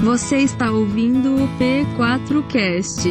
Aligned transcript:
Você 0.00 0.38
está 0.38 0.70
ouvindo 0.70 1.34
o 1.34 1.48
P4Cast. 1.58 3.08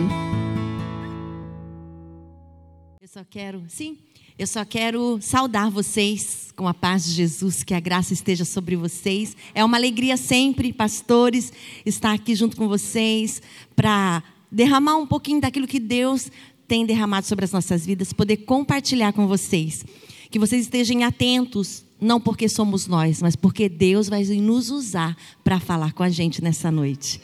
Eu 3.01 3.07
só 3.09 3.25
quero, 3.29 3.65
sim, 3.67 3.97
eu 4.39 4.47
só 4.47 4.63
quero 4.63 5.19
saudar 5.21 5.69
vocês 5.69 6.53
com 6.55 6.65
a 6.65 6.73
paz 6.73 7.03
de 7.05 7.11
Jesus, 7.11 7.61
que 7.61 7.73
a 7.73 7.79
graça 7.81 8.13
esteja 8.13 8.45
sobre 8.45 8.77
vocês. 8.77 9.35
É 9.53 9.65
uma 9.65 9.75
alegria 9.75 10.15
sempre, 10.15 10.71
pastores, 10.71 11.51
estar 11.85 12.13
aqui 12.13 12.33
junto 12.33 12.55
com 12.55 12.69
vocês 12.69 13.41
para 13.75 14.23
derramar 14.49 14.95
um 14.95 15.05
pouquinho 15.05 15.41
daquilo 15.41 15.67
que 15.67 15.81
Deus 15.81 16.31
tem 16.69 16.85
derramado 16.85 17.27
sobre 17.27 17.43
as 17.43 17.51
nossas 17.51 17.85
vidas, 17.85 18.13
poder 18.13 18.37
compartilhar 18.37 19.11
com 19.11 19.27
vocês. 19.27 19.85
Que 20.31 20.39
vocês 20.39 20.61
estejam 20.61 21.03
atentos, 21.03 21.83
não 21.99 22.19
porque 22.19 22.47
somos 22.47 22.87
nós, 22.87 23.21
mas 23.21 23.35
porque 23.35 23.67
Deus 23.67 24.07
vai 24.07 24.23
nos 24.23 24.69
usar 24.69 25.17
para 25.43 25.59
falar 25.59 25.93
com 25.93 26.03
a 26.03 26.09
gente 26.09 26.43
nessa 26.43 26.71
noite. 26.71 27.19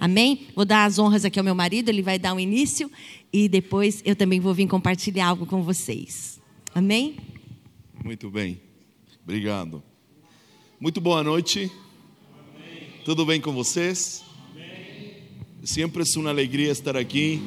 Amém? 0.00 0.46
Vou 0.54 0.64
dar 0.64 0.84
as 0.84 0.98
honras 0.98 1.24
aqui 1.24 1.38
ao 1.38 1.44
meu 1.44 1.54
marido, 1.54 1.88
ele 1.88 2.02
vai 2.02 2.18
dar 2.18 2.34
um 2.34 2.38
início 2.38 2.90
e 3.32 3.48
depois 3.48 4.00
eu 4.04 4.14
também 4.14 4.38
vou 4.38 4.54
vir 4.54 4.68
compartilhar 4.68 5.26
algo 5.26 5.44
com 5.44 5.62
vocês. 5.62 6.40
Amém? 6.74 7.16
Muito 8.04 8.30
bem. 8.30 8.60
Obrigado. 9.24 9.82
Muito 10.78 11.00
boa 11.00 11.24
noite. 11.24 11.70
Amém. 12.32 12.88
Tudo 13.04 13.26
bem 13.26 13.40
com 13.40 13.52
vocês? 13.52 14.22
Amém. 14.52 15.16
Sempre 15.64 16.02
é 16.02 16.18
uma 16.18 16.30
alegria 16.30 16.70
estar 16.70 16.96
aqui, 16.96 17.42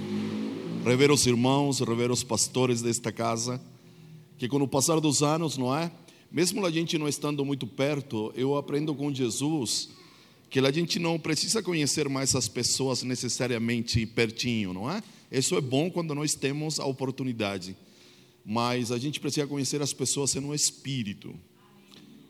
rever 0.84 1.11
os 1.11 1.25
irmãos, 1.25 1.80
rever 1.80 2.11
os 2.11 2.23
pastores 2.23 2.81
desta 2.81 3.11
casa, 3.11 3.61
que 4.38 4.50
com 4.50 4.58
o 4.58 4.67
passar 4.67 5.00
dos 5.00 5.23
anos, 5.23 5.58
não 5.58 5.73
é? 5.75 5.89
Mesmo 6.31 6.66
a 6.66 6.71
gente 6.71 6.98
não 6.98 7.09
estando 7.09 7.44
muito 7.44 7.67
perto, 7.67 8.31
eu 8.38 8.55
aprendo 8.55 8.95
com 8.95 9.13
Jesus 9.13 9.89
que 10.49 10.59
a 10.59 10.72
gente 10.72 10.98
não 10.98 11.20
precisa 11.20 11.62
conhecer 11.62 12.08
mais 12.08 12.35
as 12.35 12.48
pessoas 12.48 13.03
necessariamente 13.03 14.05
pertinho, 14.05 14.73
não 14.73 14.89
é? 14.89 15.03
Isso 15.30 15.58
é 15.58 15.61
bom 15.61 15.91
quando 15.91 16.16
nós 16.16 16.33
temos 16.33 16.80
a 16.80 16.86
oportunidade, 16.86 17.75
mas 18.45 18.91
a 18.91 18.97
gente 18.97 19.19
precisa 19.19 19.45
conhecer 19.45 19.81
as 19.81 19.91
pessoas 19.91 20.33
no 20.36 20.56
espírito, 20.56 21.36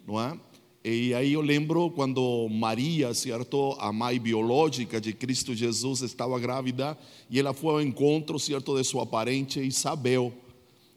não 0.08 0.20
é? 0.20 0.36
E 0.84 1.14
aí 1.14 1.34
eu 1.34 1.42
lembro 1.42 1.92
quando 1.92 2.50
Maria, 2.50 3.14
certo, 3.14 3.76
a 3.80 3.94
mãe 3.94 4.20
biológica 4.20 5.00
de 5.00 5.14
Cristo 5.14 5.54
Jesus, 5.54 6.02
estava 6.02 6.40
grávida 6.40 6.98
e 7.30 7.40
ela 7.40 7.54
foi 7.54 7.74
ao 7.74 7.82
encontro, 7.82 8.40
certo, 8.40 8.76
de 8.76 8.84
sua 8.84 9.06
parente 9.06 9.60
Isabel. 9.60 10.34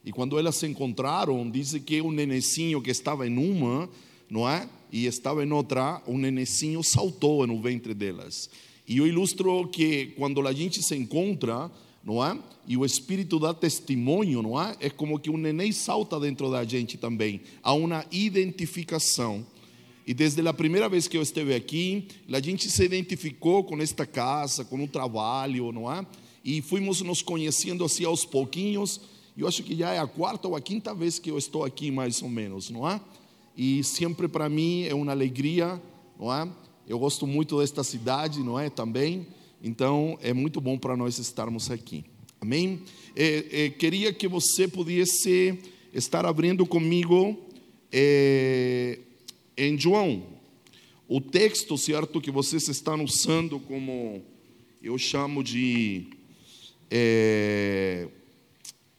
E 0.04 0.12
quando 0.12 0.38
elas 0.38 0.56
se 0.56 0.66
encontraram, 0.66 1.48
diz 1.50 1.72
que 1.84 2.02
um 2.02 2.12
nenecinho 2.12 2.82
que 2.82 2.90
estava 2.90 3.26
em 3.26 3.38
uma, 3.38 3.88
não 4.28 4.48
é? 4.48 4.68
E 4.92 5.06
estava 5.06 5.44
em 5.44 5.50
outra, 5.50 6.02
um 6.06 6.18
nenecinho 6.18 6.82
saltou 6.82 7.46
no 7.46 7.60
ventre 7.60 7.94
delas. 7.94 8.50
E 8.86 8.98
eu 8.98 9.06
ilustro 9.06 9.66
que 9.68 10.12
quando 10.16 10.46
a 10.46 10.52
gente 10.52 10.82
se 10.82 10.94
encontra, 10.94 11.70
não 12.04 12.22
é? 12.22 12.38
E 12.66 12.76
o 12.76 12.84
Espírito 12.84 13.38
dá 13.38 13.54
testemunho, 13.54 14.42
não 14.42 14.60
é? 14.60 14.76
É 14.78 14.90
como 14.90 15.18
que 15.18 15.30
um 15.30 15.38
neném 15.38 15.72
salta 15.72 16.20
dentro 16.20 16.50
da 16.50 16.64
gente 16.64 16.98
também. 16.98 17.40
Há 17.62 17.72
uma 17.72 18.04
identificação. 18.12 19.46
E 20.06 20.12
desde 20.12 20.46
a 20.46 20.52
primeira 20.52 20.86
vez 20.86 21.08
que 21.08 21.16
eu 21.16 21.22
estive 21.22 21.54
aqui, 21.54 22.08
a 22.30 22.40
gente 22.40 22.70
se 22.70 22.84
identificou 22.84 23.64
com 23.64 23.80
esta 23.80 24.04
casa, 24.04 24.66
com 24.66 24.84
o 24.84 24.86
trabalho, 24.86 25.72
não 25.72 25.90
é? 25.90 26.06
E 26.44 26.60
fomos 26.60 27.00
nos 27.00 27.22
conhecendo 27.22 27.82
assim 27.82 28.04
aos 28.04 28.26
pouquinhos 28.26 29.00
eu 29.36 29.48
acho 29.48 29.62
que 29.62 29.76
já 29.76 29.92
é 29.92 29.98
a 29.98 30.06
quarta 30.06 30.46
ou 30.46 30.54
a 30.54 30.60
quinta 30.60 30.94
vez 30.94 31.18
que 31.18 31.30
eu 31.30 31.36
estou 31.36 31.64
aqui, 31.64 31.90
mais 31.90 32.22
ou 32.22 32.28
menos, 32.28 32.70
não 32.70 32.88
é? 32.88 33.00
E 33.56 33.82
sempre 33.82 34.28
para 34.28 34.48
mim 34.48 34.84
é 34.84 34.94
uma 34.94 35.10
alegria, 35.12 35.80
não 36.18 36.32
é? 36.32 36.48
Eu 36.86 36.98
gosto 36.98 37.26
muito 37.26 37.58
desta 37.58 37.82
cidade, 37.82 38.40
não 38.40 38.58
é? 38.58 38.70
Também. 38.70 39.26
Então 39.62 40.18
é 40.22 40.32
muito 40.32 40.60
bom 40.60 40.78
para 40.78 40.96
nós 40.96 41.18
estarmos 41.18 41.70
aqui. 41.70 42.04
Amém? 42.40 42.82
É, 43.16 43.64
é, 43.64 43.70
queria 43.70 44.12
que 44.12 44.28
você 44.28 44.68
pudesse 44.68 45.58
estar 45.92 46.26
abrindo 46.26 46.66
comigo 46.66 47.38
é, 47.90 48.98
em 49.56 49.78
João. 49.78 50.26
O 51.08 51.20
texto, 51.20 51.78
certo, 51.78 52.20
que 52.20 52.30
vocês 52.30 52.68
estão 52.68 53.02
usando 53.02 53.58
como 53.60 54.22
eu 54.82 54.98
chamo 54.98 55.42
de. 55.42 56.06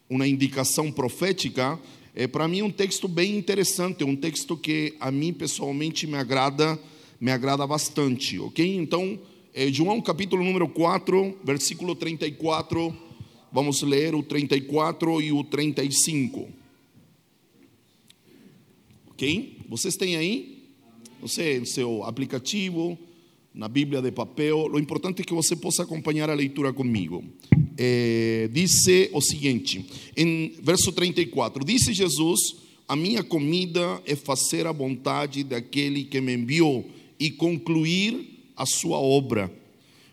É, 0.08 0.14
uma 0.14 0.26
indicação 0.26 0.90
profética, 0.90 1.78
é 2.14 2.26
para 2.26 2.48
mim 2.48 2.62
um 2.62 2.70
texto 2.70 3.08
bem 3.08 3.36
interessante, 3.36 4.04
um 4.04 4.16
texto 4.16 4.56
que 4.56 4.94
a 5.00 5.10
mim 5.10 5.32
pessoalmente 5.32 6.06
me 6.06 6.16
agrada, 6.16 6.78
me 7.20 7.30
agrada 7.30 7.66
bastante, 7.66 8.38
ok? 8.38 8.76
Então, 8.76 9.18
é 9.52 9.70
João 9.72 10.00
capítulo 10.00 10.44
número 10.44 10.68
4, 10.68 11.38
versículo 11.44 11.94
34, 11.94 12.94
vamos 13.52 13.82
ler 13.82 14.14
o 14.14 14.22
34 14.22 15.20
e 15.20 15.32
o 15.32 15.42
35. 15.44 16.48
Ok? 19.10 19.58
Vocês 19.68 19.96
têm 19.96 20.16
aí? 20.16 20.68
Você, 21.22 21.64
seu 21.64 22.04
aplicativo, 22.04 22.98
na 23.56 23.68
Bíblia 23.68 24.02
de 24.02 24.12
papel. 24.12 24.68
O 24.70 24.78
importante 24.78 25.22
é 25.22 25.24
que 25.24 25.32
você 25.32 25.56
possa 25.56 25.82
acompanhar 25.82 26.28
a 26.28 26.34
leitura 26.34 26.72
comigo. 26.74 27.24
É, 27.78 28.48
diz 28.52 28.72
o 29.12 29.20
seguinte, 29.22 29.84
em 30.14 30.52
verso 30.62 30.92
34: 30.92 31.64
Disse 31.64 31.94
Jesus: 31.94 32.38
A 32.86 32.94
minha 32.94 33.24
comida 33.24 34.00
é 34.04 34.14
fazer 34.14 34.66
a 34.66 34.72
vontade 34.72 35.42
daquele 35.42 36.04
que 36.04 36.20
me 36.20 36.34
enviou 36.34 36.84
e 37.18 37.30
concluir 37.30 38.52
a 38.54 38.66
sua 38.66 38.98
obra. 38.98 39.50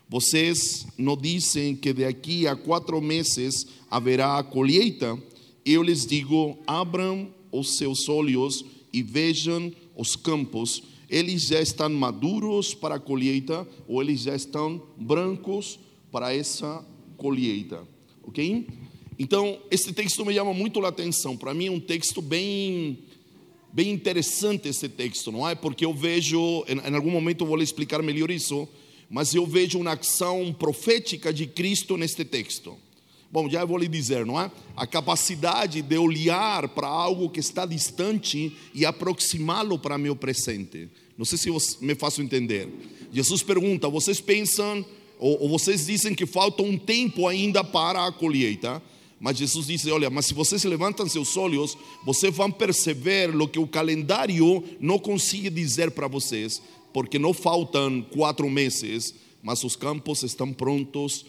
Vocês 0.08 0.86
não 0.96 1.16
dizem 1.16 1.76
que 1.76 1.92
daqui 1.92 2.46
a 2.46 2.56
quatro 2.56 3.00
meses 3.00 3.66
haverá 3.90 4.38
a 4.38 4.42
colheita? 4.42 5.18
Eu 5.66 5.82
lhes 5.82 6.06
digo: 6.06 6.58
abram 6.66 7.28
os 7.52 7.76
seus 7.76 8.08
olhos 8.08 8.64
e 8.90 9.02
vejam 9.02 9.70
os 9.96 10.16
campos 10.16 10.82
eles 11.08 11.42
já 11.42 11.60
estão 11.60 11.88
maduros 11.90 12.74
para 12.74 12.96
a 12.96 13.00
colheita 13.00 13.66
ou 13.86 14.02
eles 14.02 14.20
já 14.20 14.34
estão 14.34 14.82
brancos 14.96 15.78
para 16.10 16.34
essa 16.34 16.84
colheita, 17.16 17.86
ok? 18.22 18.66
Então, 19.18 19.58
esse 19.70 19.92
texto 19.92 20.24
me 20.24 20.34
chama 20.34 20.52
muito 20.52 20.84
a 20.84 20.88
atenção. 20.88 21.36
Para 21.36 21.54
mim 21.54 21.66
é 21.66 21.70
um 21.70 21.80
texto 21.80 22.20
bem, 22.20 22.98
bem 23.72 23.90
interessante 23.90 24.68
esse 24.68 24.88
texto, 24.88 25.30
não 25.30 25.48
é? 25.48 25.54
Porque 25.54 25.84
eu 25.84 25.94
vejo, 25.94 26.64
em, 26.66 26.78
em 26.78 26.94
algum 26.94 27.10
momento 27.10 27.44
eu 27.44 27.46
vou 27.46 27.56
lhe 27.56 27.64
explicar 27.64 28.02
melhor 28.02 28.30
isso, 28.30 28.68
mas 29.08 29.34
eu 29.34 29.46
vejo 29.46 29.78
uma 29.78 29.92
ação 29.92 30.52
profética 30.52 31.32
de 31.32 31.46
Cristo 31.46 31.96
neste 31.96 32.24
texto. 32.24 32.76
Bom, 33.34 33.50
já 33.50 33.64
vou 33.64 33.76
lhe 33.76 33.88
dizer, 33.88 34.24
não 34.24 34.40
é? 34.40 34.48
A 34.76 34.86
capacidade 34.86 35.82
de 35.82 35.98
olhar 35.98 36.68
para 36.68 36.86
algo 36.86 37.28
que 37.28 37.40
está 37.40 37.66
distante 37.66 38.56
e 38.72 38.86
aproximá-lo 38.86 39.76
para 39.76 39.98
meu 39.98 40.14
presente. 40.14 40.88
Não 41.18 41.24
sei 41.24 41.36
se 41.36 41.50
me 41.80 41.96
faço 41.96 42.22
entender. 42.22 42.68
Jesus 43.10 43.42
pergunta: 43.42 43.88
vocês 43.88 44.20
pensam, 44.20 44.86
ou, 45.18 45.42
ou 45.42 45.48
vocês 45.48 45.86
dizem 45.86 46.14
que 46.14 46.26
falta 46.26 46.62
um 46.62 46.78
tempo 46.78 47.26
ainda 47.26 47.64
para 47.64 48.06
a 48.06 48.12
colheita? 48.12 48.80
Mas 49.18 49.36
Jesus 49.36 49.66
disse: 49.66 49.90
Olha, 49.90 50.08
mas 50.08 50.26
se 50.26 50.32
vocês 50.32 50.62
levantam 50.62 51.08
seus 51.08 51.36
olhos, 51.36 51.76
vocês 52.04 52.32
vão 52.32 52.52
perceber 52.52 53.34
o 53.34 53.48
que 53.48 53.58
o 53.58 53.66
calendário 53.66 54.62
não 54.78 54.96
consegue 54.96 55.50
dizer 55.50 55.90
para 55.90 56.06
vocês, 56.06 56.62
porque 56.92 57.18
não 57.18 57.34
faltam 57.34 58.00
quatro 58.12 58.48
meses, 58.48 59.12
mas 59.42 59.64
os 59.64 59.74
campos 59.74 60.22
estão 60.22 60.52
prontos, 60.52 61.26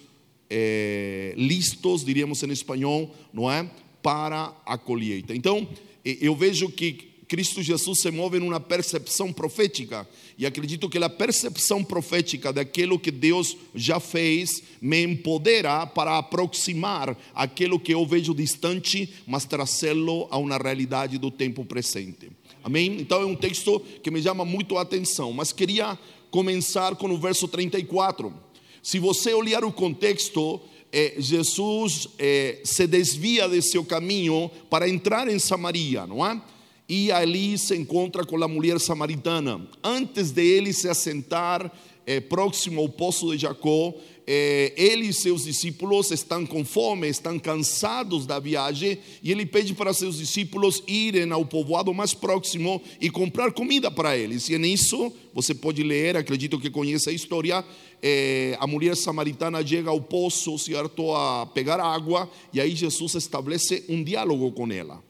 é, 0.50 1.34
listos, 1.38 2.04
diríamos 2.04 2.42
em 2.44 2.52
espanhol, 2.52 3.14
não 3.34 3.52
é? 3.52 3.70
Para 4.02 4.54
a 4.66 4.78
colheita. 4.78 5.36
Então, 5.36 5.68
eu 6.04 6.36
vejo 6.36 6.70
que 6.70 7.16
Cristo 7.28 7.62
Jesus 7.62 8.02
se 8.02 8.12
move 8.12 8.40
numa 8.40 8.60
percepção 8.60 9.34
profética. 9.34 10.08
E 10.38 10.46
acredito 10.46 10.90
que 10.90 10.98
a 10.98 11.10
percepção 11.10 11.84
profética 11.84 12.54
daquilo 12.54 13.00
que 13.00 13.12
Deus 13.12 13.58
já 13.74 14.00
fez 14.00 14.62
me 14.82 15.04
empodera 15.04 15.86
para 15.88 16.18
aproximar 16.18 17.18
aquilo 17.34 17.80
que 17.80 17.94
eu 17.94 18.06
vejo 18.06 18.34
distante, 18.34 19.12
mas 19.26 19.46
trazê-lo 19.46 20.28
a 20.30 20.38
uma 20.38 20.58
realidade 20.58 21.18
do 21.18 21.32
tempo 21.32 21.66
presente. 21.66 22.30
Amém? 22.64 22.98
Então 23.00 23.22
é 23.22 23.26
um 23.26 23.36
texto 23.36 23.80
que 24.04 24.12
me 24.12 24.22
chama 24.22 24.46
muito 24.46 24.78
a 24.78 24.82
atenção, 24.82 25.32
mas 25.32 25.52
queria 25.52 25.98
começar 26.30 26.96
com 26.96 27.10
o 27.10 27.18
verso 27.18 27.48
34. 27.48 28.45
Se 28.86 29.00
você 29.00 29.34
olhar 29.34 29.66
o 29.66 29.72
contexto, 29.72 30.62
eh, 30.92 31.16
Jesus 31.18 32.08
eh, 32.20 32.60
se 32.64 32.86
desvia 32.86 33.50
de 33.50 33.60
seu 33.60 33.84
caminho 33.84 34.48
para 34.70 34.88
entrar 34.88 35.28
em 35.28 35.40
Samaria, 35.40 36.06
não 36.06 36.24
é? 36.24 36.40
e 36.88 37.12
ali 37.12 37.58
se 37.58 37.76
encontra 37.76 38.24
com 38.24 38.44
a 38.44 38.48
mulher 38.48 38.80
samaritana. 38.80 39.68
Antes 39.84 40.30
de 40.30 40.44
ele 40.44 40.72
se 40.72 40.88
assentar 40.88 41.72
é, 42.06 42.20
próximo 42.20 42.82
ao 42.82 42.90
poço 42.90 43.32
de 43.32 43.42
Jacó, 43.42 43.94
é, 44.28 44.74
ele 44.76 45.10
e 45.10 45.14
seus 45.14 45.44
discípulos 45.44 46.10
estão 46.10 46.46
com 46.46 46.66
fome, 46.66 47.08
estão 47.08 47.38
cansados 47.38 48.26
da 48.26 48.40
viagem, 48.40 48.98
e 49.22 49.32
ele 49.32 49.46
pede 49.46 49.74
para 49.74 49.94
seus 49.94 50.18
discípulos 50.18 50.82
irem 50.88 51.32
ao 51.32 51.46
povoado 51.46 51.94
mais 51.94 52.14
próximo 52.14 52.82
e 53.00 53.10
comprar 53.10 53.52
comida 53.52 53.92
para 53.92 54.18
eles. 54.18 54.50
E 54.50 54.58
nisso, 54.58 55.14
você 55.34 55.54
pode 55.54 55.84
ler, 55.84 56.18
acredito 56.18 56.60
que 56.60 56.72
conhece 56.72 57.10
a 57.10 57.14
história, 57.14 57.64
é, 58.02 58.58
a 58.60 58.66
mulher 58.66 58.96
samaritana 58.96 59.66
chega 59.66 59.90
ao 59.90 60.02
poço, 60.02 60.58
certo, 60.58 61.14
a 61.14 61.46
pegar 61.46 61.80
água, 61.80 62.30
e 62.52 62.60
aí 62.60 62.76
Jesus 62.76 63.14
estabelece 63.14 63.84
um 63.88 64.04
diálogo 64.04 64.52
com 64.52 64.72
ela. 64.72 65.05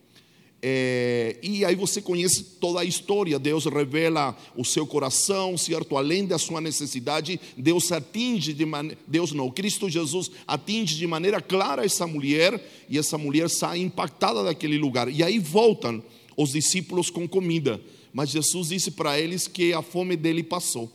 É, 0.61 1.37
e 1.43 1.63
aí 1.63 1.75
você 1.75 2.01
conhece 2.01 2.43
toda 2.59 2.79
a 2.79 2.85
história. 2.85 3.37
Deus 3.37 3.65
revela 3.65 4.35
o 4.55 4.65
seu 4.65 4.87
coração, 4.87 5.57
certo? 5.57 5.97
Além 5.97 6.25
da 6.25 6.39
sua 6.39 6.59
necessidade, 6.59 7.39
Deus 7.55 7.91
atinge 7.91 8.53
de 8.53 8.65
maneira, 8.65 8.97
Deus 9.07 9.31
não, 9.31 9.51
Cristo 9.51 9.89
Jesus 9.89 10.31
atinge 10.47 10.95
de 10.95 11.05
maneira 11.05 11.39
clara 11.39 11.85
essa 11.85 12.07
mulher 12.07 12.59
e 12.89 12.97
essa 12.97 13.17
mulher 13.17 13.49
sai 13.49 13.79
impactada 13.79 14.43
daquele 14.43 14.77
lugar. 14.77 15.07
E 15.07 15.21
aí 15.21 15.37
voltam 15.37 16.03
os 16.35 16.51
discípulos 16.51 17.09
com 17.09 17.27
comida, 17.27 17.79
mas 18.11 18.29
Jesus 18.29 18.69
disse 18.69 18.91
para 18.91 19.19
eles 19.19 19.47
que 19.47 19.73
a 19.73 19.81
fome 19.81 20.15
dele 20.15 20.43
passou. 20.43 20.91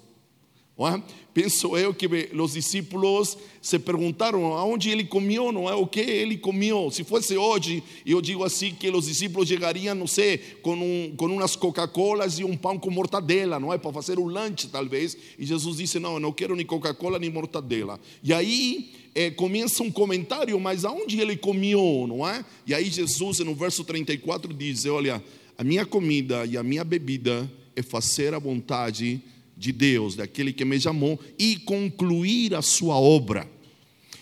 É? 0.78 1.02
Penso 1.32 1.76
eu 1.76 1.94
que 1.94 2.08
os 2.34 2.52
discípulos 2.52 3.38
se 3.62 3.78
perguntaram 3.78 4.52
aonde 4.52 4.90
ele 4.90 5.04
comeu, 5.04 5.52
não 5.52 5.68
é? 5.68 5.74
O 5.74 5.86
que 5.86 6.00
ele 6.00 6.36
comeu? 6.36 6.90
Se 6.90 7.04
fosse 7.04 7.36
hoje, 7.36 7.82
eu 8.04 8.20
digo 8.20 8.42
assim 8.42 8.74
que 8.74 8.90
os 8.90 9.06
discípulos 9.06 9.48
chegariam, 9.48 9.94
não 9.94 10.08
sei, 10.08 10.38
com, 10.60 10.74
um, 10.74 11.14
com 11.16 11.26
umas 11.26 11.54
Coca-Colas 11.54 12.38
e 12.38 12.44
um 12.44 12.56
pão 12.56 12.78
com 12.78 12.90
mortadela, 12.90 13.60
não 13.60 13.72
é? 13.72 13.78
Para 13.78 13.92
fazer 13.92 14.18
um 14.18 14.26
lanche, 14.26 14.66
talvez. 14.66 15.16
E 15.38 15.46
Jesus 15.46 15.76
disse: 15.76 16.00
Não, 16.00 16.14
eu 16.14 16.20
não 16.20 16.32
quero 16.32 16.56
nem 16.56 16.66
Coca-Cola 16.66 17.18
nem 17.18 17.30
mortadela. 17.30 18.00
E 18.24 18.32
aí 18.32 18.90
é, 19.14 19.30
começa 19.30 19.82
um 19.82 19.90
comentário, 19.90 20.58
mas 20.58 20.84
aonde 20.84 21.20
ele 21.20 21.36
comeu, 21.36 22.06
não 22.08 22.26
é? 22.26 22.44
E 22.66 22.74
aí 22.74 22.90
Jesus, 22.90 23.38
no 23.40 23.54
verso 23.54 23.84
34, 23.84 24.52
diz: 24.52 24.84
Olha, 24.86 25.22
a 25.56 25.62
minha 25.62 25.86
comida 25.86 26.44
e 26.44 26.56
a 26.56 26.62
minha 26.62 26.82
bebida 26.82 27.50
é 27.76 27.82
fazer 27.82 28.34
a 28.34 28.38
vontade 28.38 29.16
de 29.16 29.20
Deus, 29.60 30.16
daquele 30.16 30.52
que 30.52 30.64
me 30.64 30.80
chamou, 30.80 31.20
e 31.38 31.56
concluir 31.56 32.54
a 32.54 32.62
sua 32.62 32.98
obra. 32.98 33.46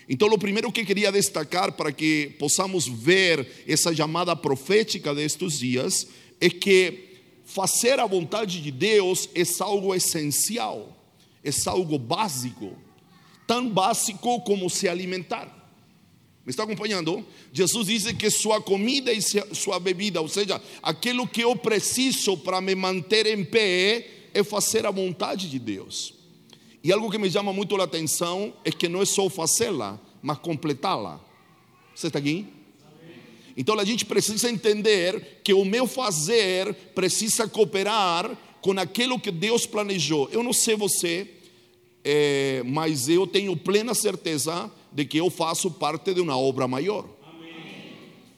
Então, 0.08 0.28
o 0.28 0.38
primeiro 0.38 0.72
que 0.72 0.84
queria 0.84 1.12
destacar 1.12 1.72
para 1.72 1.92
que 1.92 2.34
possamos 2.38 2.88
ver 2.88 3.46
essa 3.66 3.94
chamada 3.94 4.34
profética 4.34 5.14
destes 5.14 5.58
dias 5.58 6.08
é 6.40 6.48
que 6.48 7.08
fazer 7.44 8.00
a 8.00 8.06
vontade 8.06 8.60
de 8.60 8.70
Deus 8.70 9.28
é 9.34 9.42
algo 9.62 9.94
essencial, 9.94 10.96
é 11.44 11.50
algo 11.66 11.98
básico, 11.98 12.76
tão 13.46 13.68
básico 13.68 14.40
como 14.40 14.68
se 14.68 14.88
alimentar. 14.88 15.54
Me 16.44 16.50
está 16.50 16.62
acompanhando? 16.62 17.26
Jesus 17.52 17.88
diz 17.88 18.10
que 18.12 18.30
sua 18.30 18.58
comida 18.62 19.12
e 19.12 19.20
sua 19.20 19.78
bebida, 19.78 20.22
ou 20.22 20.28
seja, 20.28 20.58
aquilo 20.82 21.28
que 21.28 21.42
eu 21.42 21.54
preciso 21.54 22.38
para 22.38 22.58
me 22.58 22.74
manter 22.74 23.26
em 23.26 23.44
pé, 23.44 24.17
é 24.38 24.44
fazer 24.44 24.86
a 24.86 24.90
vontade 24.90 25.48
de 25.50 25.58
Deus. 25.58 26.14
E 26.82 26.92
algo 26.92 27.10
que 27.10 27.18
me 27.18 27.30
chama 27.30 27.52
muito 27.52 27.74
a 27.80 27.84
atenção 27.84 28.52
é 28.64 28.70
que 28.70 28.88
não 28.88 29.02
é 29.02 29.04
só 29.04 29.28
fazê-la, 29.28 30.00
mas 30.22 30.38
completá-la. 30.38 31.20
Você 31.94 32.06
está 32.06 32.18
aqui? 32.18 32.46
Então 33.56 33.78
a 33.78 33.84
gente 33.84 34.04
precisa 34.04 34.48
entender 34.48 35.40
que 35.42 35.52
o 35.52 35.64
meu 35.64 35.86
fazer 35.86 36.72
precisa 36.94 37.48
cooperar 37.48 38.38
com 38.60 38.78
aquilo 38.78 39.18
que 39.18 39.32
Deus 39.32 39.66
planejou. 39.66 40.28
Eu 40.30 40.44
não 40.44 40.52
sei 40.52 40.76
você, 40.76 41.28
é, 42.04 42.62
mas 42.64 43.08
eu 43.08 43.26
tenho 43.26 43.56
plena 43.56 43.94
certeza 43.94 44.70
de 44.92 45.04
que 45.04 45.18
eu 45.18 45.28
faço 45.28 45.72
parte 45.72 46.14
de 46.14 46.20
uma 46.20 46.38
obra 46.38 46.68
maior. 46.68 47.04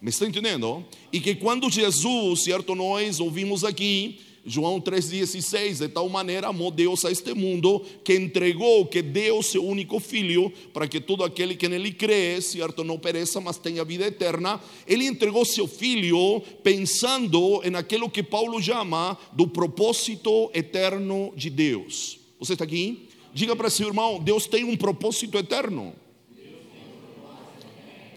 Me 0.00 0.08
está 0.08 0.26
entendendo? 0.26 0.82
E 1.12 1.20
que 1.20 1.34
quando 1.34 1.70
Jesus, 1.70 2.44
certo, 2.44 2.74
nós 2.74 3.20
ouvimos 3.20 3.64
aqui 3.64 4.18
João 4.44 4.80
3,16, 4.80 5.78
de 5.78 5.88
tal 5.88 6.08
maneira 6.08 6.48
amou 6.48 6.70
Deus 6.70 7.04
a 7.04 7.10
este 7.10 7.34
mundo 7.34 7.84
que 8.02 8.14
entregou, 8.14 8.86
que 8.86 9.02
deu 9.02 9.42
seu 9.42 9.64
único 9.64 10.00
filho, 10.00 10.50
para 10.72 10.88
que 10.88 11.00
todo 11.00 11.22
aquele 11.22 11.54
que 11.54 11.68
nele 11.68 11.92
crê, 11.92 12.40
certo, 12.40 12.82
não 12.82 12.98
pereça, 12.98 13.40
mas 13.40 13.58
tenha 13.58 13.84
vida 13.84 14.06
eterna. 14.06 14.60
Ele 14.86 15.04
entregou 15.04 15.44
seu 15.44 15.68
filho 15.68 16.40
pensando 16.62 17.60
em 17.64 17.74
aquilo 17.74 18.08
que 18.08 18.22
Paulo 18.22 18.62
chama 18.62 19.16
do 19.32 19.46
propósito 19.46 20.50
eterno 20.54 21.32
de 21.36 21.50
Deus. 21.50 22.18
Você 22.38 22.54
está 22.54 22.64
aqui? 22.64 23.08
Diga 23.34 23.54
para 23.54 23.68
seu 23.70 23.88
irmão: 23.88 24.18
Deus 24.18 24.46
tem 24.46 24.64
um 24.64 24.76
propósito 24.76 25.36
eterno. 25.36 25.94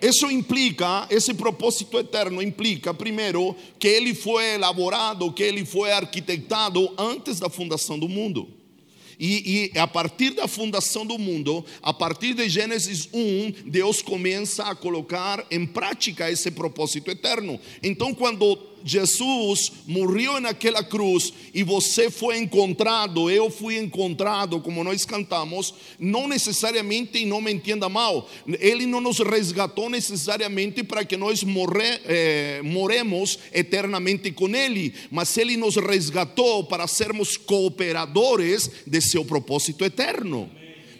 Isso 0.04 0.30
implica, 0.30 1.08
esse 1.10 1.34
propósito 1.34 1.98
eterno 1.98 2.42
implica, 2.42 2.94
primeiro, 2.94 3.56
que 3.80 3.88
ele 3.88 4.14
foi 4.14 4.56
elaborado, 4.56 5.32
que 5.32 5.42
ele 5.42 5.64
foi 5.64 5.94
arquitetado 5.94 6.94
antes 6.98 7.40
da 7.40 7.50
fundação 7.50 7.98
do 7.98 8.10
mundo. 8.10 8.50
E, 9.18 9.72
e, 9.74 9.80
a 9.80 9.88
partir 9.88 10.32
da 10.32 10.46
fundação 10.46 11.06
do 11.06 11.18
mundo, 11.18 11.64
a 11.82 11.94
partir 11.94 12.34
de 12.34 12.50
Gênesis 12.50 13.08
1, 13.14 13.70
Deus 13.70 14.02
começa 14.02 14.64
a 14.66 14.76
colocar 14.76 15.46
em 15.50 15.66
prática 15.66 16.30
esse 16.30 16.52
propósito 16.52 17.10
eterno. 17.10 17.58
Então, 17.82 18.14
quando 18.14 18.73
Jesus 18.84 19.72
morreu 19.88 20.40
naquela 20.40 20.84
cruz 20.84 21.34
e 21.54 21.64
você 21.64 22.10
foi 22.10 22.38
encontrado, 22.38 23.30
eu 23.30 23.50
fui 23.50 23.78
encontrado, 23.78 24.60
como 24.60 24.84
nós 24.84 25.06
cantamos, 25.06 25.74
não 26.00 26.28
necessariamente, 26.28 27.20
e 27.20 27.26
não 27.26 27.42
me 27.42 27.52
entenda 27.52 27.88
mal, 27.88 28.30
Ele 28.60 28.86
não 28.86 29.00
nos 29.00 29.20
resgatou 29.20 29.90
necessariamente 29.90 30.84
para 30.84 31.06
que 31.06 31.16
nós 31.16 31.44
morre, 31.44 32.00
eh, 32.06 32.62
moremos 32.64 33.40
eternamente 33.54 34.32
com 34.32 34.54
Ele, 34.56 34.94
mas 35.10 35.38
Ele 35.38 35.56
nos 35.58 35.76
resgatou 35.76 36.64
para 36.66 36.88
sermos 36.88 37.38
cooperadores 37.38 38.70
de 38.86 39.02
seu 39.02 39.24
propósito 39.24 39.86
eterno. 39.86 40.50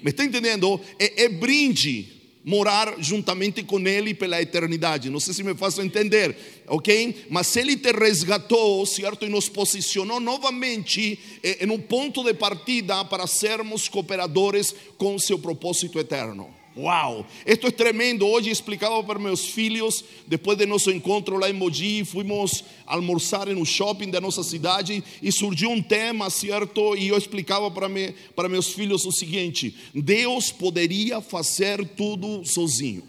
Me 0.02 0.12
está 0.12 0.24
entendendo? 0.24 0.80
É, 1.00 1.24
é 1.24 1.30
brinde 1.30 2.23
morar 2.44 2.96
juntamente 3.00 3.64
com 3.64 3.80
Ele 3.80 4.14
pela 4.14 4.42
eternidade. 4.42 5.10
Não 5.10 5.20
sei 5.20 5.34
se 5.34 5.44
me 5.44 5.56
faço 5.56 5.82
entender, 5.82 6.36
ok? 6.68 7.26
Mas 7.30 7.56
Ele 7.56 7.78
te 7.78 7.92
resgatou, 7.92 8.86
certo? 8.86 9.26
E 9.26 9.30
nos 9.30 9.48
posicionou 9.48 10.20
novamente 10.20 11.20
em 11.44 11.70
um 11.70 11.80
ponto 11.80 12.24
de 12.24 12.34
partida 12.34 13.06
para 13.06 13.28
sermos 13.28 13.88
cooperadores 13.88 14.76
com 14.98 15.16
o 15.16 15.20
seu 15.20 15.40
propósito 15.40 16.00
eterno. 16.00 16.63
Uau, 16.76 17.26
esto 17.46 17.68
é 17.68 17.72
tremendo. 17.72 18.26
Hoje 18.26 18.50
explicava 18.50 19.04
para 19.04 19.20
meus 19.20 19.46
filhos, 19.46 20.04
depois 20.26 20.58
de 20.58 20.66
nosso 20.66 20.90
encontro 20.90 21.38
lá 21.38 21.48
em 21.48 21.54
Mogi, 21.54 22.04
fomos 22.04 22.64
almoçar 22.86 23.46
no 23.48 23.64
shopping 23.64 24.10
da 24.10 24.20
nossa 24.20 24.42
cidade 24.44 25.04
e 25.22 25.32
surgiu 25.32 25.70
um 25.70 25.84
tema, 25.84 26.32
certo? 26.32 26.96
E 26.96 27.10
eu 27.10 27.18
explicava 27.18 27.70
para, 27.70 27.88
me, 27.88 28.14
para 28.36 28.50
meus 28.50 28.70
filhos 28.74 29.06
o 29.06 29.12
seguinte: 29.12 29.76
Deus 29.94 30.52
poderia 30.52 31.22
fazer 31.22 31.88
tudo 31.90 32.44
sozinho. 32.44 33.04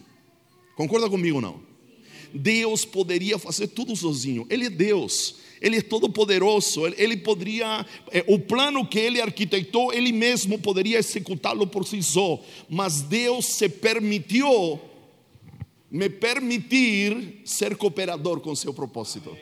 Concorda 0.76 1.08
comigo 1.08 1.40
não? 1.40 1.60
Deus 2.34 2.84
poderia 2.84 3.38
fazer 3.38 3.68
tudo 3.68 3.96
sozinho. 3.96 4.46
Ele 4.50 4.66
é 4.66 4.70
Deus. 4.70 5.36
Ele 5.64 5.78
é 5.78 5.80
todo 5.80 6.10
poderoso, 6.10 6.86
ele 6.98 7.16
poderia, 7.16 7.86
eh, 8.12 8.22
o 8.28 8.38
plano 8.38 8.86
que 8.86 8.98
ele 8.98 9.18
arquitetou, 9.18 9.94
ele 9.94 10.12
mesmo 10.12 10.58
poderia 10.58 10.98
executá-lo 10.98 11.66
por 11.66 11.86
si 11.86 12.02
só, 12.02 12.38
mas 12.68 13.00
Deus 13.00 13.46
se 13.46 13.66
permitiu, 13.70 14.78
me 15.90 16.10
permitir 16.10 17.40
ser 17.46 17.76
cooperador 17.76 18.40
com 18.40 18.54
seu 18.54 18.74
propósito. 18.74 19.34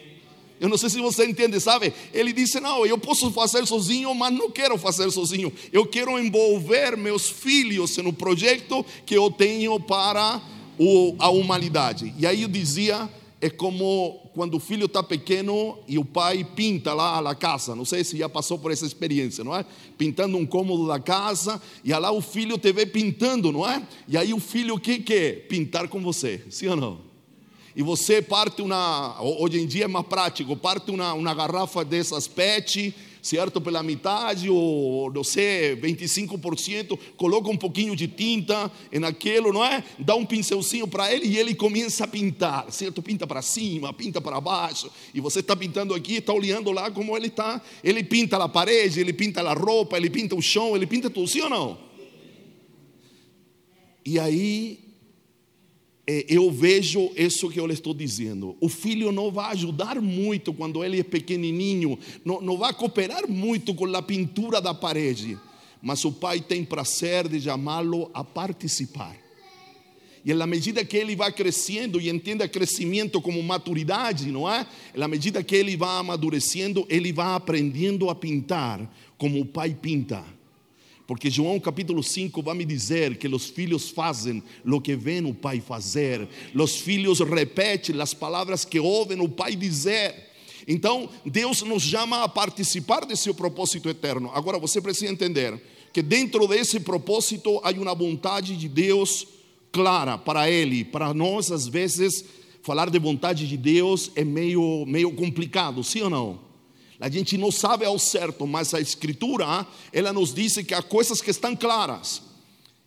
Eu 0.61 0.69
não 0.69 0.79
sei 0.79 0.91
se 0.91 1.01
você 1.01 1.27
entende, 1.27 1.59
sabe? 1.59 1.93
Ele 2.15 2.33
disse: 2.33 2.61
Não, 2.61 2.87
eu 2.87 2.97
posso 2.97 3.33
fazer 3.33 3.67
sozinho, 3.67 4.15
mas 4.15 4.33
não 4.33 4.49
quero 4.49 4.79
fazer 4.79 5.11
sozinho. 5.11 5.53
Eu 5.73 5.85
quero 5.85 6.17
envolver 6.21 6.97
meus 6.97 7.29
filhos 7.29 7.97
no 7.97 8.13
projeto 8.13 8.87
que 9.05 9.17
eu 9.17 9.29
tenho 9.29 9.81
para 9.81 10.41
a 11.19 11.31
humanidade. 11.31 12.15
E 12.17 12.25
aí 12.25 12.43
eu 12.43 12.49
dizia: 12.49 13.11
é 13.43 13.51
como 13.51 14.31
quando 14.35 14.55
o 14.55 14.61
filho 14.61 14.87
está 14.87 15.03
pequeno 15.03 15.77
e 15.89 15.99
o 15.99 16.05
pai 16.05 16.45
pinta 16.45 16.95
lá 16.95 17.19
a 17.19 17.35
casa. 17.35 17.75
Não 17.75 17.85
sei 17.85 18.05
se 18.05 18.17
já 18.17 18.29
passou 18.29 18.57
por 18.57 18.71
essa 18.71 18.87
experiência, 18.87 19.43
não 19.43 19.53
é? 19.53 19.67
Pintando 19.99 20.39
um 20.39 20.47
cômodo 20.47 20.87
da 20.87 21.01
casa 21.01 21.61
e 21.85 21.93
lá 21.93 22.13
o 22.13 22.21
filho 22.21 22.57
te 22.57 22.73
vê 22.73 22.87
pintando, 22.87 23.51
não 23.51 23.69
é? 23.69 23.83
E 24.07 24.17
aí 24.17 24.33
o 24.33 24.39
filho 24.39 24.77
o 24.77 24.79
que 24.81 25.01
quer? 25.01 25.49
Pintar 25.49 25.89
com 25.89 26.01
você, 26.01 26.41
sim 26.51 26.69
ou 26.69 26.77
não? 26.77 27.01
E 27.75 27.83
você 27.83 28.23
parte 28.23 28.63
uma, 28.63 29.21
hoje 29.21 29.61
em 29.61 29.67
dia 29.67 29.87
é 29.87 29.89
mais 29.89 30.07
prático, 30.07 30.57
parte 30.57 30.93
uma, 30.93 31.13
uma 31.13 31.35
garrafa 31.35 31.85
dessas 31.85 32.29
PET, 32.29 32.95
certo? 33.23 33.61
Pela 33.61 33.83
metade, 33.83 34.51
ou 34.51 35.11
não 35.13 35.23
sei, 35.23 35.77
25%, 35.77 36.99
coloca 37.17 37.49
um 37.49 37.57
pouquinho 37.57 37.95
de 37.95 38.09
tinta 38.09 38.71
naquilo, 39.01 39.53
não 39.53 39.65
é? 39.65 39.85
Dá 39.99 40.17
um 40.17 40.27
pincelzinho 40.27 40.89
para 40.89 41.13
ele 41.13 41.27
e 41.27 41.39
ele 41.39 41.55
começa 41.55 42.05
a 42.05 42.09
pintar, 42.09 42.71
certo? 42.73 43.01
Pinta 43.01 43.27
para 43.27 43.41
cima, 43.41 43.93
pinta 43.93 44.21
para 44.21 44.41
baixo, 44.41 44.91
e 45.15 45.21
você 45.21 45.39
está 45.39 45.55
pintando 45.55 45.95
aqui, 45.95 46.15
está 46.15 46.33
olhando 46.33 46.73
lá 46.73 46.91
como 46.91 47.17
ele 47.17 47.29
está. 47.29 47.63
Ele 47.85 48.03
pinta 48.03 48.37
a 48.43 48.49
parede, 48.49 48.99
ele 48.99 49.13
pinta 49.13 49.41
a 49.41 49.55
roupa, 49.55 49.97
ele 49.97 50.11
pinta 50.11 50.35
o 50.35 50.43
chão, 50.43 50.75
ele 50.75 50.87
pinta 50.87 51.09
tudo, 51.09 51.29
sim 51.29 51.43
ou 51.43 51.49
não? 51.49 51.79
E 54.05 54.19
aí 54.19 54.92
eu 56.29 56.51
vejo 56.51 57.11
isso 57.17 57.49
que 57.49 57.61
eu 57.61 57.67
lhe 57.67 57.75
estou 57.75 57.95
dizendo. 57.95 58.57
O 58.61 58.69
filho 58.69 59.13
não 59.13 59.31
vai 59.31 59.53
ajudar 59.53 60.01
muito 60.01 60.53
quando 60.53 60.85
ele 60.85 61.01
é 61.01 61.03
pequenininho, 61.03 61.99
não, 62.25 62.41
não 62.41 62.57
vai 62.57 62.73
cooperar 62.73 63.29
muito 63.29 63.75
com 63.75 63.87
a 63.95 64.03
pintura 64.03 64.61
da 64.61 64.73
parede, 64.75 65.39
mas 65.81 66.05
o 66.05 66.13
pai 66.13 66.41
tem 66.41 66.65
prazer 66.65 67.29
de 67.29 67.41
chamá-lo 67.41 68.11
a 68.15 68.25
participar. 68.25 69.17
E 70.25 70.33
na 70.33 70.47
medida 70.47 70.85
que 70.85 70.97
ele 70.97 71.17
vai 71.17 71.33
crescendo 71.33 72.01
e 72.01 72.09
entenda 72.09 72.47
crescimento 72.47 73.21
como 73.21 73.43
maturidade, 73.43 74.31
não 74.31 74.49
é? 74.49 74.67
Na 74.95 75.09
medida 75.09 75.43
que 75.43 75.57
ele 75.57 75.77
vai 75.77 75.99
amadurecendo, 75.99 76.87
ele 76.89 77.13
vai 77.13 77.35
aprendendo 77.35 78.09
a 78.09 78.15
pintar 78.15 78.89
como 79.19 79.41
o 79.41 79.45
pai 79.45 79.75
pinta. 79.75 80.25
Porque 81.07 81.31
João 81.31 81.59
capítulo 81.59 82.03
5 82.03 82.43
vai 82.43 82.55
me 82.55 82.65
dizer 82.65 83.17
que 83.17 83.27
os 83.29 83.47
filhos 83.47 83.91
fazem 83.91 84.43
o 84.65 84.81
que 84.81 84.95
vêem 84.95 85.25
o 85.25 85.35
pai 85.35 85.61
fazer. 85.61 86.29
Os 86.55 86.77
filhos 86.77 87.21
repetem 87.21 88.01
as 88.01 88.15
palavras 88.15 88.65
que 88.65 88.79
ouvem 88.79 89.21
o 89.21 89.29
pai 89.29 89.57
dizer. 89.57 90.31
Então, 90.67 91.09
Deus 91.27 91.63
nos 91.63 91.83
chama 91.83 92.23
a 92.23 92.29
participar 92.29 93.05
desse 93.05 93.33
propósito 93.35 93.89
eterno. 93.89 94.31
Agora, 94.33 94.59
você 94.59 94.81
precisa 94.81 95.11
entender 95.13 95.61
que 95.93 96.03
dentro 96.03 96.47
desse 96.47 96.79
propósito 96.81 97.61
há 97.65 97.71
uma 97.71 97.95
vontade 97.95 98.57
de 98.57 98.69
Deus 98.69 99.27
clara 99.73 100.17
para 100.17 100.49
Ele. 100.49 100.85
Para 100.85 101.13
nós, 101.13 101.51
às 101.51 101.67
vezes, 101.67 102.25
falar 102.63 102.91
de 102.91 102.99
vontade 102.99 103.49
de 103.49 103.57
Deus 103.57 104.13
é 104.15 104.25
meio, 104.25 104.85
meio 104.87 105.13
complicado, 105.13 105.83
sim 105.83 106.03
ou 106.03 106.11
não? 106.11 106.52
A 107.03 107.09
gente 107.09 107.37
não 107.37 107.51
sabe 107.51 107.85
ao 107.85 107.99
certo, 107.99 108.47
mas 108.47 108.73
a 108.73 108.81
Escritura, 108.81 109.67
ela 109.93 110.13
nos 110.13 110.33
diz 110.33 110.55
que 110.59 110.73
há 110.73 110.81
coisas 110.81 111.21
que 111.21 111.33
estão 111.33 111.57
claras. 111.57 112.23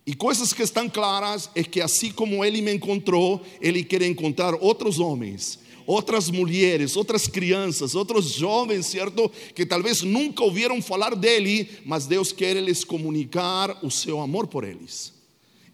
E 0.08 0.16
coisas 0.16 0.54
que 0.54 0.64
estão 0.64 0.88
claras 0.88 1.50
é 1.54 1.62
que 1.62 1.82
assim 1.82 2.14
como 2.14 2.46
ele 2.46 2.62
me 2.62 2.74
encontrou, 2.74 3.46
ele 3.60 3.84
quer 3.84 4.02
encontrar 4.04 4.56
outros 4.56 5.02
homens, 5.02 5.60
outras 5.86 6.32
mulheres, 6.32 6.96
outras 6.96 7.28
crianças, 7.28 7.94
outros 7.94 8.32
jovens, 8.32 8.86
certo? 8.86 9.30
Que 9.54 9.66
talvez 9.66 10.02
nunca 10.02 10.46
ouviram 10.46 10.82
falar 10.82 11.14
dele, 11.14 11.68
mas 11.86 12.08
Deus 12.08 12.32
quer 12.32 12.56
lhes 12.56 12.86
comunicar 12.86 13.84
o 13.84 13.92
seu 13.92 14.22
amor 14.22 14.48
por 14.48 14.64
eles. 14.64 15.12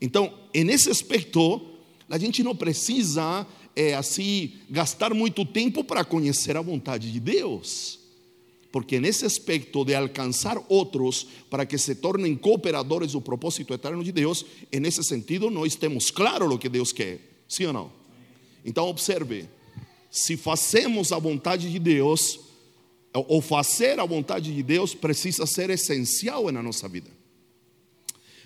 Então, 0.02 0.34
nesse 0.52 0.90
aspecto, 0.90 1.62
a 2.10 2.18
gente 2.18 2.42
não 2.42 2.56
precisa 2.56 3.46
é, 3.76 3.94
assim 3.94 4.54
gastar 4.68 5.14
muito 5.14 5.46
tempo 5.46 5.84
para 5.84 6.04
conhecer 6.04 6.58
a 6.58 6.62
vontade 6.62 7.12
de 7.12 7.20
Deus. 7.20 8.01
Porque 8.72 9.00
nesse 9.00 9.26
aspecto 9.26 9.84
de 9.84 9.94
alcançar 9.94 10.58
outros 10.70 11.28
para 11.50 11.66
que 11.66 11.78
se 11.78 11.96
tornem 11.96 12.36
cooperadores 12.36 13.12
do 13.12 13.22
propósito 13.22 13.74
eterno 13.74 14.04
de 14.04 14.12
Deus, 14.12 14.46
nesse 14.72 15.04
sentido 15.04 15.50
nós 15.50 15.76
temos 15.76 16.10
claro 16.10 16.54
o 16.54 16.58
que 16.58 16.70
Deus 16.70 16.92
quer, 16.92 17.20
sim 17.50 17.66
ou 17.66 17.74
não? 17.74 17.92
Então 18.64 18.86
observe, 18.88 19.50
se 20.10 20.38
fazemos 20.38 21.12
a 21.12 21.20
vontade 21.20 21.70
de 21.70 21.80
Deus, 21.80 22.40
ou 23.14 23.42
fazer 23.42 24.00
a 24.00 24.06
vontade 24.06 24.54
de 24.54 24.64
Deus 24.64 24.96
precisa 24.96 25.46
ser 25.46 25.70
essencial 25.70 26.50
na 26.52 26.64
nossa 26.64 26.88
vida. 26.88 27.10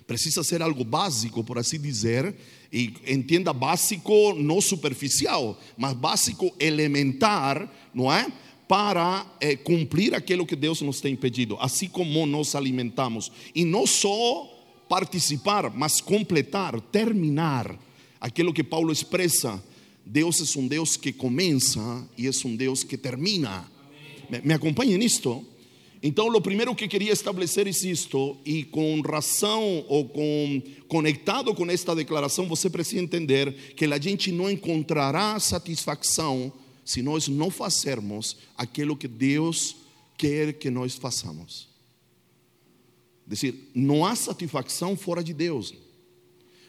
Precisa 0.08 0.44
ser 0.44 0.62
algo 0.62 0.84
básico, 0.84 1.44
por 1.44 1.58
assim 1.58 1.80
dizer, 1.80 2.36
e 2.72 2.94
entenda 3.08 3.52
básico 3.54 4.34
não 4.34 4.62
superficial, 4.62 5.60
mas 5.78 5.94
básico 5.94 6.54
elementar, 6.60 7.72
não 7.94 8.12
é? 8.12 8.32
Para 8.68 9.26
é, 9.40 9.56
cumprir 9.56 10.14
aquilo 10.16 10.46
que 10.46 10.56
Deus 10.56 10.82
nos 10.82 11.00
tem 11.00 11.16
pedido, 11.16 11.58
assim 11.60 11.88
como 11.88 12.26
nos 12.26 12.56
alimentamos. 12.56 13.32
E 13.54 13.64
não 13.64 13.86
só 13.86 14.52
participar, 14.90 15.72
mas 15.72 16.02
completar, 16.02 16.80
terminar 16.80 17.78
aquilo 18.20 18.54
que 18.54 18.64
Paulo 18.64 18.92
expressa. 18.92 19.64
Deus 20.06 20.56
é 20.56 20.60
um 20.60 20.68
Deus 20.68 20.96
que 20.98 21.12
começa 21.12 22.08
e 22.18 22.28
é 22.28 22.32
um 22.46 22.56
Deus 22.56 22.84
que 22.84 22.98
termina. 22.98 23.70
Me, 24.30 24.42
me 24.42 24.54
acompanha 24.54 24.98
nisto? 24.98 25.46
Então, 26.02 26.28
o 26.28 26.42
primeiro 26.42 26.76
que 26.76 26.88
queria 26.88 27.12
estabelecer 27.12 27.66
é 27.66 27.72
isto, 27.72 28.38
e 28.46 28.64
com 28.64 29.02
razão 29.02 29.84
ou 29.88 30.06
com, 30.06 30.62
conectado 30.88 31.52
com 31.56 31.66
esta 31.72 31.96
declaração, 31.96 32.48
você 32.48 32.70
precisa 32.70 33.02
entender 33.02 33.52
que 33.76 33.86
a 33.86 34.00
gente 34.00 34.32
não 34.32 34.50
encontrará 34.50 35.40
satisfação 35.40 36.54
se 36.86 37.02
nós 37.02 37.28
não 37.28 37.50
fazermos 37.50 38.38
aquilo 38.56 38.96
que 38.96 39.08
Deus 39.08 39.76
quer 40.16 40.54
que 40.54 40.70
nós 40.70 40.96
façamos. 40.96 41.68
Dizer, 43.28 43.72
não 43.74 44.06
há 44.06 44.16
satisfação 44.16 44.96
fora 44.96 45.24
de 45.24 45.34
Deus. 45.34 45.74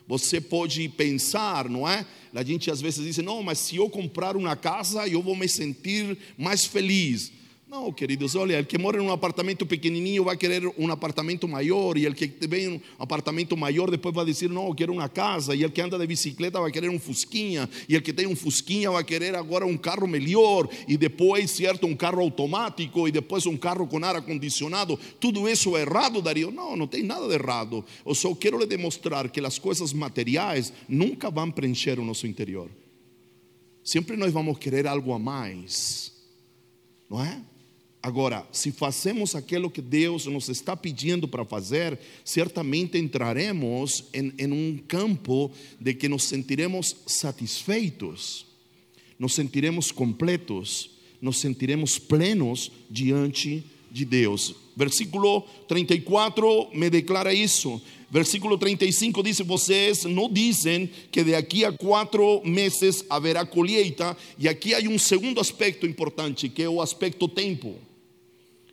Você 0.08 0.40
pode 0.40 0.88
pensar, 0.88 1.68
não 1.68 1.86
é? 1.86 2.06
A 2.32 2.42
gente 2.42 2.70
às 2.70 2.80
vezes 2.80 3.04
diz, 3.04 3.18
não, 3.18 3.42
mas 3.42 3.58
se 3.58 3.76
eu 3.76 3.90
comprar 3.90 4.36
uma 4.36 4.56
casa, 4.56 5.06
eu 5.06 5.22
vou 5.22 5.36
me 5.36 5.48
sentir 5.48 6.16
mais 6.38 6.64
feliz. 6.64 7.32
Não, 7.68 7.92
queridos, 7.92 8.36
olha, 8.36 8.60
o 8.60 8.64
que 8.64 8.78
mora 8.78 8.96
em 8.96 9.00
um 9.00 9.10
apartamento 9.10 9.66
pequenininho 9.66 10.22
vai 10.22 10.36
querer 10.36 10.72
um 10.78 10.88
apartamento 10.88 11.48
maior, 11.48 11.98
e 11.98 12.06
o 12.06 12.14
que 12.14 12.32
vem 12.46 12.64
em 12.64 12.68
um 12.68 12.80
apartamento 12.96 13.56
maior 13.56 13.90
depois 13.90 14.14
vai 14.14 14.24
dizer, 14.24 14.48
não, 14.48 14.68
eu 14.68 14.74
quero 14.74 14.92
uma 14.92 15.08
casa, 15.08 15.52
e 15.52 15.64
o 15.64 15.70
que 15.70 15.80
anda 15.80 15.98
de 15.98 16.06
bicicleta 16.06 16.60
vai 16.60 16.70
querer 16.70 16.88
um 16.88 16.98
fusquinha, 17.00 17.68
e 17.88 17.96
o 17.96 18.02
que 18.02 18.12
tem 18.12 18.24
um 18.28 18.36
fusquinha 18.36 18.88
vai 18.88 19.02
querer 19.02 19.34
agora 19.34 19.66
um 19.66 19.76
carro 19.76 20.06
melhor, 20.06 20.68
e 20.86 20.96
depois, 20.96 21.50
certo, 21.50 21.88
um 21.88 21.96
carro 21.96 22.20
automático, 22.20 23.08
e 23.08 23.10
depois 23.10 23.46
um 23.46 23.56
carro 23.56 23.84
com 23.88 23.98
ar 24.04 24.14
acondicionado. 24.14 24.96
Tudo 25.18 25.48
isso 25.48 25.76
é 25.76 25.80
errado, 25.80 26.22
Dario? 26.22 26.52
Não, 26.52 26.76
não 26.76 26.86
tem 26.86 27.02
nada 27.02 27.26
de 27.26 27.34
errado. 27.34 27.84
Eu 28.06 28.14
só 28.14 28.32
quero 28.32 28.60
lhe 28.60 28.66
demonstrar 28.66 29.28
que 29.28 29.40
as 29.40 29.58
coisas 29.58 29.92
materiais 29.92 30.72
nunca 30.88 31.32
vão 31.32 31.50
preencher 31.50 31.98
o 31.98 32.04
nosso 32.04 32.28
interior. 32.28 32.70
Sempre 33.82 34.16
nós 34.16 34.32
vamos 34.32 34.56
querer 34.56 34.86
algo 34.86 35.12
a 35.12 35.18
mais, 35.18 36.12
não 37.10 37.24
é? 37.24 37.42
Agora, 38.06 38.46
se 38.52 38.70
fazemos 38.70 39.34
aquilo 39.34 39.68
que 39.68 39.82
Deus 39.82 40.26
nos 40.26 40.48
está 40.48 40.76
pedindo 40.76 41.26
para 41.26 41.44
fazer, 41.44 41.98
certamente 42.24 42.96
entraremos 42.96 44.04
em, 44.14 44.32
em, 44.38 44.52
um 44.52 44.78
campo 44.86 45.50
de 45.80 45.92
que 45.92 46.08
nos 46.08 46.22
sentiremos 46.22 46.94
satisfeitos, 47.04 48.46
nos 49.18 49.34
sentiremos 49.34 49.90
completos, 49.90 50.88
nos 51.20 51.40
sentiremos 51.40 51.98
plenos 51.98 52.70
diante 52.88 53.64
de 53.90 54.04
Deus. 54.04 54.54
Versículo 54.76 55.40
34 55.66 56.68
me 56.74 56.88
declara 56.88 57.34
isso. 57.34 57.82
Versículo 58.08 58.56
35 58.56 59.20
diz: 59.20 59.40
Vocês 59.40 60.04
não 60.04 60.32
dizem 60.32 60.88
que 61.10 61.24
de 61.24 61.34
aqui 61.34 61.64
a 61.64 61.72
quatro 61.72 62.40
meses 62.44 63.04
haverá 63.10 63.44
colheita. 63.44 64.16
E 64.38 64.46
aqui 64.46 64.74
há 64.74 64.78
um 64.88 64.96
segundo 64.96 65.40
aspecto 65.40 65.84
importante, 65.84 66.48
que 66.48 66.62
é 66.62 66.68
o 66.68 66.80
aspecto 66.80 67.26
tempo. 67.26 67.74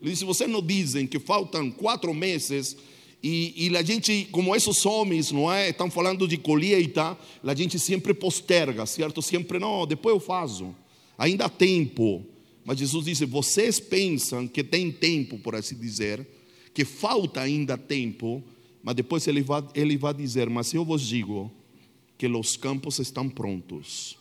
Ele 0.03 0.11
disse: 0.11 0.25
Vocês 0.25 0.49
não 0.49 0.61
dizem 0.61 1.07
que 1.07 1.17
faltam 1.17 1.71
quatro 1.71 2.13
meses 2.13 2.75
e, 3.23 3.67
e, 3.67 3.77
a 3.77 3.81
gente, 3.81 4.27
como 4.31 4.53
esses 4.53 4.85
homens, 4.85 5.31
não 5.31 5.49
é? 5.49 5.69
Estão 5.69 5.89
falando 5.89 6.27
de 6.27 6.35
colheita, 6.35 7.17
a 7.41 7.55
gente 7.55 7.79
sempre 7.79 8.13
posterga, 8.13 8.85
certo? 8.85 9.21
Sempre, 9.21 9.59
não, 9.59 9.87
depois 9.87 10.13
eu 10.13 10.19
faço. 10.19 10.75
Ainda 11.17 11.45
há 11.45 11.49
tempo. 11.49 12.25
Mas 12.65 12.79
Jesus 12.79 13.05
disse: 13.05 13.25
Vocês 13.25 13.79
pensam 13.79 14.45
que 14.45 14.61
tem 14.61 14.91
tempo, 14.91 15.39
por 15.39 15.55
assim 15.55 15.75
dizer, 15.75 16.27
que 16.73 16.83
falta 16.83 17.39
ainda 17.39 17.77
tempo, 17.77 18.43
mas 18.83 18.93
depois 18.93 19.25
ele 19.25 19.41
vai, 19.41 19.63
ele 19.73 19.95
vai 19.95 20.13
dizer: 20.13 20.49
Mas 20.49 20.73
eu 20.73 20.83
vos 20.83 21.01
digo 21.01 21.49
que 22.17 22.27
os 22.27 22.57
campos 22.57 22.99
estão 22.99 23.29
prontos, 23.29 24.17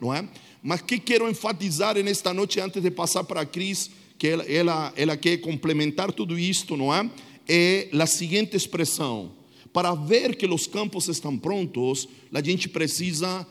não 0.00 0.14
é? 0.14 0.26
Mas 0.62 0.80
que 0.80 0.98
quero 0.98 1.28
enfatizar 1.28 2.02
nesta 2.02 2.32
noite, 2.32 2.58
antes 2.58 2.82
de 2.82 2.90
passar 2.90 3.22
para 3.24 3.42
a 3.42 3.46
Cris, 3.46 3.90
que 4.18 4.28
ela, 4.28 4.44
ela, 4.44 4.92
ela 4.96 5.16
quer 5.16 5.38
complementar 5.38 6.12
tudo 6.12 6.38
isto, 6.38 6.76
não 6.76 6.92
é? 6.94 7.10
É 7.48 7.88
a 7.92 8.06
seguinte 8.06 8.56
expressão: 8.56 9.32
para 9.72 9.94
ver 9.94 10.36
que 10.36 10.46
os 10.46 10.66
campos 10.66 11.08
estão 11.08 11.38
prontos, 11.38 12.08
a 12.32 12.42
gente 12.42 12.68
precisa, 12.68 13.46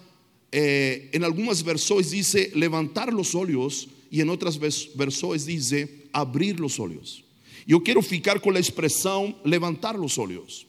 eh, 0.51 1.03
em 1.13 1.23
algumas 1.23 1.61
versões 1.61 2.09
diz 2.09 2.33
levantar 2.53 3.13
os 3.13 3.35
olhos, 3.35 3.87
e 4.11 4.21
em 4.21 4.29
outras 4.29 4.57
versões 4.57 5.45
diz 5.45 5.71
abrir 6.11 6.61
os 6.61 6.79
olhos. 6.79 7.23
E 7.67 7.71
eu 7.71 7.81
quero 7.81 8.01
ficar 8.01 8.39
com 8.39 8.51
a 8.51 8.59
expressão 8.59 9.35
levantar 9.43 9.99
os 9.99 10.17
olhos. 10.17 10.67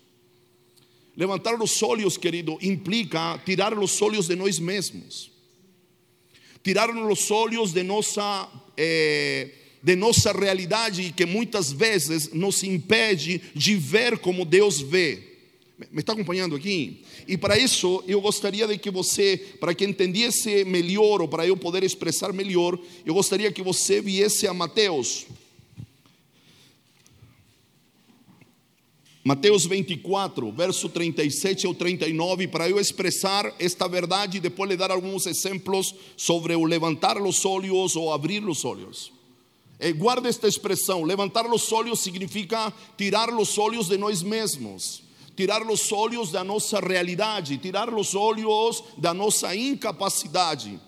Levantar 1.17 1.61
os 1.61 1.83
olhos, 1.83 2.17
querido, 2.17 2.59
implica 2.61 3.39
tirar 3.45 3.79
os 3.79 4.01
olhos 4.03 4.29
de 4.29 4.37
nós 4.37 4.59
mesmos, 4.59 5.31
tirar 6.63 6.91
os 6.91 7.31
olhos 7.31 7.73
de 7.73 7.83
nossa. 7.83 8.49
Eh, 8.77 9.66
de 9.87 9.95
nossa 9.95 10.33
realidade 10.33 11.01
e 11.01 11.13
que 11.13 11.25
muitas 11.25 11.71
vezes 11.71 12.33
nos 12.33 12.65
impede 12.65 13.41
de 13.55 13.77
ver 13.77 14.19
como 14.19 14.45
Deus 14.45 14.81
vê. 14.81 15.23
Me 15.93 16.01
está 16.01 16.13
acompanhando 16.13 16.57
aqui? 16.57 17.05
E 17.29 17.39
para 17.39 17.57
isso 17.57 18.03
eu 18.09 18.21
gostaria 18.21 18.67
de 18.67 18.79
que 18.79 18.91
você, 18.91 19.37
para 19.61 19.73
que 19.73 19.85
entendesse 19.85 20.65
melhor, 20.65 21.23
ou 21.23 21.29
para 21.29 21.47
eu 21.47 21.57
poder 21.57 21.85
expressar 21.85 22.33
melhor, 22.33 22.77
eu 23.05 23.15
gostaria 23.15 23.53
que 23.53 23.63
você 23.63 24.01
viesse 24.01 24.49
a 24.49 24.53
Mateus. 24.53 25.25
Mateus 29.23 29.67
24, 29.67 30.51
verso 30.51 30.89
37 30.89 31.65
ao 31.65 31.75
39, 31.75 32.49
para 32.49 32.69
eu 32.69 32.81
expressar 32.81 33.55
esta 33.61 33.87
verdade 33.87 34.39
e 34.39 34.41
depois 34.41 34.69
lhe 34.69 34.77
dar 34.77 34.91
alguns 34.91 35.27
exemplos 35.27 35.95
sobre 36.17 36.57
o 36.57 36.65
levantar 36.65 37.23
os 37.23 37.45
olhos 37.45 37.95
ou 37.95 38.13
abrir 38.13 38.45
os 38.45 38.65
olhos. 38.65 39.16
Eh, 39.79 39.93
guarda 39.93 40.29
esta 40.29 40.49
expressão: 40.49 41.03
levantar 41.03 41.47
os 41.47 41.73
olhos 41.73 42.01
significa 42.01 42.73
tirar 42.97 43.33
os 43.33 43.59
olhos 43.59 43.89
de 43.89 43.97
nós 43.97 44.23
mesmos, 44.23 45.03
tirar 45.37 45.63
os 45.63 45.93
olhos 45.93 46.31
da 46.31 46.43
nossa 46.43 46.81
realidade, 46.81 47.59
tirar 47.59 47.93
os 47.93 48.15
olhos 48.15 48.83
da 48.97 49.13
nossa 49.13 49.55
incapacidade. 49.55 50.81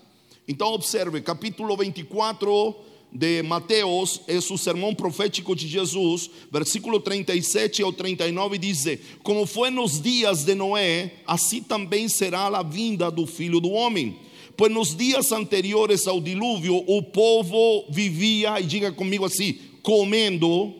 Então, 0.47 0.73
observe, 0.73 1.21
capítulo 1.21 1.77
24, 1.77 2.75
de 3.11 3.41
Mateus 3.41 4.21
é 4.27 4.37
o 4.37 4.57
sermão 4.57 4.93
profético 4.93 5.55
de 5.55 5.67
Jesus, 5.67 6.29
versículo 6.51 6.99
37 6.99 7.81
ao 7.81 7.91
39 7.91 8.57
diz: 8.57 8.85
Como 9.23 9.45
foi 9.45 9.69
nos 9.69 10.01
dias 10.01 10.43
de 10.43 10.53
Noé, 10.53 11.13
assim 11.25 11.61
também 11.61 12.07
será 12.07 12.47
a 12.47 12.63
vinda 12.63 13.09
do 13.09 13.25
filho 13.25 13.59
do 13.59 13.71
homem. 13.71 14.17
Pois 14.59 14.69
nos 14.69 14.93
dias 14.93 15.31
anteriores 15.31 16.05
ao 16.05 16.19
dilúvio, 16.19 16.83
o 16.85 17.01
povo 17.01 17.85
vivia, 17.89 18.59
e 18.59 18.65
diga 18.65 18.91
comigo 18.91 19.23
assim: 19.23 19.57
comendo, 19.81 20.73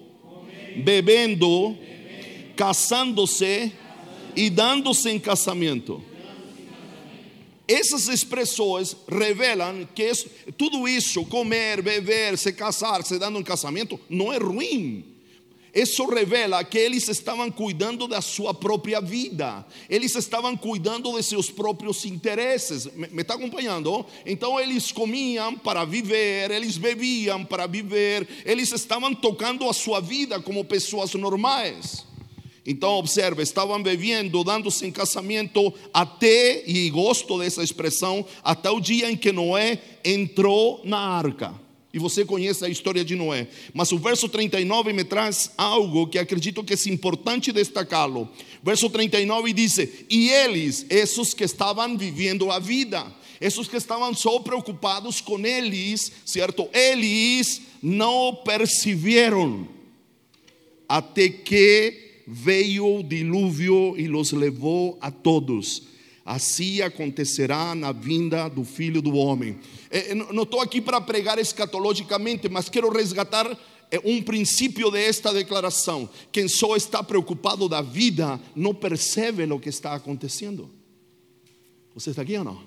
bebendo, 0.84 1.78
casando-se 2.58 3.72
e 4.36 4.50
dando-se 4.50 5.10
em 5.10 5.18
casamento. 5.18 6.04
Essas 7.66 8.10
expressões 8.10 8.98
revelam 9.08 9.88
que 9.96 10.12
tudo 10.58 10.86
isso, 10.86 11.24
comer, 11.28 11.82
beber, 11.82 12.38
se 12.38 12.52
casar, 12.52 13.02
se 13.06 13.18
dando 13.18 13.40
um 13.40 13.44
casamento, 13.44 13.98
não 14.10 14.34
é 14.34 14.38
ruim. 14.38 15.06
Isso 15.74 16.06
revela 16.06 16.64
que 16.64 16.78
eles 16.78 17.08
estavam 17.08 17.52
cuidando 17.52 18.08
da 18.08 18.22
sua 18.22 18.54
própria 18.54 19.00
vida, 19.00 19.66
eles 19.90 20.16
estavam 20.16 20.58
cuidando 20.58 21.16
de 21.16 21.24
seus 21.24 21.52
próprios 21.52 22.06
interesses. 22.06 22.88
Me 22.96 23.22
está 23.22 23.36
acompanhando? 23.36 24.06
Então 24.26 24.60
eles 24.60 24.92
comiam 24.92 25.56
para 25.58 25.86
viver, 25.86 26.52
eles 26.52 26.78
bebiam 26.78 27.46
para 27.46 27.68
viver, 27.68 28.28
eles 28.46 28.72
estavam 28.72 29.14
tocando 29.14 29.70
a 29.70 29.74
sua 29.74 30.00
vida 30.00 30.40
como 30.42 30.66
pessoas 30.66 31.14
normais. 31.14 32.10
Então, 32.66 32.92
observe, 32.92 33.42
estavam 33.42 33.82
bebendo, 33.82 34.44
dando-se 34.44 34.86
em 34.86 34.92
casamento 34.92 35.74
até, 35.92 36.64
e 36.70 36.88
gosto 36.92 37.40
dessa 37.40 37.64
expressão, 37.64 38.24
até 38.44 38.70
o 38.70 38.80
dia 38.80 39.10
em 39.10 39.18
que 39.18 39.32
Noé 39.32 39.82
entrou 40.06 40.82
na 40.84 41.00
arca. 41.00 41.69
E 41.92 41.98
você 41.98 42.24
conhece 42.24 42.64
a 42.64 42.70
história 42.70 43.04
de 43.04 43.16
Noé. 43.16 43.48
Mas 43.74 43.92
o 43.92 43.98
verso 43.98 44.30
39 44.30 44.94
me 44.94 45.04
traz 45.04 45.52
algo 45.58 46.08
que 46.08 46.20
acredito 46.20 46.64
que 46.64 46.74
é 46.74 46.78
importante 46.90 47.52
destacá-lo. 47.52 48.30
Verso 48.62 48.90
39 48.90 49.54
diz: 49.54 49.78
E 50.10 50.30
eles, 50.30 50.86
esses 50.90 51.34
que 51.34 51.44
estavam 51.44 51.98
vivendo 51.98 52.52
a 52.52 52.60
vida, 52.60 53.06
esses 53.42 53.68
que 53.68 53.78
estavam 53.78 54.14
só 54.14 54.40
preocupados 54.40 55.20
com 55.20 55.40
eles, 55.46 56.12
certo? 56.26 56.70
Eles 56.74 57.62
não 57.82 58.36
perceberam 58.46 59.68
até 60.88 61.30
que 61.30 62.24
veio 62.28 63.00
o 63.00 63.04
dilúvio 63.04 63.96
e 63.98 64.08
los 64.08 64.32
levou 64.32 64.98
a 65.02 65.10
todos. 65.10 65.84
Assim 66.30 66.80
acontecerá 66.84 67.74
na 67.74 67.92
vinda 67.92 68.48
do 68.48 68.64
Filho 68.64 69.02
do 69.02 69.16
Homem. 69.16 69.58
Eh, 69.90 70.14
não 70.14 70.44
estou 70.44 70.62
aqui 70.62 70.80
para 70.80 71.02
pregar 71.02 71.40
escatologicamente, 71.40 72.48
mas 72.48 72.70
quero 72.70 72.88
resgatar 72.92 73.58
eh, 73.90 74.00
um 74.06 74.22
princípio 74.22 74.92
desta 74.92 75.34
declaração. 75.34 76.08
Quem 76.32 76.48
só 76.48 76.76
está 76.76 77.02
preocupado 77.02 77.68
da 77.68 77.82
vida 77.82 78.40
não 78.56 78.76
percebe 78.76 79.52
o 79.52 79.60
que 79.60 79.70
está 79.70 79.96
acontecendo. 79.96 80.70
Você 81.96 82.12
está 82.12 82.22
aqui 82.22 82.38
ou 82.38 82.44
não? 82.44 82.62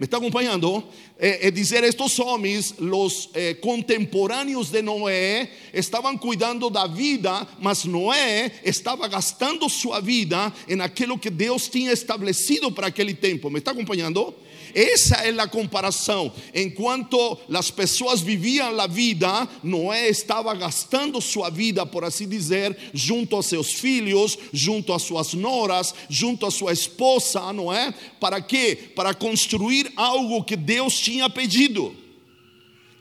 ¿Me 0.00 0.06
está 0.06 0.16
acompanhando? 0.16 0.82
É, 1.18 1.48
é 1.48 1.50
dizer, 1.50 1.84
estes 1.84 2.18
homens, 2.18 2.74
os 2.78 3.28
eh, 3.34 3.52
contemporâneos 3.52 4.70
de 4.70 4.80
Noé, 4.80 5.50
estavam 5.74 6.16
cuidando 6.16 6.70
da 6.70 6.86
vida, 6.86 7.46
mas 7.60 7.84
Noé 7.84 8.50
estava 8.64 9.06
gastando 9.08 9.68
sua 9.68 10.00
vida 10.00 10.50
em 10.66 10.80
aquilo 10.80 11.18
que 11.18 11.28
Deus 11.28 11.68
tinha 11.68 11.92
estabelecido 11.92 12.72
para 12.72 12.86
aquele 12.86 13.12
tempo. 13.12 13.50
¿Me 13.50 13.58
está 13.58 13.72
acompanhando? 13.72 14.34
Essa 14.74 15.16
é 15.16 15.30
a 15.30 15.48
comparação. 15.48 16.32
Enquanto 16.54 17.38
as 17.52 17.70
pessoas 17.70 18.20
viviam 18.20 18.80
a 18.80 18.86
vida, 18.86 19.48
Noé 19.62 20.08
estava 20.08 20.54
gastando 20.54 21.20
sua 21.20 21.50
vida, 21.50 21.86
por 21.86 22.04
assim 22.04 22.28
dizer, 22.28 22.76
junto 22.92 23.36
a 23.36 23.42
seus 23.42 23.72
filhos, 23.72 24.38
junto 24.52 24.92
a 24.92 24.98
suas 24.98 25.34
noras, 25.34 25.94
junto 26.08 26.46
a 26.46 26.50
sua 26.50 26.72
esposa, 26.72 27.52
não 27.52 27.72
é? 27.72 27.92
Para 28.20 28.40
quê? 28.40 28.76
Para 28.94 29.14
construir 29.14 29.92
algo 29.96 30.44
que 30.44 30.56
Deus 30.56 30.98
tinha 30.98 31.28
pedido. 31.28 31.96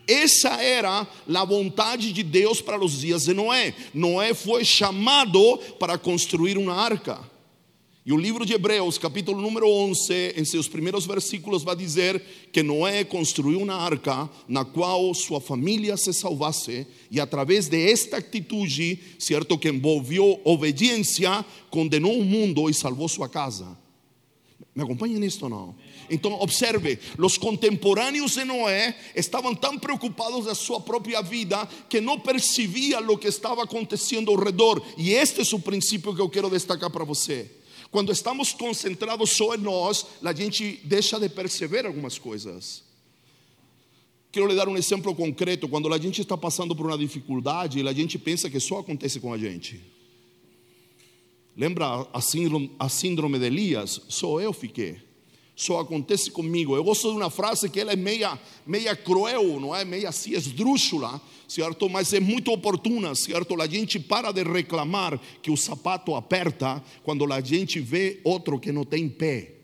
Essa 0.07 0.55
era 0.61 1.07
a 1.31 1.45
vontade 1.45 2.11
de 2.11 2.23
Deus 2.23 2.61
para 2.61 2.83
os 2.83 2.99
dias 2.99 3.25
de 3.25 3.33
Noé. 3.33 3.75
Noé 3.93 4.33
foi 4.33 4.65
chamado 4.65 5.57
para 5.79 5.99
construir 5.99 6.57
uma 6.57 6.73
arca. 6.73 7.19
E 8.09 8.11
o 8.11 8.17
livro 8.17 8.43
de 8.43 8.53
Hebreus, 8.53 8.97
capítulo 8.97 9.39
número 9.39 9.69
11, 9.69 10.33
em 10.35 10.43
seus 10.43 10.67
primeiros 10.67 11.05
versículos, 11.05 11.61
vai 11.61 11.75
dizer 11.75 12.19
que 12.51 12.63
Noé 12.63 13.03
construiu 13.03 13.61
uma 13.61 13.75
arca 13.75 14.27
na 14.47 14.65
qual 14.65 15.13
sua 15.13 15.39
família 15.39 15.95
se 15.95 16.11
salvasse, 16.11 16.87
e 17.11 17.19
através 17.19 17.67
de 17.67 17.91
esta 17.91 18.17
atitude, 18.17 18.97
certo, 19.19 19.59
que 19.59 19.69
envolveu 19.69 20.41
obediência, 20.43 21.45
condenou 21.69 22.19
o 22.19 22.25
mundo 22.25 22.67
e 22.67 22.73
salvou 22.73 23.07
sua 23.07 23.29
casa. 23.29 23.77
Me 24.73 24.81
acompanham 24.81 25.19
nisto 25.19 25.47
não? 25.47 25.75
Então, 26.09 26.33
observe: 26.41 26.97
os 27.15 27.37
contemporâneos 27.37 28.31
de 28.31 28.43
Noé 28.43 28.97
estavam 29.15 29.53
tão 29.53 29.77
preocupados 29.77 30.45
da 30.45 30.55
sua 30.55 30.81
própria 30.81 31.21
vida 31.21 31.63
que 31.87 32.01
não 32.01 32.19
percebiam 32.19 33.07
o 33.07 33.19
que 33.19 33.27
estava 33.27 33.61
acontecendo 33.61 34.31
ao 34.31 34.43
redor. 34.43 34.81
E 34.97 35.11
este 35.11 35.41
é 35.41 35.55
o 35.55 35.59
princípio 35.59 36.15
que 36.15 36.21
eu 36.21 36.29
quero 36.29 36.49
destacar 36.49 36.89
para 36.89 37.05
você. 37.05 37.58
Quando 37.91 38.11
estamos 38.11 38.53
concentrados 38.53 39.31
só 39.31 39.55
em 39.55 39.59
nós, 39.59 40.05
a 40.23 40.33
gente 40.33 40.79
deixa 40.83 41.19
de 41.19 41.27
perceber 41.27 41.85
algumas 41.85 42.19
coisas. 42.19 42.83
Quero 44.31 44.47
lhe 44.47 44.55
dar 44.55 44.67
um 44.67 44.77
exemplo 44.77 45.15
concreto. 45.15 45.67
Quando 45.67 45.91
a 45.91 45.97
gente 45.97 46.21
está 46.21 46.37
passando 46.37 46.75
por 46.75 46.85
uma 46.85 46.97
dificuldade, 46.97 47.85
a 47.87 47.93
gente 47.93 48.19
pensa 48.19 48.49
que 48.49 48.59
só 48.59 48.79
acontece 48.79 49.19
com 49.19 49.33
a 49.33 49.37
gente. 49.37 49.81
Lembra 51.57 52.07
a 52.13 52.21
síndrome, 52.21 52.71
a 52.77 52.87
síndrome 52.87 53.39
de 53.39 53.45
Elias? 53.45 54.01
Só 54.07 54.39
eu 54.39 54.53
fiquei 54.53 55.08
só 55.59 55.81
acontece 55.81 56.31
comigo. 56.31 56.73
Eu 56.73 56.83
gosto 56.85 57.11
de 57.11 57.17
uma 57.17 57.29
frase 57.29 57.69
que 57.69 57.81
ela 57.81 57.91
é 57.91 57.95
meia, 57.95 58.39
meia 58.65 58.95
cruel, 58.95 59.59
não 59.59 59.75
é? 59.75 59.83
Meia 59.83 60.07
assim 60.07 60.31
esdrúxula, 60.31 61.21
certo? 61.49 61.89
Mas 61.89 62.13
é 62.13 62.19
muito 62.21 62.49
oportuna, 62.49 63.13
certo? 63.13 63.61
A 63.61 63.67
gente 63.67 63.99
para 63.99 64.31
de 64.31 64.41
reclamar 64.41 65.19
que 65.41 65.51
o 65.51 65.57
sapato 65.57 66.15
aperta 66.15 66.81
quando 67.03 67.31
a 67.31 67.41
gente 67.41 67.81
vê 67.81 68.21
outro 68.23 68.57
que 68.57 68.71
não 68.71 68.85
tem 68.85 69.09
pé. 69.09 69.55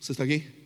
Você 0.00 0.12
está 0.12 0.24
aqui? 0.24 0.61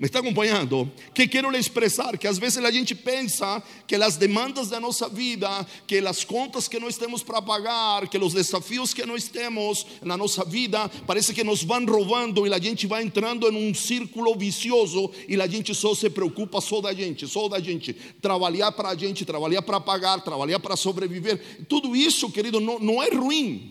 ¿Me 0.00 0.06
está 0.06 0.20
acompanhando? 0.20 0.90
Que 1.12 1.28
quero 1.28 1.50
lhe 1.50 1.58
expressar 1.58 2.16
que 2.16 2.26
às 2.26 2.38
vezes 2.38 2.64
a 2.64 2.70
gente 2.70 2.94
pensa 2.94 3.62
que 3.86 3.94
as 3.94 4.16
demandas 4.16 4.70
da 4.70 4.80
nossa 4.80 5.10
vida, 5.10 5.46
que 5.86 5.98
as 5.98 6.24
contas 6.24 6.66
que 6.66 6.80
nós 6.80 6.96
temos 6.96 7.22
para 7.22 7.42
pagar, 7.42 8.08
que 8.08 8.16
os 8.16 8.32
desafios 8.32 8.94
que 8.94 9.04
nós 9.04 9.28
temos 9.28 9.86
na 10.00 10.16
nossa 10.16 10.42
vida, 10.42 10.88
parece 11.06 11.34
que 11.34 11.44
nos 11.44 11.62
vão 11.62 11.84
roubando 11.84 12.46
e 12.46 12.54
a 12.54 12.58
gente 12.58 12.86
vai 12.86 13.02
entrando 13.02 13.46
em 13.46 13.70
um 13.70 13.74
círculo 13.74 14.34
vicioso 14.34 15.10
e 15.28 15.38
a 15.38 15.46
gente 15.46 15.74
só 15.74 15.94
se 15.94 16.08
preocupa 16.08 16.62
só 16.62 16.80
da 16.80 16.94
gente, 16.94 17.28
só 17.28 17.46
da 17.46 17.60
gente. 17.60 17.92
Trabalhar 17.92 18.72
para 18.72 18.88
a 18.88 18.96
gente, 18.96 19.26
trabalhar 19.26 19.60
para 19.60 19.78
pagar, 19.80 20.22
trabalhar 20.22 20.60
para 20.60 20.76
sobreviver. 20.76 21.66
Tudo 21.68 21.94
isso, 21.94 22.30
querido, 22.30 22.58
não, 22.58 22.78
não 22.78 23.02
é 23.02 23.10
ruim. 23.10 23.70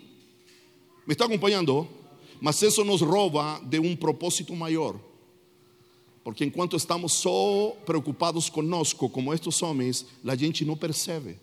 ¿Me 1.08 1.14
está 1.14 1.26
acompanhando? 1.26 1.88
Mas 2.40 2.62
isso 2.62 2.84
nos 2.84 3.02
rouba 3.02 3.60
de 3.64 3.80
um 3.80 3.96
propósito 3.96 4.56
maior. 4.56 5.09
Porque 6.24 6.46
enquanto 6.46 6.76
estamos 6.76 7.14
só 7.14 7.76
preocupados 7.86 8.50
conosco, 8.50 9.10
como 9.10 9.34
estes 9.34 9.62
homens, 9.64 10.06
a 10.26 10.36
gente 10.36 10.66
não 10.66 10.76
percebe 10.76 11.38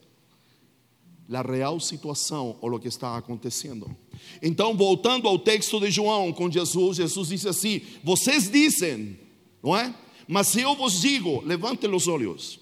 a 1.34 1.42
real 1.42 1.80
situação 1.80 2.56
ou 2.60 2.72
o 2.72 2.78
que 2.78 2.88
está 2.88 3.16
acontecendo. 3.16 3.94
Então, 4.40 4.76
voltando 4.76 5.26
ao 5.26 5.38
texto 5.38 5.80
de 5.80 5.90
João 5.90 6.32
com 6.32 6.50
Jesus, 6.50 6.98
Jesus 6.98 7.28
disse 7.28 7.48
assim: 7.48 7.80
Vocês 8.04 8.50
dizem, 8.50 9.18
não 9.62 9.76
é? 9.76 9.92
Mas 10.28 10.54
eu 10.56 10.74
vos 10.74 11.00
digo, 11.00 11.42
levantem 11.44 11.92
os 11.92 12.06
olhos. 12.06 12.60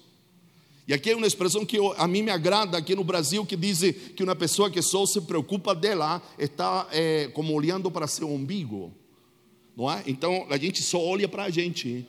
E 0.87 0.93
aqui 0.93 1.09
é 1.09 1.15
uma 1.15 1.25
expressão 1.25 1.65
que 1.65 1.77
a 1.97 2.07
mim 2.07 2.21
me 2.21 2.29
agrada 2.29 2.77
aqui 2.77 2.95
no 2.95 3.03
Brasil, 3.03 3.43
que 3.43 3.55
diz 3.55 3.81
que 4.15 4.23
uma 4.23 4.35
pessoa 4.35 4.69
que 4.69 4.81
só 4.83 5.03
se 5.05 5.19
preocupa 5.21 5.73
dela 5.73 6.21
está 6.37 6.87
eh, 6.91 7.31
como 7.33 7.53
olhando 7.53 7.89
para 7.89 8.05
seu 8.05 8.29
umbigo, 8.29 8.93
não 9.75 9.91
é? 9.91 10.03
Então 10.07 10.45
a 10.49 10.57
gente 10.57 10.81
só 10.81 10.99
olha 11.03 11.27
para 11.27 11.43
a 11.43 11.49
gente. 11.49 12.05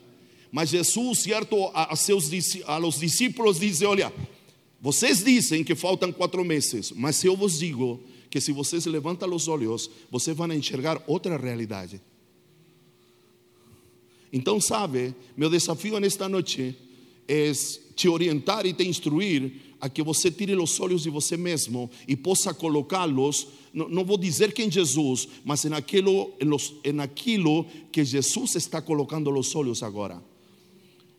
Mas 0.51 0.69
Jesus, 0.69 1.19
certo, 1.19 1.65
a, 1.73 1.93
a 1.93 1.95
seus, 1.95 2.29
disci- 2.29 2.63
a 2.65 2.77
los 2.77 2.99
discípulos 2.99 3.59
diz: 3.59 3.81
Olha, 3.81 4.11
vocês 4.81 5.23
dizem 5.23 5.63
que 5.63 5.75
faltam 5.75 6.11
quatro 6.11 6.43
meses, 6.45 6.91
mas 6.95 7.23
eu 7.23 7.35
vos 7.35 7.59
digo 7.59 8.01
que 8.29 8.39
se 8.39 8.51
vocês 8.51 8.85
levantam 8.85 9.33
os 9.33 9.47
olhos, 9.47 9.89
vocês 10.09 10.35
vão 10.35 10.51
enxergar 10.53 11.01
outra 11.07 11.37
realidade. 11.37 12.01
Então, 14.31 14.59
sabe, 14.59 15.15
meu 15.35 15.49
desafio 15.49 15.99
nesta 15.99 16.27
noite 16.27 16.75
é 17.27 17.51
te 17.95 18.07
orientar 18.07 18.65
e 18.65 18.73
te 18.73 18.87
instruir 18.87 19.51
a 19.79 19.89
que 19.89 20.01
você 20.01 20.31
tire 20.31 20.55
os 20.55 20.79
olhos 20.79 21.03
de 21.03 21.09
você 21.09 21.37
mesmo 21.37 21.89
e 22.07 22.15
possa 22.15 22.53
colocá-los, 22.53 23.47
não, 23.73 23.87
não 23.89 24.05
vou 24.05 24.17
dizer 24.17 24.53
que 24.53 24.63
em 24.63 24.71
Jesus, 24.71 25.27
mas 25.43 25.63
em 25.65 25.73
aquilo, 25.73 26.33
em, 26.39 26.45
los, 26.45 26.75
em 26.83 26.99
aquilo 26.99 27.65
que 27.91 28.03
Jesus 28.03 28.55
está 28.55 28.81
colocando 28.81 29.31
os 29.37 29.55
olhos 29.55 29.83
agora. 29.83 30.21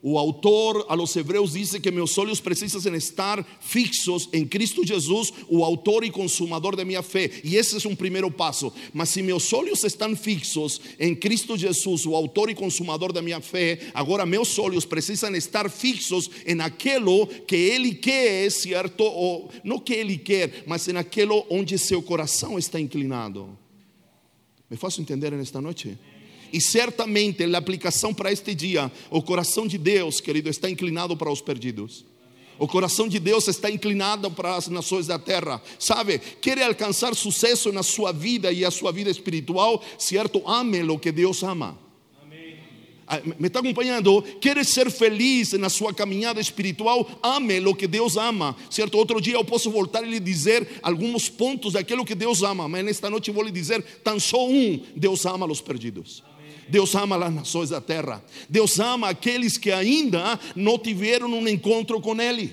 O 0.00 0.16
autor 0.16 0.86
a 0.88 0.94
los 0.94 1.16
hebreus 1.16 1.54
diz 1.54 1.72
que 1.72 1.90
meus 1.90 2.16
olhos 2.16 2.40
precisam 2.40 2.94
estar 2.94 3.44
fixos 3.60 4.28
em 4.32 4.46
Cristo 4.46 4.86
Jesus, 4.86 5.32
o 5.48 5.64
autor 5.64 6.04
e 6.04 6.10
consumador 6.10 6.76
de 6.76 6.84
minha 6.84 7.02
fé. 7.02 7.28
E 7.42 7.56
esse 7.56 7.84
é 7.84 7.88
um 7.88 7.96
primeiro 7.96 8.30
passo. 8.30 8.72
Mas 8.94 9.08
se 9.08 9.22
meus 9.22 9.52
olhos 9.52 9.82
estão 9.82 10.14
fixos 10.14 10.80
em 11.00 11.16
Cristo 11.16 11.56
Jesus, 11.56 12.06
o 12.06 12.14
autor 12.14 12.48
e 12.48 12.54
consumador 12.54 13.12
da 13.12 13.20
minha 13.20 13.40
fé, 13.40 13.90
agora 13.92 14.24
meus 14.24 14.56
olhos 14.60 14.84
precisam 14.84 15.34
estar 15.34 15.68
fixos 15.68 16.30
em 16.46 16.60
aquilo 16.60 17.26
que 17.26 17.56
Ele 17.56 17.92
quer, 17.92 18.48
certo? 18.52 19.02
Ou, 19.02 19.50
não 19.64 19.80
que 19.80 19.94
Ele 19.94 20.16
quer, 20.16 20.62
mas 20.64 20.86
em 20.86 20.96
aquilo 20.96 21.44
onde 21.50 21.76
seu 21.76 22.00
coração 22.00 22.56
está 22.56 22.78
inclinado. 22.78 23.58
Me 24.70 24.76
faço 24.76 25.00
entender 25.00 25.32
nesta 25.32 25.60
noite? 25.60 25.98
E 26.52 26.60
certamente 26.60 27.46
na 27.46 27.58
aplicação 27.58 28.14
para 28.14 28.32
este 28.32 28.54
dia, 28.54 28.90
o 29.10 29.22
coração 29.22 29.66
de 29.66 29.78
Deus, 29.78 30.20
querido, 30.20 30.48
está 30.48 30.68
inclinado 30.68 31.16
para 31.16 31.30
os 31.30 31.40
perdidos. 31.40 32.04
O 32.58 32.66
coração 32.66 33.06
de 33.06 33.20
Deus 33.20 33.46
está 33.46 33.70
inclinado 33.70 34.30
para 34.30 34.56
as 34.56 34.66
nações 34.68 35.06
da 35.06 35.18
terra. 35.18 35.62
Sabe, 35.78 36.18
quer 36.18 36.60
alcançar 36.60 37.14
sucesso 37.14 37.70
na 37.70 37.84
sua 37.84 38.12
vida 38.12 38.50
e 38.50 38.64
a 38.64 38.70
sua 38.70 38.90
vida 38.90 39.10
espiritual, 39.10 39.82
certo? 39.96 40.42
Ame 40.44 40.82
o 40.82 40.98
que 40.98 41.12
Deus 41.12 41.42
ama. 41.42 41.78
Ah, 43.10 43.22
Me 43.38 43.46
está 43.46 43.60
acompanhando? 43.60 44.20
Quer 44.38 44.62
ser 44.66 44.90
feliz 44.90 45.54
na 45.54 45.70
sua 45.70 45.94
caminhada 45.94 46.40
espiritual? 46.40 47.08
Ame 47.22 47.58
o 47.60 47.74
que 47.74 47.86
Deus 47.86 48.18
ama, 48.18 48.54
certo? 48.68 48.98
Outro 48.98 49.18
dia 49.18 49.34
eu 49.34 49.44
posso 49.44 49.70
voltar 49.70 50.04
e 50.04 50.10
lhe 50.10 50.20
dizer 50.20 50.68
alguns 50.82 51.30
pontos 51.30 51.72
daquilo 51.72 52.04
que 52.04 52.14
Deus 52.14 52.42
ama, 52.42 52.68
mas 52.68 52.84
nesta 52.84 53.08
noite 53.08 53.30
vou 53.30 53.42
lhe 53.42 53.50
dizer 53.50 53.82
tão 54.04 54.20
só 54.20 54.46
um: 54.46 54.78
Deus 54.94 55.24
ama 55.24 55.46
os 55.46 55.62
perdidos. 55.62 56.22
Deus 56.68 56.94
ama 56.94 57.16
as 57.24 57.34
nações 57.34 57.70
da 57.70 57.80
terra. 57.80 58.24
Deus 58.48 58.78
ama 58.78 59.08
aqueles 59.08 59.56
que 59.56 59.70
ainda 59.70 60.38
não 60.54 60.78
tiveram 60.78 61.28
um 61.28 61.48
encontro 61.48 62.00
com 62.00 62.20
Ele. 62.20 62.52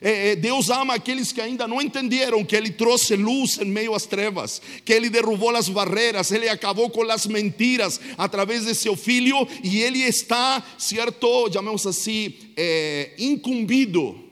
É, 0.00 0.30
é, 0.30 0.36
Deus 0.36 0.70
ama 0.70 0.94
aqueles 0.94 1.32
que 1.32 1.40
ainda 1.40 1.66
não 1.66 1.82
entenderam 1.82 2.44
que 2.44 2.54
Ele 2.54 2.70
trouxe 2.70 3.16
luz 3.16 3.58
em 3.58 3.64
meio 3.64 3.94
às 3.94 4.06
trevas, 4.06 4.62
que 4.84 4.92
Ele 4.92 5.10
derrubou 5.10 5.50
as 5.56 5.68
barreiras, 5.68 6.30
Ele 6.30 6.48
acabou 6.48 6.88
com 6.88 7.02
as 7.10 7.26
mentiras 7.26 8.00
através 8.16 8.64
de 8.64 8.74
seu 8.74 8.96
Filho 8.96 9.46
e 9.62 9.80
Ele 9.80 10.00
está, 10.02 10.64
certo, 10.78 11.50
chamamos 11.52 11.86
assim, 11.86 12.32
é, 12.56 13.12
incumbido 13.18 14.28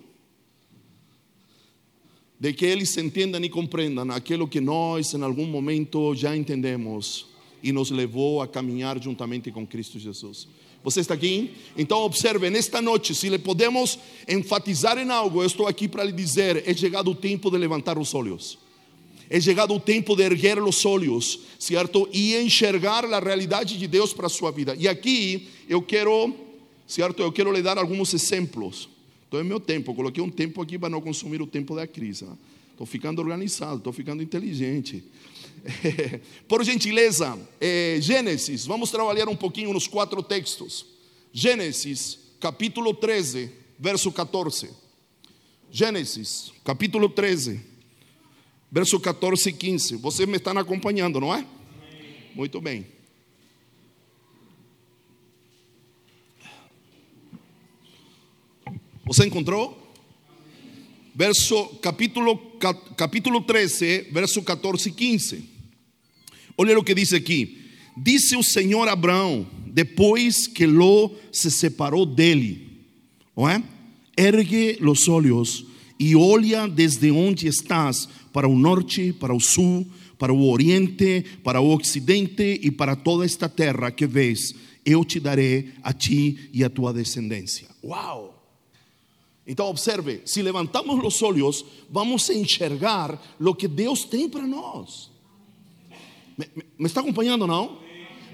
de 2.39 2.53
que 2.53 2.67
eles 2.67 2.97
entendam 2.99 3.43
e 3.43 3.49
compreendam 3.49 4.11
aquilo 4.11 4.47
que 4.47 4.61
nós 4.61 5.15
em 5.15 5.23
algum 5.23 5.47
momento 5.47 6.15
já 6.15 6.37
entendemos 6.37 7.27
e 7.62 7.73
nos 7.73 7.90
levou 7.90 8.40
a 8.40 8.49
caminhar 8.49 9.03
juntamente 9.03 9.51
com 9.51 9.66
Cristo 9.66 9.99
Jesus. 9.99 10.49
Você 10.85 11.01
está 11.01 11.14
aqui? 11.14 11.51
Então 11.77 11.99
observe, 12.03 12.49
nesta 12.49 12.81
noite, 12.81 13.14
se 13.14 13.29
lhe 13.29 13.38
podemos 13.38 13.99
enfatizar 14.29 14.97
em 14.99 15.11
algo, 15.11 15.42
eu 15.42 15.47
estou 15.47 15.66
aqui 15.66 15.88
para 15.88 16.05
lhe 16.05 16.12
dizer: 16.12 16.62
é 16.64 16.73
chegado 16.73 17.11
o 17.11 17.14
tempo 17.14 17.51
de 17.51 17.59
levantar 17.59 17.99
os 17.99 18.14
olhos. 18.14 18.59
É 19.29 19.40
chegado 19.40 19.75
o 19.75 19.81
tempo 19.81 20.14
de 20.14 20.23
erguer 20.23 20.62
os 20.62 20.87
olhos, 20.87 21.40
certo? 21.59 22.09
E 22.12 22.37
enxergar 22.37 23.05
a 23.05 23.19
realidade 23.19 23.77
de 23.77 23.87
Deus 23.88 24.12
para 24.12 24.27
a 24.27 24.31
sua 24.31 24.53
vida. 24.53 24.77
E 24.79 24.87
aqui 24.87 25.49
eu 25.69 25.83
quero, 25.83 26.33
certo? 26.87 27.21
Eu 27.21 27.33
quero 27.33 27.51
lhe 27.51 27.61
dar 27.61 27.77
alguns 27.77 28.14
exemplos. 28.14 28.88
Então 29.27 29.40
é 29.40 29.42
meu 29.42 29.59
tempo, 29.59 29.92
coloquei 29.92 30.23
um 30.23 30.31
tempo 30.31 30.62
aqui 30.62 30.79
para 30.79 30.88
não 30.88 31.01
consumir 31.01 31.42
o 31.42 31.47
tempo 31.47 31.75
da 31.75 31.87
crise. 31.87 32.25
Estou 32.71 32.87
ficando 32.87 33.21
organizado, 33.21 33.79
estou 33.79 33.92
ficando 33.92 34.23
inteligente. 34.23 35.03
Por 36.49 36.65
gentileza, 36.65 37.39
eh, 37.61 37.99
Gênesis, 38.01 38.67
vamos 38.67 38.91
trabalhar 38.91 39.29
um 39.29 39.37
pouquinho 39.37 39.73
nos 39.73 39.87
quatro 39.87 40.23
textos. 40.23 40.87
Gênesis, 41.33 42.19
capítulo 42.41 42.95
13, 42.95 43.51
verso 43.79 44.11
14. 44.13 44.71
Gênesis, 45.71 46.53
capítulo 46.65 47.09
13, 47.09 47.61
verso 48.71 48.99
14 49.01 49.49
e 49.49 49.53
15. 49.53 49.97
Vocês 49.97 50.29
me 50.29 50.37
estão 50.37 50.57
acompanhando, 50.57 51.21
não 51.21 51.35
é? 51.35 51.45
Muito 52.35 52.61
bem. 52.61 52.87
Você 59.05 59.27
encontrou? 59.27 59.83
Verso, 61.15 61.67
capítulo, 61.81 62.37
cap- 62.59 62.95
capítulo 62.95 63.41
13, 63.41 64.09
verso 64.11 64.43
14 64.43 64.89
e 64.89 64.93
15. 64.93 65.56
Olha 66.59 66.79
o 66.79 66.85
que 66.85 66.95
diz 66.95 67.12
aqui. 67.12 67.59
Disse 67.97 68.37
o 68.37 68.42
Senhor 68.42 68.88
Abraão, 68.88 69.47
depois 69.66 70.47
que 70.47 70.66
Ló 70.66 71.11
se 71.33 71.51
separou 71.51 72.07
dele, 72.07 72.85
não 73.37 73.49
é? 73.49 73.62
Ergue 74.16 74.79
os 74.83 75.09
olhos 75.09 75.66
e 75.99 76.14
olha 76.14 76.66
desde 76.66 77.11
onde 77.11 77.47
estás 77.47 78.09
para 78.33 78.49
o 78.49 78.57
norte, 78.57 79.12
para 79.12 79.35
o 79.35 79.40
sul, 79.40 79.87
para 80.19 80.33
o 80.33 80.51
oriente, 80.51 81.25
para 81.42 81.61
o 81.61 81.75
ocidente 81.75 82.61
e 82.62 82.71
para 82.71 82.97
toda 82.97 83.25
esta 83.25 83.49
terra 83.49 83.90
que 83.90 84.07
vês. 84.07 84.55
Eu 84.85 85.05
te 85.05 85.19
darei 85.19 85.73
a 85.83 85.92
ti 85.92 86.49
e 86.53 86.62
a 86.64 86.71
tua 86.71 86.92
descendência. 86.92 87.69
Uau! 87.83 88.35
Então 89.47 89.66
observe, 89.66 90.23
se 90.25 90.42
levantamos 90.42 91.03
os 91.05 91.23
olhos, 91.23 91.64
vamos 91.90 92.29
enxergar 92.31 93.37
o 93.38 93.55
que 93.55 93.69
Deus 93.69 94.05
tem 94.05 94.29
para 94.29 94.47
nós. 94.47 95.11
Me, 96.37 96.87
está 96.87 97.01
acompanhando, 97.01 97.46
não? 97.46 97.79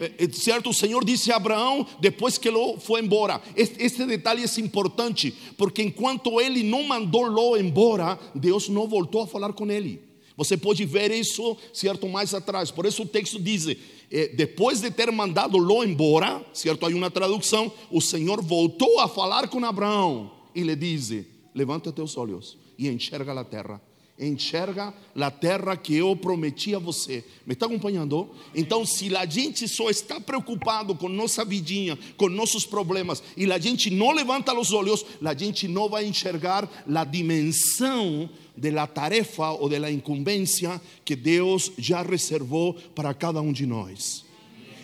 É, 0.00 0.24
é 0.24 0.32
certo, 0.32 0.70
o 0.70 0.74
Senhor 0.74 1.04
disse 1.04 1.30
a 1.30 1.36
Abraão 1.36 1.86
depois 2.00 2.36
que 2.38 2.50
Ló 2.50 2.76
foi 2.78 3.00
embora. 3.00 3.40
Este, 3.56 3.82
este 3.82 4.04
detalhe 4.06 4.42
é 4.42 4.60
importante, 4.60 5.32
porque 5.56 5.82
enquanto 5.82 6.40
ele 6.40 6.62
não 6.62 6.82
mandou 6.82 7.26
Ló 7.26 7.56
embora, 7.56 8.18
Deus 8.34 8.68
não 8.68 8.88
voltou 8.88 9.22
a 9.22 9.26
falar 9.26 9.52
com 9.52 9.70
ele. 9.70 10.00
Você 10.36 10.56
pode 10.56 10.84
ver 10.84 11.10
isso, 11.12 11.56
certo, 11.72 12.08
mais 12.08 12.34
atrás. 12.34 12.70
Por 12.70 12.86
isso 12.86 13.02
o 13.02 13.06
texto 13.06 13.38
diz: 13.38 13.68
eh, 14.10 14.28
depois 14.34 14.80
de 14.80 14.90
ter 14.90 15.12
mandado 15.12 15.58
Ló 15.58 15.84
embora, 15.84 16.44
certo, 16.52 16.86
há 16.86 16.88
uma 16.88 17.10
tradução, 17.10 17.70
o 17.90 18.00
Senhor 18.00 18.42
voltou 18.42 18.98
a 18.98 19.08
falar 19.08 19.46
com 19.48 19.64
Abraão 19.64 20.32
e 20.54 20.62
lhe 20.62 20.74
diz: 20.74 21.24
levanta 21.54 21.92
teus 21.92 22.16
olhos 22.16 22.56
e 22.78 22.88
enxerga 22.88 23.38
a 23.38 23.44
terra 23.44 23.91
enxerga 24.26 24.94
a 25.14 25.30
terra 25.30 25.76
que 25.76 25.94
eu 25.94 26.14
prometi 26.16 26.74
a 26.74 26.78
você. 26.78 27.24
Me 27.46 27.54
está 27.54 27.66
acompanhando? 27.66 28.30
Então, 28.54 28.86
se 28.86 29.14
a 29.16 29.26
gente 29.26 29.66
só 29.68 29.90
está 29.90 30.20
preocupado 30.20 30.94
com 30.94 31.08
nossa 31.08 31.44
vidinha, 31.44 31.98
com 32.16 32.28
nossos 32.28 32.64
problemas, 32.64 33.22
e 33.36 33.50
a 33.50 33.58
gente 33.58 33.90
não 33.90 34.12
levanta 34.12 34.58
os 34.58 34.72
olhos, 34.72 35.04
a 35.24 35.34
gente 35.34 35.66
não 35.68 35.88
vai 35.88 36.06
enxergar 36.06 36.68
a 36.86 37.04
dimensão 37.04 38.28
da 38.56 38.86
tarefa 38.86 39.50
ou 39.50 39.68
da 39.68 39.90
incumbência 39.90 40.80
que 41.04 41.16
Deus 41.16 41.72
já 41.78 42.02
reservou 42.02 42.74
para 42.94 43.12
cada 43.14 43.40
um 43.40 43.52
de 43.52 43.66
nós. 43.66 44.24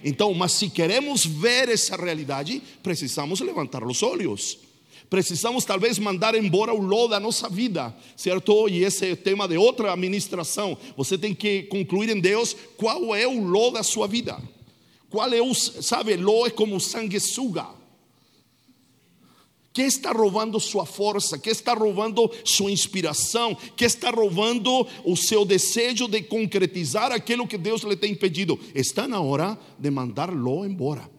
Então, 0.05 0.33
mas 0.35 0.53
se 0.53 0.71
queremos 0.71 1.25
ver 1.25 1.69
essa 1.69 1.97
realidade, 1.97 2.63
precisamos 2.83 3.41
levantar 3.41 3.85
os 3.85 4.03
olhos. 4.03 4.68
Precisamos 5.11 5.65
talvez 5.65 5.99
mandar 5.99 6.35
embora 6.35 6.75
o 6.75 6.83
Ló 6.83 7.07
da 7.07 7.19
nossa 7.19 7.49
vida, 7.49 7.95
certo? 8.15 8.69
E 8.69 8.85
esse 8.85 9.13
é 9.13 9.17
tema 9.17 9.49
de 9.49 9.57
outra 9.57 9.93
administração. 9.93 10.77
Você 10.97 11.17
tem 11.17 11.35
que 11.35 11.63
concluir 11.65 12.11
em 12.11 12.21
Deus 12.21 12.55
qual 12.77 13.15
é 13.15 13.27
o 13.27 13.43
Ló 13.43 13.71
da 13.71 13.83
sua 13.83 14.07
vida. 14.07 14.39
Qual 15.09 15.33
é 15.33 15.41
o, 15.41 15.55
sabe, 15.55 16.15
Ló 16.17 16.47
é 16.47 16.51
como 16.51 16.79
sanguessuga. 16.79 17.67
Que 19.73 19.83
está 19.83 20.13
roubando 20.13 20.61
sua 20.61 20.85
força, 20.85 21.39
que 21.39 21.49
está 21.49 21.73
roubando 21.73 22.31
sua 22.45 22.71
inspiração, 22.71 23.55
que 23.77 23.87
está 23.87 24.11
roubando 24.11 24.87
o 25.05 25.17
seu 25.17 25.45
desejo 25.45 26.07
de 26.07 26.21
concretizar 26.23 27.13
aquilo 27.13 27.47
que 27.47 27.57
Deus 27.57 27.83
lhe 27.83 27.97
tem 27.97 28.15
pedido. 28.15 28.59
Está 28.75 29.09
na 29.09 29.21
hora 29.21 29.59
de 29.79 29.91
mandar 29.91 30.31
Ló 30.35 30.67
embora. 30.67 31.18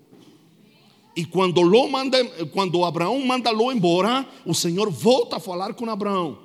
E 1.19 1.25
quando, 1.25 1.61
manda, 1.89 2.23
quando 2.53 2.85
Abraão 2.85 3.19
manda 3.19 3.51
Ló 3.51 3.73
embora, 3.73 4.25
o 4.45 4.53
Senhor 4.53 4.89
volta 4.89 5.35
a 5.35 5.39
falar 5.39 5.73
com 5.73 5.89
Abraão. 5.89 6.39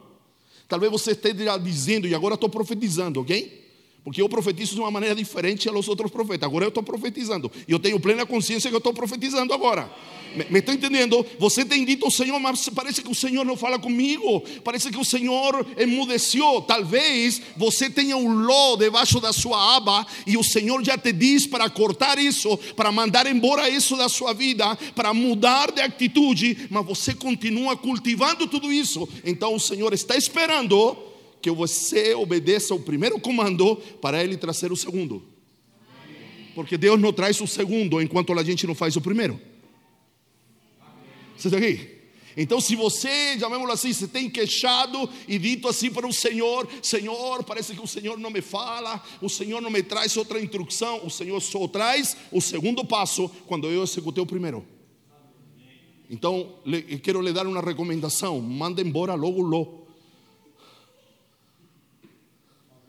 Talvez 0.66 0.90
você 0.90 1.12
esteja 1.12 1.56
dizendo, 1.56 2.08
e 2.08 2.14
agora 2.14 2.34
estou 2.34 2.48
profetizando, 2.48 3.20
ok? 3.20 3.63
Porque 4.04 4.20
eu 4.20 4.28
profetizo 4.28 4.74
de 4.74 4.80
uma 4.80 4.90
maneira 4.90 5.14
diferente 5.14 5.66
aos 5.66 5.88
outros 5.88 6.10
profetas. 6.10 6.46
Agora 6.46 6.66
eu 6.66 6.68
estou 6.68 6.82
profetizando. 6.82 7.50
E 7.66 7.72
eu 7.72 7.78
tenho 7.78 7.98
plena 7.98 8.26
consciência 8.26 8.68
que 8.68 8.74
eu 8.74 8.78
estou 8.78 8.92
profetizando 8.92 9.54
agora. 9.54 9.90
Me, 10.36 10.44
me 10.50 10.58
está 10.58 10.74
entendendo? 10.74 11.24
Você 11.38 11.64
tem 11.64 11.86
dito, 11.86 12.10
Senhor, 12.10 12.38
mas 12.38 12.68
parece 12.68 13.00
que 13.00 13.10
o 13.10 13.14
Senhor 13.14 13.46
não 13.46 13.56
fala 13.56 13.78
comigo. 13.78 14.42
Parece 14.62 14.90
que 14.90 14.98
o 14.98 15.04
Senhor 15.04 15.66
emudeceu. 15.78 16.60
Talvez 16.60 17.40
você 17.56 17.88
tenha 17.88 18.14
um 18.14 18.44
ló 18.44 18.76
debaixo 18.76 19.20
da 19.20 19.32
sua 19.32 19.76
aba 19.76 20.06
e 20.26 20.36
o 20.36 20.44
Senhor 20.44 20.84
já 20.84 20.98
te 20.98 21.10
diz 21.10 21.46
para 21.46 21.70
cortar 21.70 22.18
isso, 22.18 22.58
para 22.76 22.92
mandar 22.92 23.26
embora 23.26 23.70
isso 23.70 23.96
da 23.96 24.10
sua 24.10 24.34
vida, 24.34 24.76
para 24.94 25.14
mudar 25.14 25.72
de 25.72 25.80
atitude, 25.80 26.68
mas 26.68 26.84
você 26.84 27.14
continua 27.14 27.74
cultivando 27.74 28.46
tudo 28.46 28.70
isso. 28.70 29.08
Então 29.24 29.54
o 29.54 29.60
Senhor 29.60 29.94
está 29.94 30.14
esperando 30.14 31.13
que 31.44 31.50
você 31.50 32.14
obedeça 32.14 32.74
o 32.74 32.80
primeiro 32.80 33.20
comando 33.20 33.76
para 34.00 34.24
ele 34.24 34.34
trazer 34.34 34.72
o 34.72 34.76
segundo. 34.76 35.22
Porque 36.54 36.78
Deus 36.78 36.98
não 36.98 37.12
traz 37.12 37.38
o 37.38 37.46
segundo 37.46 38.00
enquanto 38.00 38.32
a 38.32 38.42
gente 38.42 38.66
não 38.66 38.74
faz 38.74 38.96
o 38.96 39.00
primeiro. 39.02 39.38
Você 41.36 41.48
está 41.48 41.58
aqui? 41.58 41.90
Então, 42.34 42.62
se 42.62 42.74
você, 42.74 43.38
chamémoslo 43.38 43.72
assim, 43.72 43.92
se 43.92 44.08
tem 44.08 44.30
queixado 44.30 45.06
e 45.28 45.38
dito 45.38 45.68
assim 45.68 45.90
para 45.90 46.06
o 46.06 46.12
Senhor: 46.14 46.66
Senhor, 46.80 47.44
parece 47.44 47.74
que 47.74 47.82
o 47.82 47.86
Senhor 47.86 48.18
não 48.18 48.30
me 48.30 48.40
fala, 48.40 49.04
o 49.20 49.28
Senhor 49.28 49.60
não 49.60 49.70
me 49.70 49.82
traz 49.82 50.16
outra 50.16 50.40
instrução, 50.40 51.04
o 51.04 51.10
Senhor 51.10 51.38
só 51.42 51.68
traz 51.68 52.16
o 52.32 52.40
segundo 52.40 52.86
passo 52.86 53.28
quando 53.46 53.70
eu 53.70 53.82
executei 53.82 54.22
o 54.22 54.26
primeiro. 54.26 54.64
Então, 56.08 56.54
quero 57.02 57.20
lhe 57.20 57.34
dar 57.34 57.46
uma 57.46 57.60
recomendação: 57.60 58.40
manda 58.40 58.80
embora 58.80 59.12
logo, 59.12 59.42
logo. 59.42 59.83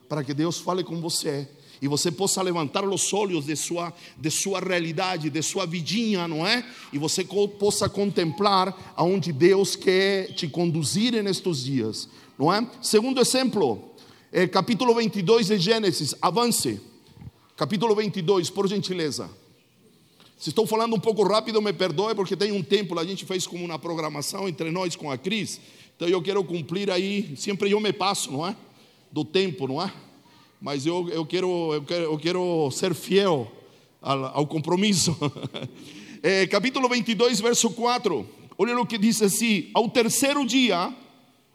Para 0.08 0.24
que 0.24 0.34
Deus 0.34 0.60
fale 0.60 0.84
com 0.84 1.00
você 1.02 1.48
e 1.82 1.88
você 1.88 2.12
possa 2.12 2.41
levantar 2.41 2.88
os 2.88 3.13
olhos 3.13 3.46
de 3.46 3.56
sua, 3.56 3.94
de 4.18 4.32
sua 4.32 4.60
realidade, 4.60 5.30
de 5.30 5.41
sua 5.41 5.65
vidinha, 5.65 6.28
não 6.28 6.46
é? 6.46 6.65
E 6.94 6.98
você 6.98 7.24
possa 7.24 7.89
contemplar 7.89 8.94
aonde 8.96 9.32
Deus 9.32 9.76
quer 9.76 10.34
te 10.34 10.48
conduzir 10.48 11.22
nestes 11.24 11.63
dias, 11.63 12.10
não 12.39 12.52
é? 12.52 12.65
Segundo 12.82 13.20
exemplo, 13.20 13.91
é, 14.32 14.48
capítulo 14.48 14.96
22 14.96 15.48
de 15.48 15.60
Gênesis, 15.60 16.15
avance. 16.22 16.82
Capítulo 17.56 17.96
22, 17.96 18.50
por 18.50 18.68
gentileza. 18.68 19.30
Se 20.38 20.50
estou 20.50 20.68
falando 20.68 20.96
um 20.96 21.00
pouco 21.00 21.24
rápido, 21.24 21.62
me 21.62 21.72
perdoe, 21.72 22.13
porque 22.13 22.36
tem 22.36 22.52
um 22.52 22.62
tempo, 22.62 23.00
a 23.00 23.06
gente 23.06 23.26
fez 23.26 23.48
como 23.48 23.63
uma 23.63 23.80
programação 23.80 24.50
entre 24.50 24.70
nós 24.72 24.96
com 24.96 25.10
a 25.10 25.18
Cris. 25.18 25.62
Então 25.96 26.08
eu 26.08 26.22
quero 26.22 26.44
cumprir 26.44 26.91
aí, 26.91 27.34
sempre 27.38 27.72
eu 27.72 27.80
me 27.80 27.94
passo, 27.94 28.32
não 28.32 28.46
é? 28.46 28.56
Do 29.15 29.23
tempo, 29.23 29.65
não 29.65 29.82
é? 29.82 29.89
mas 30.60 30.86
eu, 30.86 31.08
eu, 31.08 31.25
quero, 31.25 31.73
eu, 31.73 31.84
quero, 31.84 32.04
eu 32.04 32.17
quero 32.17 32.69
ser 32.69 32.93
fiel 32.93 33.49
ao, 34.01 34.25
ao 34.25 34.45
compromisso. 34.45 35.15
é, 36.21 36.45
capítulo 36.51 36.89
22, 36.89 37.39
verso 37.39 37.69
4. 37.69 38.28
Olha 38.58 38.78
o 38.78 38.86
que 38.86 38.97
diz 38.97 39.21
assim: 39.21 39.69
Ao 39.73 39.88
terceiro 39.88 40.45
dia, 40.45 40.93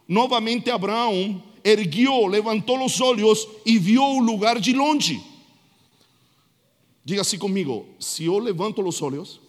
novamente 0.07 0.71
Abraão 0.71 1.39
erguiu, 1.63 2.25
levantou 2.25 2.83
os 2.83 2.99
olhos 2.99 3.47
e 3.63 3.77
viu 3.77 4.01
o 4.01 4.19
lugar 4.19 4.59
de 4.59 4.73
longe. 4.73 5.21
Diga 7.05 7.21
assim 7.21 7.37
comigo: 7.37 7.85
se 7.99 8.25
eu 8.25 8.39
levanto 8.39 8.81
os 8.81 8.99
olhos, 9.03 9.39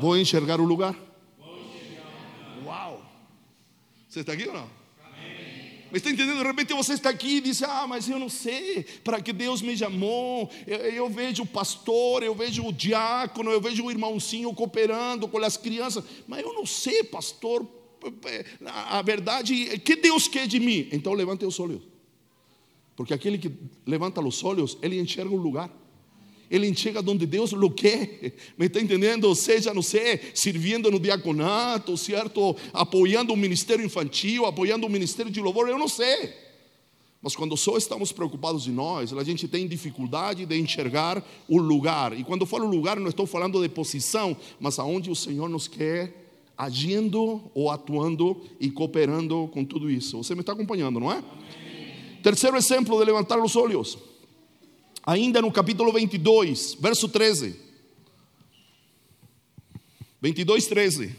vou 0.00 0.16
enxergar 0.16 0.58
o 0.58 0.64
lugar. 0.64 0.96
Uau! 2.64 3.02
Você 4.08 4.20
está 4.20 4.32
aqui 4.32 4.48
ou 4.48 4.54
não? 4.54 4.81
Mas 5.92 6.00
está 6.00 6.10
entendendo? 6.10 6.38
De 6.38 6.44
repente 6.44 6.72
você 6.72 6.94
está 6.94 7.10
aqui 7.10 7.36
e 7.36 7.40
diz: 7.42 7.62
Ah, 7.62 7.86
mas 7.86 8.08
eu 8.08 8.18
não 8.18 8.30
sei 8.30 8.82
para 9.04 9.20
que 9.20 9.30
Deus 9.30 9.60
me 9.60 9.76
chamou. 9.76 10.50
Eu, 10.66 10.78
eu, 10.78 11.10
vejo 11.10 11.42
o 11.42 11.46
pastor, 11.46 12.22
eu 12.22 12.34
vejo 12.34 12.64
o 12.66 12.72
diácono, 12.72 13.50
eu 13.50 13.60
vejo 13.60 13.84
o 13.84 13.90
irmãozinho 13.90 14.54
cooperando 14.54 15.28
com 15.28 15.36
as 15.36 15.58
crianças. 15.58 16.02
Mas 16.26 16.40
eu 16.40 16.54
não 16.54 16.64
sei, 16.64 17.04
pastor. 17.04 17.68
A 18.64 19.02
verdade, 19.02 19.78
que 19.80 19.94
Deus 19.94 20.26
quer 20.26 20.46
de 20.46 20.58
mim? 20.58 20.88
Então 20.90 21.12
levante 21.12 21.44
os 21.44 21.60
olhos. 21.60 21.82
Porque 22.96 23.12
aquele 23.12 23.36
que 23.36 23.52
levanta 23.86 24.20
os 24.22 24.42
olhos, 24.42 24.78
ele 24.80 24.98
enxerga 24.98 25.34
o 25.34 25.36
lugar 25.36 25.70
ele 26.52 26.72
chega 26.76 27.00
onde 27.00 27.24
Deus 27.24 27.54
o 27.54 27.70
quer, 27.70 28.34
me 28.58 28.66
está 28.66 28.78
entendendo? 28.78 29.34
Seja, 29.34 29.72
não 29.72 29.80
sei, 29.80 30.20
servindo 30.34 30.90
no 30.90 31.00
diaconato, 31.00 31.96
certo? 31.96 32.54
Apoiando 32.74 33.32
o 33.32 33.36
ministério 33.36 33.82
infantil, 33.82 34.44
apoiando 34.44 34.86
o 34.86 34.90
ministério 34.90 35.32
de 35.32 35.40
louvor, 35.40 35.66
eu 35.70 35.78
não 35.78 35.88
sei. 35.88 36.30
Mas 37.22 37.34
quando 37.34 37.56
só 37.56 37.78
estamos 37.78 38.12
preocupados 38.12 38.66
em 38.66 38.72
nós, 38.72 39.14
a 39.14 39.24
gente 39.24 39.48
tem 39.48 39.66
dificuldade 39.66 40.44
de 40.44 40.58
enxergar 40.58 41.24
o 41.48 41.56
lugar. 41.56 42.12
E 42.18 42.22
quando 42.22 42.44
falo 42.44 42.66
lugar, 42.66 43.00
não 43.00 43.08
estou 43.08 43.26
falando 43.26 43.62
de 43.62 43.70
posição, 43.70 44.36
mas 44.60 44.78
aonde 44.78 45.10
o 45.10 45.16
Senhor 45.16 45.48
nos 45.48 45.66
quer 45.66 46.12
agindo 46.58 47.40
ou 47.54 47.70
atuando 47.70 48.38
e 48.60 48.70
cooperando 48.70 49.48
com 49.54 49.64
tudo 49.64 49.90
isso. 49.90 50.18
Você 50.18 50.34
me 50.34 50.42
está 50.42 50.52
acompanhando, 50.52 51.00
não 51.00 51.10
é? 51.10 51.16
Amém. 51.16 51.24
Terceiro 52.22 52.58
exemplo 52.58 52.98
de 52.98 53.06
levantar 53.06 53.42
os 53.42 53.56
olhos 53.56 54.11
ainda 55.04 55.42
no 55.42 55.50
capítulo 55.50 55.92
22, 55.92 56.76
verso 56.80 57.08
13. 57.08 57.56
22, 60.20 60.66
13. 60.66 61.16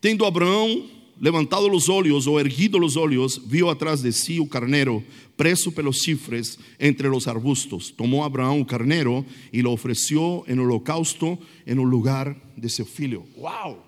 Tendo 0.00 0.26
Abraão 0.26 0.90
levantado 1.20 1.70
os 1.70 1.88
olhos 1.88 2.26
ou 2.26 2.38
erguido 2.38 2.78
os 2.84 2.96
olhos, 2.96 3.38
viu 3.38 3.70
atrás 3.70 4.02
de 4.02 4.12
si 4.12 4.40
o 4.40 4.46
carneiro 4.46 5.02
preso 5.36 5.72
pelos 5.72 5.98
chifres 5.98 6.58
entre 6.78 7.08
os 7.08 7.26
arbustos. 7.26 7.90
Tomou 7.90 8.22
Abraão 8.22 8.60
o 8.60 8.66
carneiro 8.66 9.24
e 9.52 9.62
lo 9.62 9.72
ofereceu 9.72 10.44
em 10.46 10.58
holocausto 10.58 11.38
em 11.66 11.78
um 11.78 11.84
lugar 11.84 12.36
de 12.56 12.68
seu 12.68 12.84
filho. 12.84 13.26
Uau! 13.38 13.82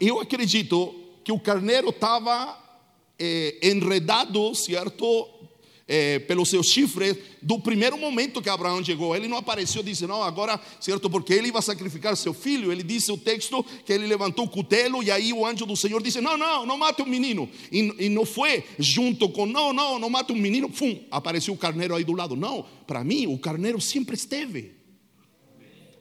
Eu 0.00 0.20
acredito 0.20 0.94
que 1.24 1.32
o 1.32 1.40
carneiro 1.40 1.88
estava 1.88 2.58
eh, 3.18 3.58
enredado, 3.62 4.54
certo, 4.54 5.28
é, 5.86 6.18
pelos 6.20 6.48
seus 6.48 6.68
chifres 6.68 7.16
do 7.42 7.58
primeiro 7.58 7.98
momento 7.98 8.40
que 8.40 8.48
Abraão 8.48 8.84
chegou. 8.84 9.14
Ele 9.14 9.28
não 9.28 9.36
apareceu 9.36 9.82
disse, 9.82 10.06
não, 10.06 10.22
agora, 10.22 10.60
certo, 10.80 11.10
porque 11.10 11.32
ele 11.32 11.48
ia 11.48 11.62
sacrificar 11.62 12.16
seu 12.16 12.32
filho. 12.32 12.72
Ele 12.72 12.82
disse 12.82 13.10
o 13.10 13.18
texto 13.18 13.64
que 13.84 13.92
ele 13.92 14.06
levantou 14.06 14.44
o 14.44 14.48
cutelo 14.48 15.02
e 15.02 15.10
aí 15.10 15.32
o 15.32 15.44
anjo 15.46 15.66
do 15.66 15.76
Senhor 15.76 16.02
disse, 16.02 16.20
não, 16.20 16.36
não, 16.36 16.64
não 16.64 16.78
mate 16.78 17.02
o 17.02 17.06
menino. 17.06 17.48
E, 17.70 18.06
e 18.06 18.08
não 18.08 18.24
foi 18.24 18.64
junto 18.78 19.28
com, 19.28 19.46
não, 19.46 19.72
não, 19.72 19.98
não 19.98 20.10
mate 20.10 20.32
o 20.32 20.36
menino. 20.36 20.68
Fum, 20.68 20.98
apareceu 21.10 21.54
o 21.54 21.58
carneiro 21.58 21.94
aí 21.94 22.04
do 22.04 22.12
lado. 22.12 22.36
Não, 22.36 22.64
para 22.86 23.02
mim 23.04 23.26
o 23.26 23.38
carneiro 23.38 23.80
sempre 23.80 24.14
esteve. 24.14 24.82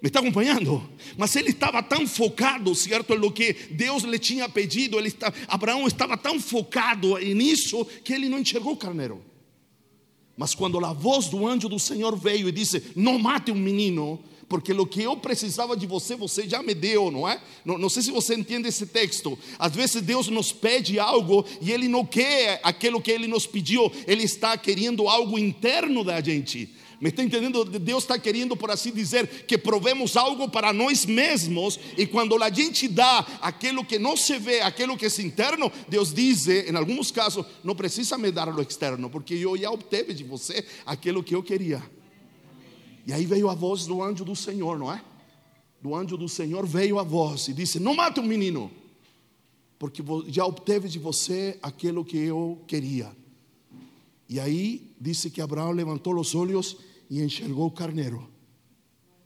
Me 0.02 0.08
está 0.08 0.20
acompanhando? 0.20 0.82
Mas 1.16 1.36
ele 1.36 1.50
estava 1.50 1.84
tão 1.84 2.08
focado, 2.08 2.74
certo, 2.74 3.16
no 3.16 3.32
que 3.32 3.54
Deus 3.70 4.02
lhe 4.02 4.18
tinha 4.18 4.50
pedido. 4.50 4.98
Ele 4.98 5.10
está, 5.10 5.32
Abraão 5.48 5.86
estava 5.86 6.18
tão 6.18 6.40
focado 6.40 7.20
nisso 7.20 7.86
que 8.04 8.12
ele 8.12 8.28
não 8.28 8.40
enxergou 8.40 8.74
o 8.74 8.78
carneiro. 8.78 9.31
Mas 10.38 10.56
quando 10.56 10.84
a 10.84 10.94
voz 10.94 11.28
do 11.28 11.48
anjo 11.48 11.70
do 11.70 11.80
Senhor 11.80 12.16
veio 12.16 12.48
e 12.48 12.52
disse: 12.52 12.92
Não 12.96 13.20
mate 13.20 13.52
um 13.52 13.56
menino, 13.56 14.20
porque 14.52 14.74
o 14.74 14.86
que 14.86 15.02
eu 15.02 15.16
precisava 15.16 15.78
de 15.78 15.88
você, 15.88 16.14
você 16.14 16.48
já 16.48 16.62
me 16.62 16.74
deu, 16.74 17.10
não 17.10 17.26
é? 17.28 17.42
Não, 17.64 17.78
não, 17.78 17.88
sei 17.88 18.04
se 18.04 18.12
você 18.12 18.36
entende 18.36 18.68
esse 18.68 18.86
texto. 18.86 19.40
Às 19.58 19.74
vezes 19.74 20.02
Deus 20.02 20.28
nos 20.28 20.52
pede 20.52 21.00
algo 21.00 21.46
e 21.62 21.72
Ele 21.72 21.88
não 21.88 22.06
quer 22.06 22.60
aquilo 22.62 23.02
que 23.02 23.12
Ele 23.12 23.28
nos 23.28 23.48
pediu, 23.48 23.90
Ele 24.06 24.24
está 24.24 24.58
querendo 24.58 25.08
algo 25.08 25.40
interno 25.40 26.04
da 26.04 26.20
gente. 26.22 26.70
Me 27.02 27.10
está 27.10 27.24
entendendo? 27.24 27.66
Deus 27.66 28.04
está 28.04 28.20
querendo, 28.20 28.56
por 28.56 28.70
assim 28.70 28.92
dizer, 28.92 29.46
que 29.46 29.58
provemos 29.58 30.16
algo 30.16 30.48
para 30.48 30.72
nós 30.72 31.04
mesmos. 31.04 31.80
E 31.98 32.06
quando 32.06 32.42
a 32.44 32.50
gente 32.52 32.88
dá 32.88 33.26
aquilo 33.42 33.84
que 33.84 33.98
não 33.98 34.16
se 34.16 34.38
vê, 34.38 34.62
aquilo 34.62 34.96
que 34.96 35.08
é 35.08 35.22
interno, 35.24 35.72
Deus 35.90 36.14
diz, 36.14 36.48
em 36.48 36.76
alguns 36.76 37.10
casos, 37.10 37.44
não 37.64 37.76
precisa 37.76 38.20
me 38.20 38.32
dar 38.32 38.48
o 38.56 38.62
externo, 38.62 39.10
porque 39.10 39.34
eu 39.34 39.58
já 39.58 39.72
obteve 39.72 40.14
de 40.14 40.24
você 40.24 40.64
aquilo 40.86 41.24
que 41.24 41.34
eu 41.34 41.42
queria. 41.42 41.82
E 43.08 43.12
aí 43.12 43.26
veio 43.26 43.50
a 43.50 43.56
voz 43.56 43.88
do 43.88 44.04
anjo 44.04 44.24
do 44.24 44.36
Senhor, 44.36 44.78
não 44.78 44.94
é? 44.94 45.04
Do 45.82 45.96
anjo 45.96 46.16
do 46.16 46.30
Senhor 46.30 46.68
veio 46.68 47.00
a 47.00 47.04
voz 47.04 47.48
e 47.48 47.54
disse: 47.54 47.80
Não 47.80 47.96
mate 47.96 48.20
o 48.20 48.24
um 48.24 48.28
menino, 48.28 48.70
porque 49.80 50.04
já 50.28 50.46
obteve 50.46 50.88
de 50.88 51.00
você 51.00 51.58
aquilo 51.64 52.06
que 52.06 52.18
eu 52.18 52.62
queria. 52.68 53.12
E 54.30 54.40
aí 54.40 54.94
disse 55.02 55.32
que 55.32 55.42
Abraão 55.42 55.72
levantou 55.72 56.16
os 56.20 56.36
olhos 56.36 56.91
e 57.12 57.22
enxergou 57.22 57.68
o 57.68 57.72
carneiro 57.72 58.26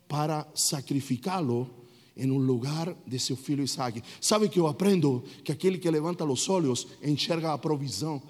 para 0.08 0.48
sacrificá-lo 0.56 1.70
em 2.18 2.32
um 2.32 2.38
lugar 2.38 2.96
de 3.06 3.20
seu 3.20 3.38
filho 3.38 3.64
Isaac. 3.64 4.02
Sabe 4.20 4.50
que 4.50 4.60
eu 4.60 4.66
aprendo 4.66 5.24
que 5.44 5.52
aquele 5.52 5.78
que 5.78 5.90
levanta 5.92 6.26
os 6.26 6.50
olhos 6.50 6.88
enxerga 7.04 7.54
a 7.54 7.58
provisão. 7.60 8.22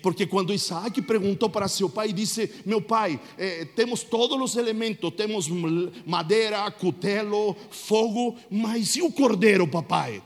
porque 0.00 0.26
quando 0.28 0.54
Isaac 0.54 1.02
perguntou 1.02 1.50
para 1.50 1.66
seu 1.66 1.90
pai, 1.90 2.12
disse: 2.12 2.48
Meu 2.64 2.80
pai, 2.80 3.20
eh, 3.36 3.64
temos 3.74 4.04
todos 4.04 4.40
os 4.40 4.56
elementos, 4.56 5.12
temos 5.16 5.48
madeira, 6.06 6.70
cutelo, 6.70 7.56
fogo, 7.70 8.36
mas 8.48 8.94
e 8.94 9.02
o 9.02 9.10
cordeiro, 9.10 9.66
papai? 9.66 10.22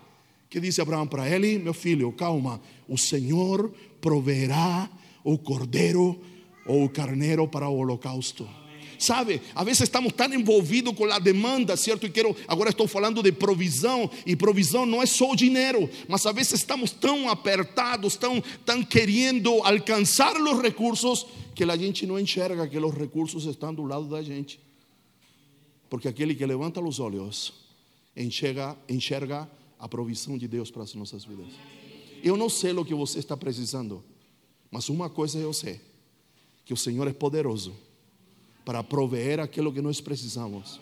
Que 0.50 0.60
disse 0.60 0.82
Abraão 0.82 1.06
para 1.06 1.26
ele: 1.26 1.58
Meu 1.58 1.72
filho, 1.72 2.12
calma, 2.12 2.60
o 2.86 2.98
Senhor 2.98 3.72
proverá 3.98 4.90
o 5.24 5.38
cordeiro 5.38 6.20
o 6.66 6.88
carneiro 6.88 7.46
para 7.48 7.68
o 7.68 7.76
holocausto. 7.76 8.48
Sabe, 8.98 9.42
às 9.52 9.64
vezes 9.64 9.80
estamos 9.80 10.12
tão 10.12 10.32
envolvidos 10.32 10.94
com 10.94 11.06
a 11.06 11.18
demanda, 11.18 11.76
certo? 11.76 12.06
E 12.06 12.10
quero, 12.10 12.36
agora 12.46 12.70
estou 12.70 12.86
falando 12.86 13.20
de 13.20 13.32
provisão, 13.32 14.08
e 14.24 14.36
provisão 14.36 14.86
não 14.86 15.02
é 15.02 15.06
só 15.06 15.32
o 15.32 15.36
dinheiro, 15.36 15.90
mas 16.06 16.24
às 16.24 16.32
vezes 16.32 16.52
estamos 16.52 16.92
tão 16.92 17.28
apertados, 17.28 18.14
tão, 18.14 18.40
tão 18.64 18.80
querendo 18.84 19.60
alcançar 19.64 20.36
os 20.36 20.62
recursos, 20.62 21.26
que 21.52 21.64
a 21.64 21.76
gente 21.76 22.06
não 22.06 22.18
enxerga 22.18 22.66
que 22.68 22.78
os 22.78 22.94
recursos 22.94 23.44
estão 23.44 23.74
do 23.74 23.82
lado 23.82 24.04
da 24.04 24.22
gente. 24.22 24.60
Porque 25.90 26.06
aquele 26.06 26.34
que 26.34 26.46
levanta 26.46 26.80
os 26.80 27.00
olhos 27.00 27.52
enxerga, 28.16 28.76
enxerga 28.88 29.50
a 29.78 29.88
provisão 29.88 30.38
de 30.38 30.46
Deus 30.46 30.70
para 30.70 30.84
as 30.84 30.94
nossas 30.94 31.24
vidas. 31.24 31.48
Eu 32.22 32.36
não 32.36 32.48
sei 32.48 32.72
o 32.72 32.84
que 32.84 32.94
você 32.94 33.18
está 33.18 33.36
precisando, 33.36 34.02
mas 34.70 34.88
uma 34.88 35.10
coisa 35.10 35.38
eu 35.38 35.52
sei: 35.52 35.80
que 36.64 36.72
o 36.72 36.76
Senhor 36.76 37.06
é 37.08 37.12
poderoso 37.12 37.72
para 38.64 38.82
proveer 38.82 39.40
aquilo 39.40 39.72
que 39.72 39.80
nós 39.80 40.00
precisamos. 40.00 40.80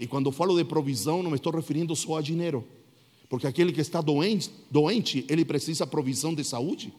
E 0.00 0.06
quando 0.06 0.30
falo 0.30 0.56
de 0.56 0.64
provisão, 0.64 1.22
não 1.22 1.30
me 1.30 1.36
estou 1.36 1.52
referindo 1.52 1.94
só 1.96 2.18
a 2.18 2.22
dinheiro, 2.22 2.64
porque 3.28 3.46
aquele 3.46 3.72
que 3.72 3.80
está 3.80 4.00
doente, 4.00 4.50
doente 4.70 5.24
ele 5.28 5.44
precisa 5.44 5.86
provisão 5.86 6.34
de 6.34 6.44
saúde. 6.44 6.92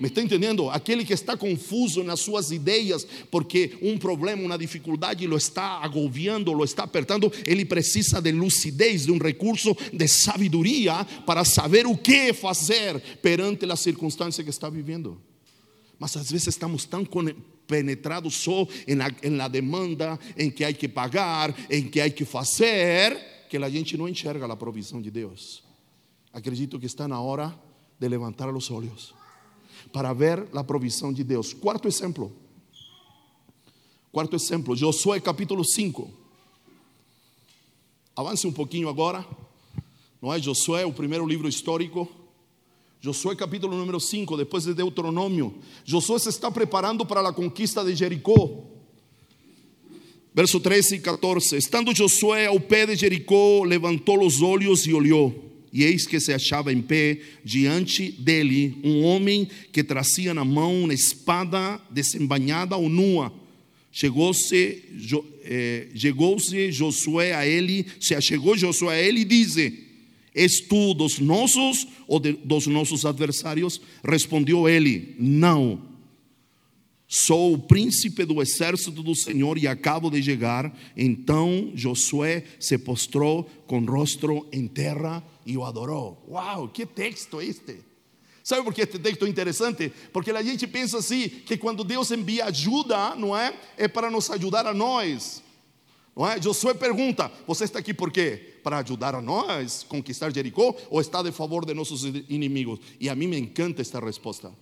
Me 0.00 0.06
está 0.06 0.22
entendendo? 0.22 0.70
Aquele 0.70 1.04
que 1.04 1.12
está 1.12 1.36
confuso 1.36 2.04
nas 2.04 2.20
suas 2.20 2.52
ideias, 2.52 3.06
porque 3.30 3.76
um 3.82 3.98
problema, 3.98 4.42
uma 4.42 4.56
dificuldade 4.56 5.26
lo 5.26 5.36
está 5.36 5.82
agobiando, 5.82 6.52
lo 6.52 6.64
está 6.64 6.84
apertando, 6.84 7.32
ele 7.44 7.64
precisa 7.64 8.20
de 8.22 8.30
lucidez, 8.30 9.06
de 9.06 9.12
um 9.12 9.18
recurso 9.18 9.76
de 9.92 10.06
sabedoria 10.06 11.04
para 11.26 11.44
saber 11.44 11.84
o 11.84 11.96
que 11.96 12.32
fazer 12.32 13.00
perante 13.20 13.66
a 13.66 13.74
circunstância 13.74 14.44
que 14.44 14.50
está 14.50 14.70
vivendo. 14.70 15.20
Mas 15.98 16.16
às 16.16 16.30
vezes 16.30 16.46
estamos 16.46 16.84
tão 16.84 17.04
penetrados 17.68 18.34
só 18.34 18.66
la 19.36 19.48
demanda, 19.48 20.18
em 20.36 20.50
que 20.50 20.64
há 20.64 20.72
que 20.72 20.88
pagar, 20.88 21.54
em 21.70 21.88
que 21.88 22.00
há 22.00 22.10
que 22.10 22.24
fazer, 22.24 23.46
que 23.48 23.56
a 23.56 23.68
gente 23.68 23.96
não 23.96 24.08
enxerga 24.08 24.46
a 24.46 24.56
provisão 24.56 25.00
de 25.00 25.10
Deus. 25.10 25.62
Acredito 26.32 26.80
que 26.80 26.86
está 26.86 27.06
na 27.06 27.20
hora 27.20 27.54
de 28.00 28.08
levantar 28.08 28.52
os 28.52 28.70
olhos 28.70 29.14
para 29.92 30.12
ver 30.12 30.48
a 30.52 30.64
provisão 30.64 31.12
de 31.12 31.22
Deus. 31.22 31.52
Quarto 31.52 31.86
exemplo. 31.86 32.32
Quarto 34.10 34.34
exemplo, 34.34 34.74
Josué 34.74 35.20
capítulo 35.20 35.64
5. 35.64 36.10
Avance 38.16 38.46
um 38.46 38.52
pouquinho 38.52 38.88
agora. 38.88 39.24
Não 40.20 40.32
é 40.32 40.40
Josué, 40.40 40.84
o 40.84 40.92
primeiro 40.92 41.26
livro 41.26 41.48
histórico. 41.48 42.08
Josué 43.00 43.36
capítulo 43.36 43.76
número 43.76 44.00
5, 44.00 44.36
depois 44.36 44.64
de 44.64 44.74
Deuteronômio. 44.74 45.54
Josué 45.84 46.18
se 46.18 46.30
está 46.30 46.50
preparando 46.50 47.06
para 47.06 47.26
a 47.28 47.32
conquista 47.32 47.84
de 47.84 47.94
Jericó. 47.94 48.64
Verso 50.34 50.58
13 50.58 50.96
e 50.96 50.98
14. 50.98 51.56
Estando 51.56 51.94
Josué 51.94 52.46
ao 52.46 52.58
pé 52.58 52.86
de 52.86 52.96
Jericó, 52.96 53.62
levantou 53.64 54.26
os 54.26 54.42
olhos 54.42 54.84
e 54.84 54.92
olhou. 54.92 55.44
E 55.72 55.84
eis 55.84 56.06
que 56.06 56.18
se 56.18 56.32
achava 56.32 56.72
em 56.72 56.82
pé 56.82 57.20
diante 57.44 58.10
dele 58.10 58.76
um 58.82 59.04
homem 59.04 59.48
que 59.72 59.84
trazia 59.84 60.34
na 60.34 60.44
mão 60.44 60.82
uma 60.82 60.94
espada 60.94 61.80
desembanhada 61.90 62.76
ou 62.76 62.88
nua. 62.88 63.32
Chegou-se 63.92 64.82
eh, 65.44 65.88
chegou 65.94 66.36
Josué 66.70 67.32
a 67.32 67.46
ele, 67.46 67.86
se 68.00 68.14
achegou 68.14 68.56
Josué 68.56 68.94
a 68.94 69.02
ele 69.02 69.20
e 69.20 69.24
disse: 69.24 69.87
És 70.38 70.60
tu 70.60 70.94
dos 70.94 71.18
nossos 71.18 71.88
ou 72.06 72.20
de, 72.20 72.32
dos 72.32 72.68
nossos 72.68 73.04
adversários? 73.04 73.80
Respondeu 74.04 74.68
ele: 74.68 75.16
Não. 75.18 75.82
Sou 77.08 77.54
o 77.54 77.58
príncipe 77.58 78.24
do 78.24 78.40
exército 78.40 79.02
do 79.02 79.16
Senhor 79.16 79.58
e 79.58 79.66
acabo 79.66 80.10
de 80.10 80.22
chegar. 80.22 80.72
Então 80.96 81.72
Josué 81.74 82.44
se 82.60 82.78
postrou 82.78 83.44
com 83.66 83.80
o 83.80 83.84
rosto 83.84 84.46
em 84.52 84.68
terra 84.68 85.24
e 85.44 85.56
o 85.56 85.64
adorou. 85.64 86.22
Uau, 86.28 86.68
que 86.68 86.86
texto 86.86 87.40
este! 87.40 87.78
Sabe 88.44 88.62
por 88.62 88.72
que 88.72 88.82
este 88.82 88.98
texto 88.98 89.26
é 89.26 89.28
interessante? 89.28 89.92
Porque 90.12 90.30
a 90.30 90.42
gente 90.42 90.66
pensa 90.66 90.98
assim, 90.98 91.28
que 91.28 91.56
quando 91.56 91.82
Deus 91.82 92.10
envia 92.10 92.46
ajuda, 92.46 93.14
não 93.16 93.36
é? 93.36 93.54
É 93.76 93.88
para 93.88 94.10
nos 94.10 94.30
ajudar 94.30 94.66
a 94.66 94.72
nós. 94.72 95.42
Não 96.18 96.26
é? 96.26 96.42
Josué 96.42 96.74
pergunta: 96.74 97.30
Você 97.46 97.62
está 97.62 97.78
aqui 97.78 97.94
por 97.94 98.10
quê? 98.10 98.56
Para 98.64 98.78
ajudar 98.78 99.14
a 99.14 99.22
nós 99.22 99.84
conquistar 99.84 100.34
Jericó 100.34 100.74
ou 100.90 101.00
está 101.00 101.22
de 101.22 101.30
favor 101.30 101.64
de 101.64 101.72
nossos 101.72 102.02
inimigos? 102.28 102.80
E 102.98 103.08
a 103.08 103.14
mim 103.14 103.28
me 103.28 103.38
encanta 103.38 103.80
esta 103.80 104.00
resposta. 104.00 104.52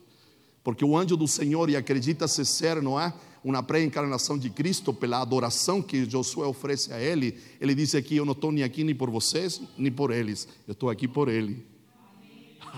Porque 0.62 0.84
o 0.84 0.94
anjo 0.94 1.16
do 1.16 1.26
Senhor, 1.26 1.70
e 1.70 1.76
acredita-se 1.76 2.44
ser, 2.44 2.82
não 2.82 3.00
é? 3.00 3.14
Uma 3.42 3.62
pré-encarnação 3.62 4.36
de 4.36 4.50
Cristo, 4.50 4.92
pela 4.92 5.22
adoração 5.22 5.80
que 5.80 6.04
Josué 6.04 6.46
oferece 6.46 6.92
a 6.92 7.00
ele, 7.00 7.38
ele 7.58 7.74
disse 7.74 7.96
aqui: 7.96 8.16
Eu 8.16 8.26
não 8.26 8.32
estou 8.32 8.52
nem 8.52 8.62
aqui 8.62 8.84
nem 8.84 8.94
por 8.94 9.08
vocês, 9.08 9.62
nem 9.78 9.90
por 9.90 10.10
eles, 10.10 10.46
eu 10.68 10.72
estou 10.72 10.90
aqui 10.90 11.08
por 11.08 11.26
ele. 11.26 11.64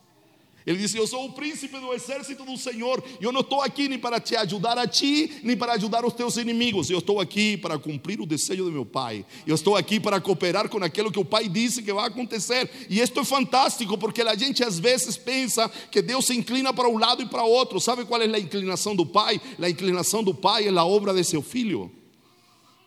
Ele 0.66 0.78
disse: 0.78 0.98
Eu 0.98 1.08
sou 1.08 1.26
o 1.26 1.34
príncipe 1.34 1.80
do 1.80 1.94
exército 1.94 2.46
do 2.46 2.58
Senhor. 2.58 3.04
Eu 3.20 3.32
não 3.32 3.42
estou 3.42 3.62
aqui 3.62 3.88
nem 3.88 3.98
para 3.98 4.20
te 4.20 4.36
ajudar 4.36 4.78
a 4.78 4.88
ti, 4.88 5.40
nem 5.44 5.58
para 5.58 5.74
ajudar 5.74 6.06
os 6.06 6.14
teus 6.14 6.38
inimigos. 6.38 6.90
Eu 6.90 7.00
estou 7.00 7.20
aqui 7.20 7.58
para 7.58 7.78
cumprir 7.80 8.22
o 8.22 8.26
desejo 8.26 8.66
do 8.66 8.72
meu 8.72 8.86
pai. 8.86 9.26
Eu 9.46 9.56
estou 9.56 9.76
aqui 9.76 10.00
para 10.00 10.22
cooperar 10.22 10.70
com 10.70 10.78
aquilo 10.84 11.12
que 11.12 11.20
o 11.20 11.26
pai 11.26 11.48
disse 11.48 11.82
que 11.82 11.92
vai 11.92 12.08
acontecer. 12.08 12.70
E 12.90 13.00
isto 13.00 13.20
é 13.20 13.26
fantástico, 13.26 13.98
porque 13.98 14.22
a 14.22 14.36
gente 14.36 14.64
às 14.64 14.78
vezes 14.80 15.18
pensa 15.18 15.70
que 15.92 16.02
Deus 16.02 16.26
se 16.26 16.36
inclina 16.36 16.74
para 16.74 16.88
um 16.88 16.98
lado 16.98 17.24
e 17.24 17.26
para 17.26 17.44
outro. 17.44 17.80
Sabe 17.80 18.06
qual 18.06 18.22
é 18.22 18.26
a 18.26 18.40
inclinação 18.40 18.96
do 18.96 19.06
pai? 19.06 19.42
A 19.60 19.70
inclinação 19.70 20.24
do 20.24 20.34
pai 20.34 20.68
é 20.68 20.72
a 20.72 20.86
obra 20.86 21.14
de 21.14 21.24
seu 21.24 21.42
filho. 21.42 21.92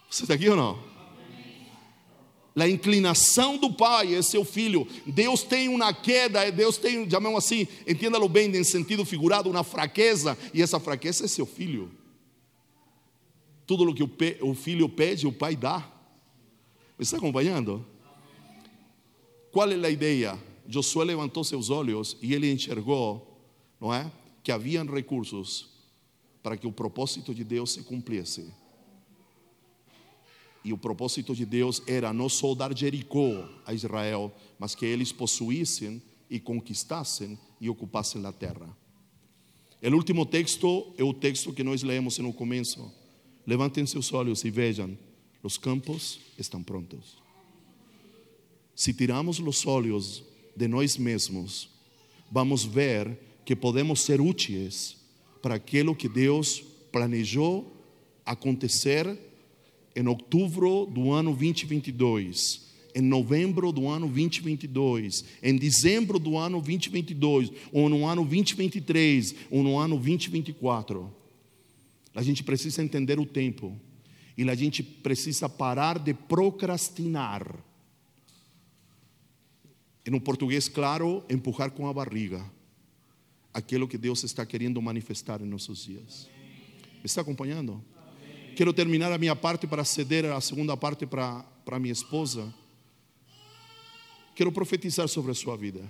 Você 0.08 0.22
está 0.22 0.34
aqui 0.34 0.48
ou 0.48 0.56
não? 0.56 0.93
A 2.57 2.69
inclinação 2.69 3.59
do 3.59 3.73
pai 3.73 4.14
é 4.14 4.23
seu 4.23 4.45
filho. 4.45 4.87
Deus 5.05 5.43
tem 5.43 5.69
uma 5.69 5.93
queda, 5.93 6.51
Deus 6.53 6.79
tem, 6.79 7.09
chamamos 7.11 7.45
assim, 7.45 7.67
entenda-lo 7.87 8.29
bem, 8.29 8.55
em 8.57 8.62
sentido 8.62 9.05
figurado, 9.05 9.51
uma 9.51 9.64
fraqueza, 9.64 10.38
e 10.53 10.62
essa 10.62 10.79
fraqueza 10.79 11.25
é 11.25 11.29
seu 11.29 11.47
filho. 11.47 11.90
Tudo 13.67 13.90
o 13.90 13.95
que 13.95 14.38
o 14.40 14.55
filho 14.55 14.88
pede, 14.88 15.27
o 15.27 15.33
pai 15.33 15.57
dá. 15.57 15.79
Me 16.97 17.03
está 17.03 17.17
acompanhando? 17.17 17.85
Qual 19.51 19.69
é 19.71 19.75
a 19.75 19.90
ideia? 19.90 20.38
Josué 20.69 21.05
levantou 21.05 21.43
seus 21.43 21.71
olhos 21.71 22.17
e 22.23 22.35
ele 22.35 22.51
enxergou, 22.53 23.40
não 23.81 23.93
é? 23.93 24.11
Que 24.43 24.53
haviam 24.53 24.87
recursos 24.87 25.69
para 26.43 26.57
que 26.57 26.67
o 26.67 26.73
propósito 26.73 27.35
de 27.35 27.43
Deus 27.43 27.73
se 27.73 27.83
cumprisse. 27.83 28.53
E 30.64 30.72
o 30.72 30.79
propósito 30.79 31.35
de 31.35 31.44
Deus 31.44 31.83
era 31.87 32.12
não 32.12 32.29
só 32.29 32.55
dar 32.55 32.77
Jericó 32.77 33.46
a 33.66 33.74
Israel, 33.74 34.35
mas 34.59 34.74
que 34.74 34.87
eles 34.87 35.12
possuíssem 35.12 36.03
e 36.31 36.40
conquistassem 36.40 37.38
e 37.61 37.68
ocupassem 37.68 38.24
a 38.24 38.33
terra. 38.33 38.74
O 39.83 39.94
último 39.94 40.24
texto 40.24 40.94
é 40.96 41.05
o 41.05 41.12
texto 41.12 41.53
que 41.53 41.62
nós 41.62 41.83
lemos 41.83 42.18
no 42.18 42.33
começo. 42.33 42.90
Levantem 43.46 43.85
seus 43.85 44.11
olhos 44.14 44.42
e 44.42 44.50
vejam: 44.50 44.96
os 45.42 45.59
campos 45.59 46.18
estão 46.38 46.62
prontos. 46.62 47.18
Se 48.74 48.94
tiramos 48.94 49.38
os 49.38 49.66
olhos 49.66 50.24
de 50.57 50.66
nós 50.66 50.96
mesmos, 50.96 51.68
vamos 52.33 52.64
ver 52.64 53.18
que 53.44 53.55
podemos 53.55 54.00
ser 54.00 54.22
úteis 54.22 54.96
para 55.42 55.57
aquilo 55.57 55.94
que 55.94 56.09
Deus 56.09 56.64
planejou 56.90 57.70
acontecer 58.24 59.18
em 59.94 60.07
outubro 60.07 60.87
do 60.87 61.12
ano 61.12 61.30
2022, 61.30 62.64
em 62.94 63.02
novembro 63.02 63.72
do 63.72 63.88
ano 63.88 64.07
2022, 64.07 65.24
em 65.42 65.57
dezembro 65.57 66.18
do 66.18 66.37
ano 66.37 66.61
2022, 66.61 67.50
ou 67.72 67.88
no 67.88 68.07
ano 68.07 68.22
2023, 68.22 69.35
ou 69.50 69.62
no 69.62 69.78
ano 69.78 69.96
2024. 69.96 71.12
A 72.14 72.22
gente 72.22 72.42
precisa 72.42 72.83
entender 72.83 73.18
o 73.18 73.26
tempo 73.26 73.78
e 74.37 74.48
a 74.48 74.54
gente 74.54 74.83
precisa 74.83 75.48
parar 75.48 75.98
de 75.98 76.14
procrastinar. 76.14 77.57
E 80.07 80.11
no 80.11 80.20
português, 80.20 80.68
claro, 80.68 81.24
empurrar 81.30 81.70
com 81.70 81.88
a 81.88 81.92
barriga 81.92 82.44
aquilo 83.52 83.88
que 83.88 83.96
Deus 83.96 84.22
está 84.24 84.44
querendo 84.44 84.83
manifestar 84.83 85.40
em 85.40 85.46
nossos 85.46 85.85
dias. 85.85 86.28
Me 86.96 87.07
está 87.07 87.20
acompanhando? 87.22 87.83
Quero 88.55 88.73
terminar 88.73 89.11
a 89.11 89.19
minha 89.19 89.35
parte 89.35 89.67
para 89.67 89.85
ceder 89.85 90.27
a 90.27 90.40
segunda 90.40 90.77
parte 90.77 91.05
para, 91.05 91.43
para 91.64 91.79
minha 91.79 91.93
esposa. 91.93 92.55
Quero 94.35 94.53
profetizar 94.53 95.09
sobre 95.09 95.33
a 95.33 95.35
sua 95.35 95.57
vida. 95.57 95.83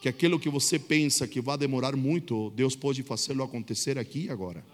que 0.00 0.08
aquilo 0.08 0.38
que 0.38 0.48
você 0.48 0.78
pensa 0.78 1.26
que 1.26 1.40
vai 1.40 1.56
demorar 1.56 1.96
muito, 1.96 2.50
Deus 2.50 2.76
pode 2.76 3.02
fazê-lo 3.02 3.42
acontecer 3.42 3.98
aqui 3.98 4.24
e 4.24 4.30
agora. 4.30 4.64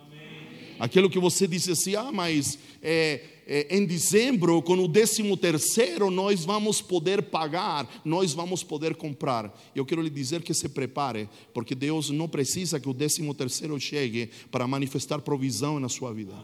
Aquilo 0.79 1.11
que 1.11 1.19
você 1.19 1.47
disse 1.47 1.71
assim, 1.71 1.95
ah, 1.95 2.11
mas 2.13 2.59
é, 2.83 3.21
é, 3.47 3.77
em 3.77 3.85
dezembro, 3.85 4.61
com 4.63 4.75
o 4.75 4.89
décimo 4.89 5.37
terceiro, 5.37 6.11
nós 6.11 6.45
vamos 6.45 6.81
poder 6.81 7.23
pagar, 7.23 7.89
nós 8.05 8.33
vamos 8.33 8.63
poder 8.63 8.95
comprar. 8.95 9.53
Eu 9.75 9.85
quero 9.85 10.03
lhe 10.03 10.11
dizer 10.11 10.43
que 10.43 10.55
se 10.55 10.69
prepare, 10.69 11.29
porque 11.53 11.75
Deus 11.75 12.11
não 12.11 12.29
precisa 12.29 12.81
que 12.81 12.89
o 12.89 12.95
décimo 12.95 13.35
terceiro 13.35 13.79
chegue 13.81 14.31
para 14.51 14.67
manifestar 14.67 15.21
provisão 15.21 15.79
na 15.79 15.89
sua 15.89 16.13
vida. 16.13 16.35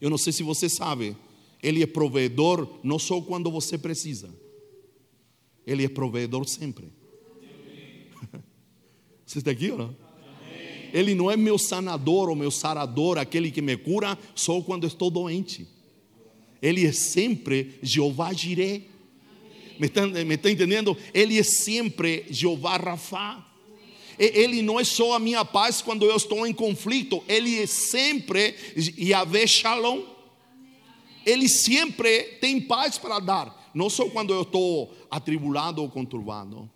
Eu 0.00 0.10
não 0.10 0.18
sei 0.18 0.32
se 0.32 0.42
você 0.42 0.68
sabe, 0.68 1.16
Ele 1.62 1.82
é 1.82 1.86
provedor 1.86 2.78
não 2.82 2.98
só 2.98 3.20
quando 3.20 3.50
você 3.50 3.76
precisa, 3.76 4.30
Ele 5.66 5.84
é 5.84 5.88
provedor 5.88 6.48
sempre. 6.48 6.92
Você 9.26 9.40
está 9.40 9.50
aqui 9.50 9.70
ou 9.70 9.76
não? 9.76 10.07
Ele 10.92 11.14
não 11.14 11.30
é 11.30 11.36
meu 11.36 11.58
sanador 11.58 12.28
ou 12.28 12.36
meu 12.36 12.50
sarador, 12.50 13.18
aquele 13.18 13.50
que 13.50 13.62
me 13.62 13.76
cura 13.76 14.18
só 14.34 14.60
quando 14.60 14.86
estou 14.86 15.10
doente. 15.10 15.66
Ele 16.60 16.86
é 16.86 16.92
sempre 16.92 17.78
Jeová 17.82 18.32
Jireh. 18.32 18.82
Me 19.78 19.86
está, 19.86 20.06
me 20.06 20.34
está 20.34 20.50
entendendo? 20.50 20.96
Ele 21.14 21.38
é 21.38 21.42
sempre 21.42 22.24
Jeová 22.30 22.76
Rafá. 22.76 23.44
Ele 24.18 24.62
não 24.62 24.80
é 24.80 24.84
só 24.84 25.14
a 25.14 25.18
minha 25.20 25.44
paz 25.44 25.80
quando 25.80 26.04
eu 26.04 26.16
estou 26.16 26.44
em 26.44 26.52
conflito, 26.52 27.22
ele 27.28 27.62
é 27.62 27.66
sempre 27.66 28.54
Yahvé 28.98 29.46
Shalom. 29.46 30.02
Ele 31.24 31.48
sempre 31.48 32.22
tem 32.40 32.60
paz 32.60 32.98
para 32.98 33.20
dar, 33.20 33.70
não 33.74 33.88
só 33.88 34.08
quando 34.08 34.32
eu 34.32 34.42
estou 34.42 34.92
atribulado 35.10 35.82
ou 35.82 35.88
conturbado. 35.88 36.68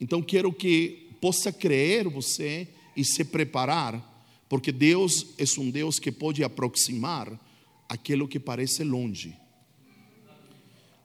Então 0.00 0.22
quero 0.22 0.52
que 0.52 1.08
possa 1.20 1.50
crer 1.50 2.08
você 2.08 2.68
e 2.96 3.04
se 3.04 3.24
preparar, 3.24 4.14
porque 4.48 4.72
Deus 4.72 5.34
é 5.36 5.60
um 5.60 5.70
Deus 5.70 5.98
que 5.98 6.10
pode 6.10 6.42
aproximar 6.42 7.38
aquilo 7.88 8.26
que 8.26 8.40
parece 8.40 8.82
longe, 8.82 9.36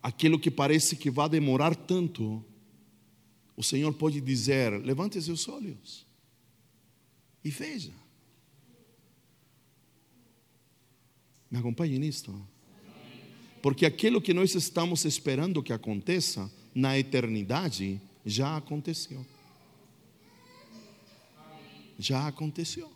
aquilo 0.02 0.40
que 0.40 0.50
parece 0.50 0.96
que 0.96 1.12
vai 1.12 1.28
demorar 1.28 1.76
tanto. 1.76 2.44
O 3.58 3.64
Senhor 3.64 3.94
pode 3.94 4.22
dizer: 4.22 4.72
levante 4.84 5.22
seus 5.22 5.48
olhos 5.48 6.08
e 7.44 7.50
veja. 7.50 7.94
Me 11.50 11.58
acompanhe 11.58 12.00
nisto? 12.00 12.48
Porque 13.62 13.86
aquilo 13.86 14.22
que 14.22 14.34
nós 14.34 14.56
estamos 14.56 15.04
esperando 15.04 15.62
que 15.62 15.74
aconteça 15.74 16.50
na 16.74 16.98
eternidade 16.98 18.00
já 18.26 18.56
aconteceu 18.56 19.26
já 22.02 22.28
aconteceu. 22.28 22.92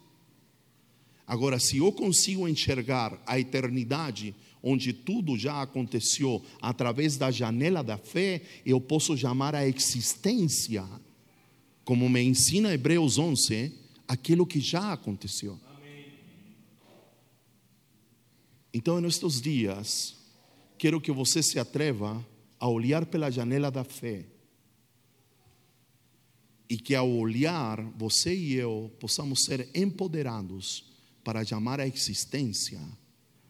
Agora, 1.27 1.59
se 1.59 1.77
eu 1.77 1.91
consigo 1.91 2.47
enxergar 2.47 3.21
a 3.25 3.39
eternidade, 3.39 4.35
onde 4.61 4.93
tudo 4.93 5.37
já 5.37 5.61
aconteceu, 5.61 6.43
através 6.61 7.17
da 7.17 7.31
janela 7.31 7.83
da 7.83 7.97
fé, 7.97 8.41
eu 8.65 8.79
posso 8.79 9.17
chamar 9.17 9.55
a 9.55 9.67
existência, 9.67 10.85
como 11.83 12.09
me 12.09 12.21
ensina 12.21 12.73
Hebreus 12.73 13.17
11, 13.17 13.73
aquilo 14.07 14.45
que 14.45 14.59
já 14.59 14.93
aconteceu. 14.93 15.59
Então, 18.73 18.99
nestes 18.99 19.39
dias, 19.39 20.17
quero 20.77 20.99
que 20.99 21.11
você 21.11 21.41
se 21.41 21.57
atreva 21.57 22.25
a 22.59 22.67
olhar 22.67 23.05
pela 23.05 23.31
janela 23.31 23.71
da 23.71 23.83
fé 23.83 24.25
e 26.69 26.77
que 26.77 26.95
ao 26.95 27.09
olhar 27.09 27.81
você 27.97 28.35
e 28.35 28.53
eu 28.53 28.91
possamos 28.99 29.43
ser 29.45 29.69
empoderados 29.73 30.85
para 31.23 31.43
chamar 31.43 31.79
à 31.79 31.87
existência 31.87 32.79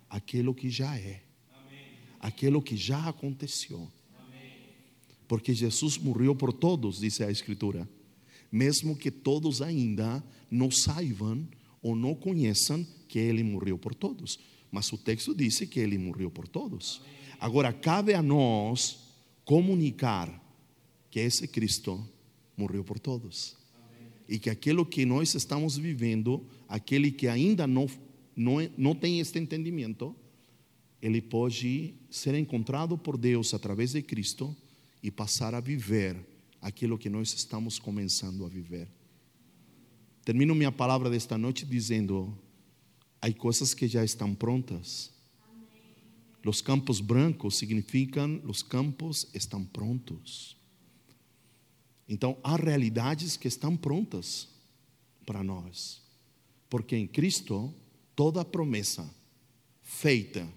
aquilo 0.09 0.53
que 0.53 0.69
já 0.69 0.97
é, 0.97 1.23
Amém. 1.53 1.79
aquilo 2.19 2.61
que 2.61 2.75
já 2.75 3.07
aconteceu. 3.07 3.89
Porque 5.27 5.53
Jesus 5.53 5.97
morreu 5.97 6.35
por 6.35 6.53
todos, 6.53 6.99
diz 6.99 7.19
a 7.19 7.31
Escritura, 7.31 7.89
mesmo 8.51 8.95
que 8.95 9.09
todos 9.09 9.61
ainda 9.61 10.23
não 10.51 10.69
saibam 10.69 11.47
ou 11.81 11.95
não 11.95 12.13
conheçam 12.13 12.85
que 13.07 13.19
Ele 13.19 13.43
morreu 13.43 13.77
por 13.77 13.95
todos. 13.95 14.39
Mas 14.71 14.91
o 14.91 14.97
texto 14.97 15.33
diz 15.33 15.59
que 15.59 15.79
Ele 15.79 15.97
morreu 15.97 16.29
por 16.29 16.47
todos. 16.47 17.01
Amém. 17.01 17.15
Agora, 17.39 17.73
cabe 17.73 18.13
a 18.13 18.21
nós 18.21 18.99
comunicar 19.43 20.41
que 21.09 21.19
esse 21.19 21.47
Cristo 21.47 22.07
morreu 22.57 22.83
por 22.83 22.99
todos. 22.99 23.57
Amém. 23.75 24.11
E 24.27 24.39
que 24.39 24.49
aquilo 24.49 24.85
que 24.85 25.05
nós 25.05 25.33
estamos 25.35 25.77
vivendo, 25.77 26.45
aquele 26.67 27.11
que 27.11 27.27
ainda 27.27 27.67
não, 27.67 27.87
não, 28.35 28.57
não 28.77 28.95
tem 28.95 29.19
este 29.19 29.39
entendimento, 29.39 30.15
ele 31.01 31.21
pode 31.21 31.93
ser 32.09 32.33
encontrado 32.35 32.97
por 32.97 33.17
Deus 33.17 33.53
através 33.53 33.91
de 33.91 34.01
Cristo 34.01 34.55
e 35.03 35.11
passar 35.11 35.53
a 35.53 35.59
viver 35.59 36.17
aquilo 36.61 36.97
que 36.97 37.09
nós 37.09 37.31
estamos 37.33 37.77
começando 37.77 38.43
a 38.43 38.49
viver. 38.49 38.87
Termino 40.23 40.55
minha 40.55 40.71
palavra 40.71 41.09
desta 41.11 41.37
noite 41.37 41.63
dizendo: 41.63 42.35
há 43.21 43.31
coisas 43.31 43.75
que 43.75 43.87
já 43.87 44.03
estão 44.03 44.33
prontas. 44.33 45.13
Os 46.43 46.61
campos 46.61 46.99
brancos 46.99 47.57
significam 47.57 48.41
os 48.45 48.63
campos 48.63 49.27
estão 49.33 49.63
prontos. 49.63 50.57
Então, 52.07 52.37
há 52.43 52.55
realidades 52.55 53.35
que 53.35 53.47
estão 53.47 53.75
prontas 53.75 54.47
para 55.25 55.43
nós, 55.43 56.01
porque 56.69 56.95
em 56.95 57.07
Cristo, 57.07 57.73
toda 58.15 58.45
promessa 58.45 59.09
feita 59.81 60.47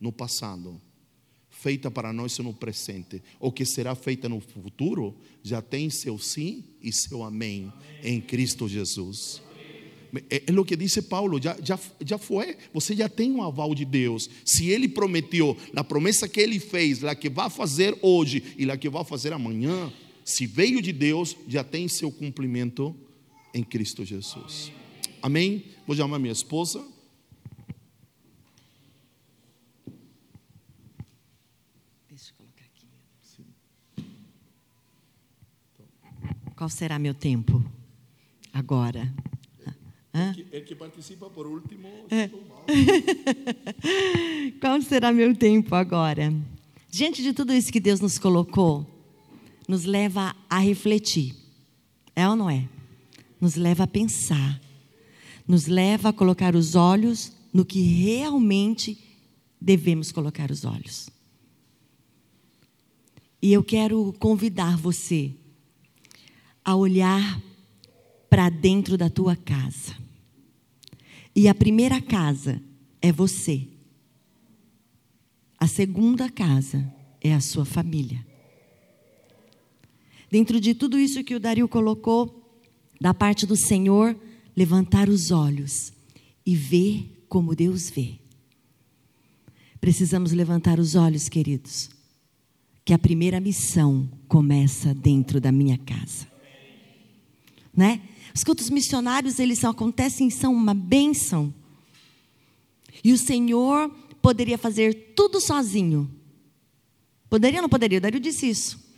no 0.00 0.10
passado, 0.10 0.80
feita 1.48 1.90
para 1.90 2.12
nós 2.12 2.38
no 2.38 2.54
presente, 2.54 3.22
ou 3.38 3.52
que 3.52 3.64
será 3.64 3.94
feita 3.94 4.28
no 4.28 4.40
futuro, 4.40 5.16
já 5.42 5.60
tem 5.60 5.90
seu 5.90 6.18
sim 6.18 6.64
e 6.80 6.92
seu 6.92 7.22
amém, 7.22 7.72
amém. 7.98 8.16
em 8.16 8.20
Cristo 8.20 8.68
Jesus. 8.68 9.42
É, 10.28 10.42
é 10.46 10.52
o 10.52 10.64
que 10.64 10.74
disse 10.74 11.02
Paulo, 11.02 11.40
já, 11.40 11.56
já, 11.62 11.78
já 12.04 12.18
foi, 12.18 12.56
você 12.72 12.96
já 12.96 13.08
tem 13.08 13.30
um 13.30 13.42
aval 13.42 13.74
de 13.74 13.84
Deus. 13.84 14.28
Se 14.44 14.68
Ele 14.68 14.88
prometeu, 14.88 15.56
na 15.72 15.84
promessa 15.84 16.28
que 16.28 16.40
Ele 16.40 16.58
fez, 16.58 17.00
lá 17.00 17.14
que 17.14 17.28
vai 17.28 17.48
fazer 17.48 17.96
hoje 18.02 18.42
e 18.58 18.64
lá 18.64 18.76
que 18.76 18.88
vai 18.88 19.04
fazer 19.04 19.32
amanhã, 19.32 19.92
se 20.30 20.46
veio 20.46 20.80
de 20.80 20.92
Deus, 20.92 21.36
já 21.48 21.64
tem 21.64 21.88
seu 21.88 22.10
cumprimento 22.10 22.96
em 23.52 23.62
Cristo 23.62 24.04
Jesus. 24.04 24.72
Amém? 25.20 25.54
Amém? 25.54 25.64
Vou 25.86 25.96
chamar 25.96 26.18
minha 26.18 26.32
esposa. 26.32 26.86
Deixa 32.08 32.30
eu 32.30 32.34
colocar 32.36 32.64
aqui. 32.64 32.86
Sim. 33.22 33.44
Qual 36.56 36.70
será 36.70 36.98
meu 36.98 37.12
tempo 37.12 37.64
agora? 38.52 39.12
Hã? 40.14 40.34
É 40.52 40.60
que 40.60 40.74
participa 40.74 41.30
por 41.30 41.46
último. 41.46 41.88
É. 42.10 42.30
Qual 44.60 44.82
será 44.82 45.12
meu 45.12 45.34
tempo 45.36 45.74
agora? 45.74 46.32
Diante 46.88 47.22
de 47.22 47.32
tudo 47.32 47.52
isso 47.52 47.72
que 47.72 47.78
Deus 47.78 48.00
nos 48.00 48.18
colocou, 48.18 48.84
nos 49.70 49.84
leva 49.84 50.34
a 50.48 50.58
refletir. 50.58 51.32
É 52.16 52.28
ou 52.28 52.34
não 52.34 52.50
é? 52.50 52.68
Nos 53.40 53.54
leva 53.54 53.84
a 53.84 53.86
pensar. 53.86 54.60
Nos 55.46 55.66
leva 55.68 56.08
a 56.08 56.12
colocar 56.12 56.56
os 56.56 56.74
olhos 56.74 57.32
no 57.54 57.64
que 57.64 57.80
realmente 57.80 58.98
devemos 59.60 60.10
colocar 60.10 60.50
os 60.50 60.64
olhos. 60.64 61.08
E 63.40 63.52
eu 63.52 63.62
quero 63.62 64.12
convidar 64.18 64.76
você 64.76 65.32
a 66.64 66.74
olhar 66.74 67.40
para 68.28 68.48
dentro 68.48 68.98
da 68.98 69.08
tua 69.08 69.36
casa. 69.36 69.94
E 71.32 71.46
a 71.46 71.54
primeira 71.54 72.02
casa 72.02 72.60
é 73.00 73.12
você. 73.12 73.68
A 75.56 75.68
segunda 75.68 76.28
casa 76.28 76.92
é 77.20 77.32
a 77.32 77.40
sua 77.40 77.64
família. 77.64 78.28
Dentro 80.30 80.60
de 80.60 80.74
tudo 80.74 80.98
isso 80.98 81.24
que 81.24 81.34
o 81.34 81.40
Dario 81.40 81.66
colocou, 81.66 82.60
da 83.00 83.12
parte 83.12 83.46
do 83.46 83.56
Senhor, 83.56 84.16
levantar 84.56 85.08
os 85.08 85.30
olhos 85.30 85.92
e 86.46 86.54
ver 86.54 87.24
como 87.28 87.54
Deus 87.54 87.90
vê. 87.90 88.18
Precisamos 89.80 90.32
levantar 90.32 90.78
os 90.78 90.94
olhos, 90.94 91.28
queridos, 91.28 91.88
que 92.84 92.92
a 92.92 92.98
primeira 92.98 93.40
missão 93.40 94.08
começa 94.28 94.94
dentro 94.94 95.40
da 95.40 95.50
minha 95.50 95.78
casa. 95.78 96.28
Né? 97.74 98.02
Os 98.34 98.44
cultos 98.44 98.68
missionários, 98.68 99.38
eles 99.38 99.64
acontecem, 99.64 100.28
são 100.28 100.52
uma 100.52 100.74
bênção. 100.74 101.52
E 103.02 103.12
o 103.12 103.18
Senhor 103.18 103.88
poderia 104.20 104.58
fazer 104.58 105.14
tudo 105.16 105.40
sozinho. 105.40 106.10
Poderia 107.28 107.60
ou 107.60 107.62
não 107.62 107.68
poderia? 107.68 107.98
O 107.98 108.00
Dario 108.00 108.20
disse 108.20 108.48
isso. 108.48 108.89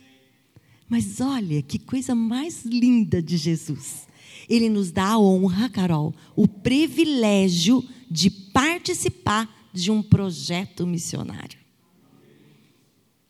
Mas 0.93 1.19
olha 1.19 1.59
que 1.63 1.79
coisa 1.79 2.13
mais 2.13 2.63
linda 2.63 3.19
de 3.19 3.35
Jesus. 3.35 4.07
Ele 4.47 4.69
nos 4.69 4.91
dá 4.91 5.07
a 5.07 5.19
honra, 5.19 5.67
Carol, 5.67 6.13
o 6.35 6.47
privilégio 6.47 7.83
de 8.11 8.29
participar 8.29 9.49
de 9.73 9.89
um 9.89 10.03
projeto 10.03 10.85
missionário. 10.85 11.57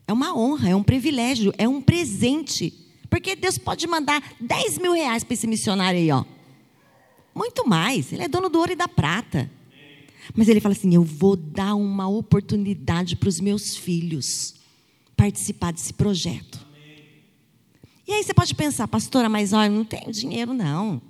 É 0.05 0.11
uma 0.11 0.37
honra, 0.37 0.71
é 0.71 0.75
um 0.75 0.83
privilégio, 0.83 1.53
é 1.57 1.65
um 1.65 1.81
presente. 1.81 2.73
Porque 3.09 3.33
Deus 3.33 3.57
pode 3.57 3.87
mandar 3.87 4.21
10 4.41 4.79
mil 4.79 4.91
reais 4.91 5.23
para 5.23 5.33
esse 5.33 5.47
missionário 5.47 6.01
aí, 6.01 6.11
ó. 6.11 6.25
Muito 7.33 7.65
mais. 7.65 8.11
Ele 8.11 8.23
é 8.23 8.27
dono 8.27 8.49
do 8.49 8.59
ouro 8.59 8.73
e 8.73 8.75
da 8.75 8.89
prata. 8.89 9.49
Mas 10.35 10.49
ele 10.49 10.59
fala 10.59 10.75
assim: 10.75 10.93
eu 10.93 11.03
vou 11.05 11.37
dar 11.37 11.75
uma 11.75 12.09
oportunidade 12.09 13.15
para 13.15 13.29
os 13.29 13.39
meus 13.39 13.77
filhos 13.77 14.55
participar 15.15 15.71
desse 15.71 15.93
projeto. 15.93 16.62
E 18.13 18.17
aí 18.17 18.23
você 18.23 18.33
pode 18.33 18.53
pensar, 18.53 18.87
pastora, 18.87 19.27
mas 19.27 19.53
olha, 19.53 19.71
não 19.71 19.83
tenho 19.83 20.11
dinheiro, 20.11 20.53
não. 20.53 21.01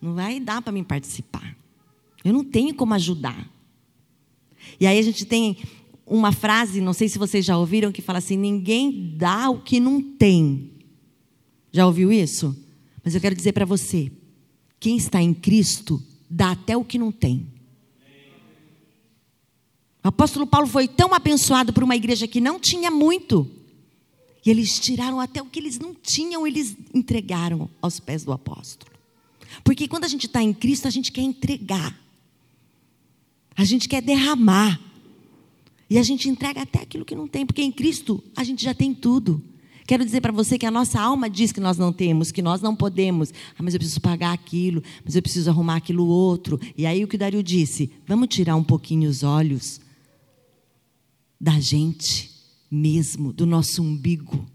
Não 0.00 0.14
vai 0.14 0.38
dar 0.38 0.62
para 0.62 0.72
mim 0.72 0.84
participar. 0.84 1.56
Eu 2.24 2.32
não 2.32 2.44
tenho 2.44 2.72
como 2.76 2.94
ajudar. 2.94 3.50
E 4.78 4.86
aí 4.86 5.00
a 5.00 5.02
gente 5.02 5.24
tem 5.24 5.58
uma 6.06 6.30
frase, 6.30 6.80
não 6.80 6.92
sei 6.92 7.08
se 7.08 7.18
vocês 7.18 7.44
já 7.44 7.58
ouviram, 7.58 7.90
que 7.90 8.00
fala 8.00 8.20
assim: 8.20 8.36
ninguém 8.36 9.16
dá 9.16 9.50
o 9.50 9.62
que 9.62 9.80
não 9.80 10.00
tem. 10.00 10.70
Já 11.72 11.86
ouviu 11.86 12.12
isso? 12.12 12.56
Mas 13.02 13.16
eu 13.16 13.20
quero 13.20 13.34
dizer 13.34 13.52
para 13.52 13.64
você: 13.64 14.12
quem 14.78 14.96
está 14.96 15.20
em 15.20 15.34
Cristo 15.34 16.00
dá 16.30 16.52
até 16.52 16.76
o 16.76 16.84
que 16.84 16.98
não 16.98 17.10
tem. 17.10 17.48
O 20.04 20.08
apóstolo 20.08 20.46
Paulo 20.46 20.68
foi 20.68 20.86
tão 20.86 21.12
abençoado 21.12 21.72
por 21.72 21.82
uma 21.82 21.96
igreja 21.96 22.28
que 22.28 22.40
não 22.40 22.60
tinha 22.60 22.92
muito. 22.92 23.61
E 24.44 24.50
eles 24.50 24.78
tiraram 24.80 25.20
até 25.20 25.40
o 25.40 25.46
que 25.46 25.58
eles 25.58 25.78
não 25.78 25.94
tinham, 25.94 26.46
eles 26.46 26.76
entregaram 26.92 27.70
aos 27.80 28.00
pés 28.00 28.24
do 28.24 28.32
apóstolo. 28.32 28.90
Porque 29.62 29.86
quando 29.86 30.04
a 30.04 30.08
gente 30.08 30.26
está 30.26 30.42
em 30.42 30.52
Cristo, 30.52 30.88
a 30.88 30.90
gente 30.90 31.12
quer 31.12 31.22
entregar. 31.22 31.96
A 33.56 33.64
gente 33.64 33.88
quer 33.88 34.02
derramar. 34.02 34.80
E 35.88 35.98
a 35.98 36.02
gente 36.02 36.28
entrega 36.28 36.62
até 36.62 36.80
aquilo 36.80 37.04
que 37.04 37.14
não 37.14 37.28
tem, 37.28 37.44
porque 37.44 37.62
em 37.62 37.70
Cristo 37.70 38.22
a 38.34 38.42
gente 38.42 38.64
já 38.64 38.74
tem 38.74 38.94
tudo. 38.94 39.42
Quero 39.86 40.04
dizer 40.04 40.20
para 40.20 40.32
você 40.32 40.58
que 40.58 40.64
a 40.64 40.70
nossa 40.70 41.00
alma 41.00 41.28
diz 41.28 41.52
que 41.52 41.60
nós 41.60 41.76
não 41.76 41.92
temos, 41.92 42.32
que 42.32 42.40
nós 42.40 42.62
não 42.62 42.74
podemos. 42.74 43.32
Ah, 43.58 43.62
mas 43.62 43.74
eu 43.74 43.78
preciso 43.78 44.00
pagar 44.00 44.32
aquilo, 44.32 44.82
mas 45.04 45.14
eu 45.14 45.22
preciso 45.22 45.50
arrumar 45.50 45.76
aquilo 45.76 46.06
outro. 46.06 46.58
E 46.76 46.86
aí 46.86 47.04
o 47.04 47.08
que 47.08 47.16
o 47.16 47.18
Dario 47.18 47.42
disse: 47.42 47.92
vamos 48.06 48.28
tirar 48.28 48.56
um 48.56 48.64
pouquinho 48.64 49.08
os 49.08 49.22
olhos 49.22 49.80
da 51.38 51.60
gente 51.60 52.31
mesmo, 52.72 53.34
do 53.34 53.44
nosso 53.44 53.82
umbigo, 53.82 54.46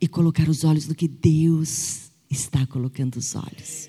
e 0.00 0.08
colocar 0.08 0.48
os 0.48 0.64
olhos 0.64 0.88
no 0.88 0.94
que 0.94 1.06
Deus 1.06 2.10
está 2.28 2.66
colocando 2.66 3.16
os 3.16 3.36
olhos. 3.36 3.88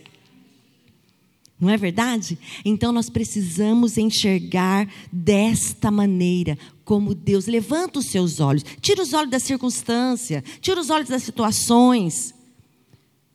Não 1.60 1.70
é 1.70 1.76
verdade? 1.76 2.38
Então 2.64 2.92
nós 2.92 3.10
precisamos 3.10 3.98
enxergar 3.98 4.88
desta 5.12 5.92
maneira, 5.92 6.58
como 6.86 7.14
Deus. 7.14 7.48
Levanta 7.48 8.00
os 8.00 8.06
seus 8.06 8.40
olhos, 8.40 8.64
tira 8.80 9.02
os 9.02 9.12
olhos 9.12 9.30
da 9.30 9.40
circunstância, 9.40 10.44
tira 10.62 10.80
os 10.80 10.90
olhos 10.90 11.10
das 11.10 11.24
situações, 11.24 12.34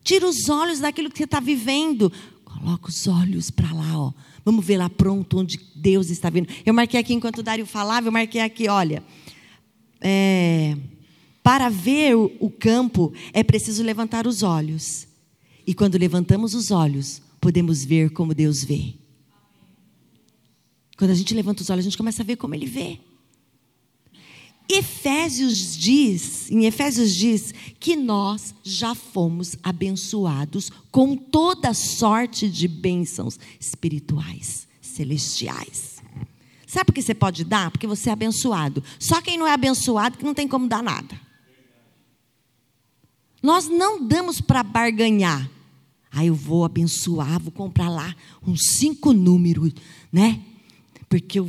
tira 0.03 0.27
os 0.27 0.49
olhos 0.49 0.81
daquilo 0.81 1.11
que 1.11 1.19
você 1.19 1.25
está 1.25 1.39
vivendo. 1.39 2.11
Coloca 2.45 2.89
os 2.89 3.07
olhos 3.07 3.51
para 3.51 3.73
lá, 3.75 3.99
ó. 3.99 4.13
Vamos 4.45 4.65
ver 4.65 4.79
lá 4.79 4.89
pronto 4.89 5.39
onde 5.39 5.59
Deus 5.75 6.09
está 6.09 6.31
vindo. 6.31 6.49
Eu 6.65 6.73
marquei 6.73 7.01
aqui 7.01 7.13
enquanto 7.13 7.39
o 7.39 7.43
Dário 7.43 7.67
falava, 7.67 8.09
eu 8.09 8.13
marquei 8.13 8.41
aqui, 8.41 8.69
olha. 8.69 9.03
É, 10.07 10.77
para 11.43 11.71
ver 11.71 12.15
o, 12.15 12.51
campo 12.51 13.11
é 13.33 13.43
preciso 13.43 13.83
levantar 13.83 14.27
os 14.27 14.43
olhos. 14.43 15.09
E 15.67 15.73
quando 15.73 15.97
levantamos 15.97 16.55
os 16.55 16.71
olhos, 16.71 17.23
podemos 17.41 17.83
ver 17.85 18.11
como 18.11 18.35
Deus 18.35 18.63
vê. 18.63 18.95
Quando 20.99 21.11
a 21.11 21.15
gente 21.15 21.35
levanta 21.35 21.63
os 21.63 21.71
olhos, 21.71 21.87
a 21.87 21.89
gente 21.89 21.97
começa 21.97 22.23
a 22.23 22.25
ver 22.25 22.37
como 22.37 22.55
Ele 22.55 22.67
vê. 22.67 23.01
Efésios 24.69 25.77
diz, 25.77 26.51
em 26.51 26.65
Efésios 26.67 27.15
diz 27.15 27.53
que 27.79 27.97
nós 27.97 28.55
já 28.63 28.95
fomos 28.95 29.57
abençoados 29.63 30.71
com 30.91 31.17
toda 31.17 31.75
sorte 31.75 32.49
de 32.49 32.67
bênçãos 32.67 33.39
espirituais, 33.61 34.67
celestiais. 34.81 35.94
Sabe 36.75 36.87
por 36.87 36.95
que 36.95 37.03
você 37.03 37.15
pode 37.15 37.45
dar? 37.45 37.71
Porque 37.71 37.87
você 37.87 38.11
é 38.11 38.13
abençoado. 38.13 38.83
Só 38.99 39.23
quem 39.23 39.39
não 39.39 39.47
é 39.47 39.53
abençoado 39.53 40.19
que 40.19 40.25
não 40.25 40.35
tem 40.35 40.49
como 40.49 40.67
dar 40.67 40.83
nada. 40.83 41.21
Nós 43.41 43.69
não 43.69 44.05
damos 44.05 44.41
para 44.41 44.65
barganhar. 44.65 45.49
Ah, 46.11 46.25
eu 46.25 46.35
vou 46.35 46.65
abençoar, 46.65 47.41
vou 47.41 47.53
comprar 47.53 47.89
lá 47.89 48.13
uns 48.45 48.59
cinco 48.77 49.13
números, 49.13 49.73
né? 50.13 50.43
Porque 51.09 51.39
eu 51.39 51.49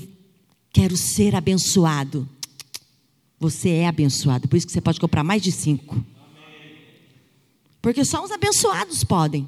quero 0.72 0.96
ser 0.96 1.34
abençoado. 1.34 2.30
Você 3.40 3.70
é 3.70 3.88
abençoado, 3.88 4.48
por 4.48 4.58
isso 4.58 4.68
que 4.68 4.74
você 4.74 4.82
pode 4.82 5.00
comprar 5.00 5.24
mais 5.24 5.42
de 5.42 5.52
cinco. 5.52 6.06
Porque 7.82 8.06
só 8.06 8.24
os 8.24 8.30
abençoados 8.30 9.04
podem. 9.04 9.48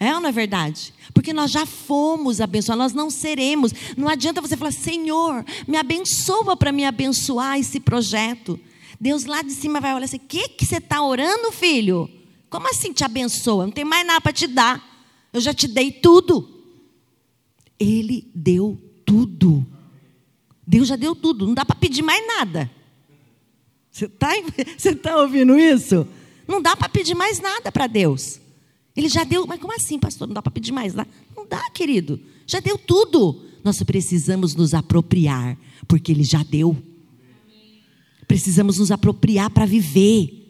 É 0.00 0.14
ou 0.14 0.20
não 0.20 0.28
é 0.28 0.32
verdade? 0.32 0.94
Porque 1.12 1.32
nós 1.32 1.50
já 1.50 1.66
fomos 1.66 2.40
abençoados, 2.40 2.78
nós 2.78 2.92
não 2.92 3.10
seremos. 3.10 3.72
Não 3.96 4.08
adianta 4.08 4.40
você 4.40 4.56
falar, 4.56 4.70
Senhor, 4.70 5.44
me 5.66 5.76
abençoa 5.76 6.56
para 6.56 6.70
me 6.70 6.84
abençoar 6.84 7.58
esse 7.58 7.80
projeto. 7.80 8.58
Deus 9.00 9.24
lá 9.24 9.42
de 9.42 9.52
cima 9.52 9.80
vai 9.80 9.94
olhar 9.94 10.04
assim: 10.04 10.16
o 10.16 10.20
que, 10.20 10.48
que 10.50 10.64
você 10.64 10.76
está 10.76 11.02
orando, 11.02 11.50
filho? 11.50 12.08
Como 12.48 12.68
assim 12.68 12.92
te 12.92 13.04
abençoa? 13.04 13.66
Não 13.66 13.72
tem 13.72 13.84
mais 13.84 14.06
nada 14.06 14.20
para 14.20 14.32
te 14.32 14.46
dar. 14.46 14.82
Eu 15.32 15.40
já 15.40 15.52
te 15.52 15.66
dei 15.66 15.90
tudo. 15.90 16.48
Ele 17.78 18.30
deu 18.34 18.78
tudo. 19.04 19.66
Deus 20.66 20.88
já 20.88 20.96
deu 20.96 21.14
tudo. 21.14 21.46
Não 21.46 21.54
dá 21.54 21.64
para 21.64 21.76
pedir 21.76 22.02
mais 22.02 22.26
nada. 22.26 22.70
Você 23.90 24.04
está 24.04 24.30
tá 25.02 25.20
ouvindo 25.20 25.58
isso? 25.58 26.06
Não 26.46 26.62
dá 26.62 26.76
para 26.76 26.88
pedir 26.88 27.14
mais 27.14 27.40
nada 27.40 27.70
para 27.72 27.86
Deus. 27.86 28.40
Ele 28.98 29.08
já 29.08 29.22
deu. 29.22 29.46
Mas 29.46 29.60
como 29.60 29.72
assim, 29.72 29.96
pastor? 29.96 30.26
Não 30.26 30.34
dá 30.34 30.42
para 30.42 30.50
pedir 30.50 30.72
mais 30.72 30.92
nada? 30.92 31.08
Não 31.36 31.46
dá, 31.46 31.70
querido. 31.70 32.20
Já 32.44 32.58
deu 32.58 32.76
tudo. 32.76 33.44
Nós 33.62 33.80
precisamos 33.84 34.56
nos 34.56 34.74
apropriar, 34.74 35.56
porque 35.86 36.10
Ele 36.10 36.24
já 36.24 36.42
deu. 36.42 36.76
Precisamos 38.26 38.78
nos 38.78 38.90
apropriar 38.90 39.50
para 39.50 39.66
viver. 39.66 40.44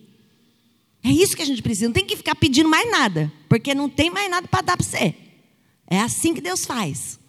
É 1.04 1.10
isso 1.10 1.36
que 1.36 1.42
a 1.42 1.44
gente 1.44 1.60
precisa. 1.60 1.88
Não 1.88 1.92
tem 1.92 2.06
que 2.06 2.16
ficar 2.16 2.34
pedindo 2.34 2.70
mais 2.70 2.90
nada, 2.90 3.30
porque 3.50 3.74
não 3.74 3.86
tem 3.86 4.08
mais 4.08 4.30
nada 4.30 4.48
para 4.48 4.62
dar 4.62 4.76
para 4.78 4.86
você. 4.86 5.14
É 5.86 6.00
assim 6.00 6.32
que 6.32 6.40
Deus 6.40 6.64
faz. 6.64 7.20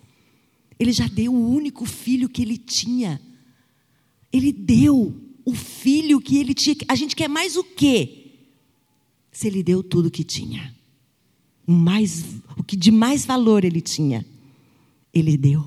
Ele 0.80 0.93
já 0.93 1.07
deu 1.07 1.34
o 1.34 1.49
único 1.49 1.86
filho 1.86 2.30
que 2.30 2.41
ele 2.41 2.57
tinha. 2.57 3.22
Ele 4.32 4.53
deu 4.53 5.13
o 5.43 5.53
filho 5.53 6.22
que 6.22 6.38
ele 6.38 6.53
tinha. 6.53 6.78
A 6.88 6.95
gente 6.95 7.13
quer 7.13 7.28
mais 7.28 7.57
o 7.57 7.63
quê? 7.63 8.38
Se 9.34 9.47
ele 9.47 9.61
deu 9.61 9.84
tudo 9.84 10.09
que 10.09 10.24
tinha. 10.24 10.79
O, 11.70 11.72
mais, 11.72 12.26
o 12.57 12.63
que 12.63 12.76
de 12.76 12.89
mais 12.89 13.28
valor 13.28 13.63
ele 13.63 13.80
tinha, 13.80 14.26
ele 15.13 15.38
deu. 15.38 15.63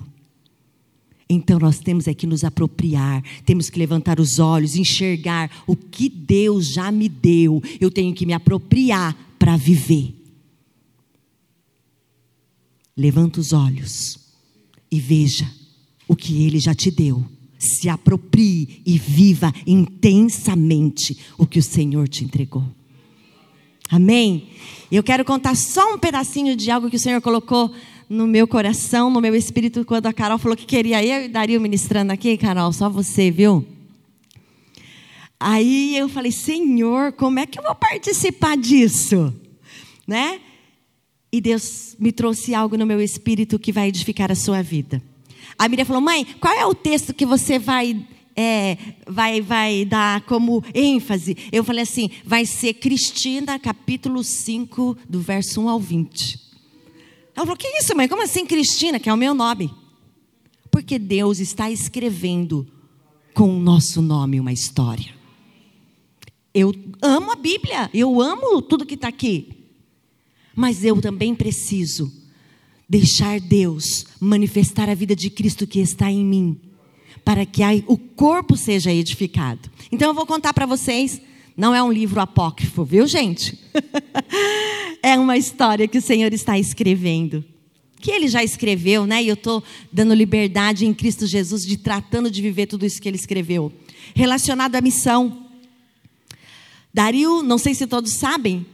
Então 1.28 1.61
nós 1.61 1.78
temos 1.78 2.09
é 2.09 2.12
que 2.12 2.26
nos 2.26 2.42
apropriar, 2.42 3.22
temos 3.46 3.70
que 3.70 3.78
levantar 3.78 4.18
os 4.18 4.40
olhos, 4.40 4.74
enxergar 4.74 5.48
o 5.64 5.76
que 5.76 6.09
Deus 6.09 6.66
já 6.66 6.90
me 6.90 7.09
deu. 7.09 7.62
Eu 7.80 7.88
tenho 7.88 8.12
que 8.12 8.26
me 8.26 8.32
apropriar 8.32 9.16
para 9.38 9.57
viver. 9.57 10.12
Levanta 12.96 13.38
os 13.38 13.53
olhos 13.53 14.18
e 14.90 14.98
veja 14.98 15.48
o 16.09 16.16
que 16.16 16.42
Ele 16.42 16.59
já 16.59 16.74
te 16.74 16.90
deu. 16.90 17.24
Se 17.61 17.88
aproprie 17.88 18.82
e 18.84 18.98
viva 18.98 19.55
intensamente 19.64 21.16
o 21.38 21.46
que 21.46 21.61
o 21.61 21.62
Senhor 21.62 22.09
te 22.09 22.24
entregou. 22.24 22.82
Amém? 23.93 24.49
Eu 24.90 25.03
quero 25.03 25.22
contar 25.22 25.55
só 25.55 25.93
um 25.93 25.99
pedacinho 25.99 26.57
de 26.57 26.70
algo 26.70 26.88
que 26.88 26.97
o 26.97 26.99
Senhor 26.99 27.20
colocou 27.20 27.70
no 28.09 28.26
meu 28.26 28.49
coração, 28.49 29.11
no 29.11 29.20
meu 29.20 29.34
espírito, 29.34 29.84
quando 29.84 30.07
a 30.07 30.14
Carol 30.14 30.38
falou 30.38 30.57
que 30.57 30.64
queria 30.64 31.05
eu 31.05 31.26
e 31.26 31.28
Dario 31.28 31.61
ministrando 31.61 32.11
aqui, 32.11 32.38
Carol, 32.38 32.72
só 32.72 32.88
você, 32.88 33.30
viu? 33.30 33.68
Aí 35.38 35.95
eu 35.95 36.09
falei, 36.09 36.32
Senhor, 36.32 37.12
como 37.12 37.38
é 37.38 37.45
que 37.45 37.59
eu 37.59 37.62
vou 37.62 37.74
participar 37.74 38.57
disso? 38.57 39.34
Né? 40.09 40.40
E 41.30 41.38
Deus 41.38 41.95
me 41.99 42.12
trouxe 42.12 42.55
algo 42.55 42.78
no 42.78 42.86
meu 42.86 42.99
espírito 42.99 43.59
que 43.59 43.72
vai 43.72 43.88
edificar 43.88 44.32
a 44.32 44.34
sua 44.34 44.62
vida. 44.62 45.03
A 45.59 45.68
Miriam 45.68 45.84
falou, 45.84 46.01
mãe, 46.01 46.26
qual 46.40 46.55
é 46.55 46.64
o 46.64 46.74
texto 46.74 47.12
que 47.12 47.26
você 47.26 47.59
vai 47.59 48.03
é, 48.37 48.76
vai, 49.07 49.41
vai 49.41 49.85
dar 49.85 50.22
como 50.22 50.64
ênfase. 50.74 51.37
Eu 51.51 51.64
falei 51.64 51.83
assim: 51.83 52.11
vai 52.24 52.47
ser 52.47 52.74
Cristina, 52.74 53.59
capítulo 53.59 54.22
5, 54.22 54.97
do 55.09 55.20
verso 55.20 55.61
1 55.61 55.68
ao 55.68 55.80
20. 55.80 56.41
Ela 57.37 57.47
falou: 57.47 57.57
Que 57.57 57.68
isso, 57.78 57.97
mãe? 57.97 58.09
Como 58.09 58.22
assim 58.22 58.47
Cristina, 58.47 58.99
que 58.99 59.09
é 59.09 59.14
o 59.14 59.16
meu 59.16 59.35
nome? 59.35 59.72
Porque 60.70 60.99
Deus 60.99 61.39
está 61.39 61.70
escrevendo 61.70 62.66
com 63.35 63.57
o 63.57 63.61
nosso 63.61 64.01
nome 64.01 64.41
uma 64.41 64.53
história. 64.53 65.14
Eu 66.55 66.74
amo 67.01 67.33
a 67.33 67.37
Bíblia, 67.37 67.89
eu 67.95 68.20
amo 68.20 68.61
tudo 68.61 68.87
que 68.87 68.95
está 68.95 69.09
aqui. 69.09 69.49
Mas 70.55 70.85
eu 70.85 71.01
também 71.01 71.35
preciso 71.35 72.12
deixar 72.89 73.41
Deus 73.41 74.05
manifestar 74.20 74.89
a 74.91 74.95
vida 74.95 75.16
de 75.16 75.30
Cristo 75.30 75.66
que 75.66 75.80
está 75.80 76.11
em 76.11 76.22
mim, 76.22 76.61
para 77.25 77.47
que 77.47 77.62
o 77.87 77.97
corpo 77.97 78.57
seja 78.57 78.93
edificado. 78.93 79.70
Então 79.91 80.09
eu 80.09 80.14
vou 80.14 80.27
contar 80.27 80.53
para 80.53 80.66
vocês, 80.66 81.20
não 81.57 81.75
é 81.75 81.83
um 81.83 81.93
livro 81.93 82.20
apócrifo, 82.20 82.85
viu, 82.85 83.07
gente? 83.07 83.59
é 85.03 85.18
uma 85.18 85.37
história 85.37 85.87
que 85.87 85.99
o 85.99 86.03
Senhor 86.03 86.33
está 86.33 86.59
escrevendo. 86.59 87.45
Que 88.01 88.11
ele 88.11 88.27
já 88.27 88.43
escreveu, 88.43 89.07
né? 89.07 89.23
E 89.23 89.29
eu 89.29 89.35
estou 89.35 89.62
dando 89.93 90.12
liberdade 90.14 90.85
em 90.85 90.93
Cristo 90.93 91.27
Jesus 91.27 91.64
de 91.64 91.77
tratando 91.77 92.31
de 92.31 92.43
viver 92.43 92.66
tudo 92.66 92.85
isso 92.85 93.01
que 93.01 93.09
ele 93.09 93.16
escreveu. 93.16 93.73
Relacionado 94.14 94.75
à 94.75 94.81
missão. 94.81 95.47
Dario, 96.93 97.43
não 97.43 97.59
sei 97.59 97.75
se 97.75 97.87
todos 97.87 98.12
sabem, 98.12 98.66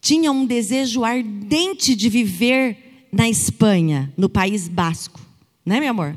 tinha 0.00 0.32
um 0.32 0.44
desejo 0.44 1.04
ardente 1.04 1.94
de 1.94 2.08
viver 2.08 3.06
na 3.12 3.28
Espanha, 3.28 4.12
no 4.16 4.28
País 4.28 4.68
Basco. 4.68 5.20
Né, 5.64 5.80
meu 5.80 5.90
amor? 5.90 6.16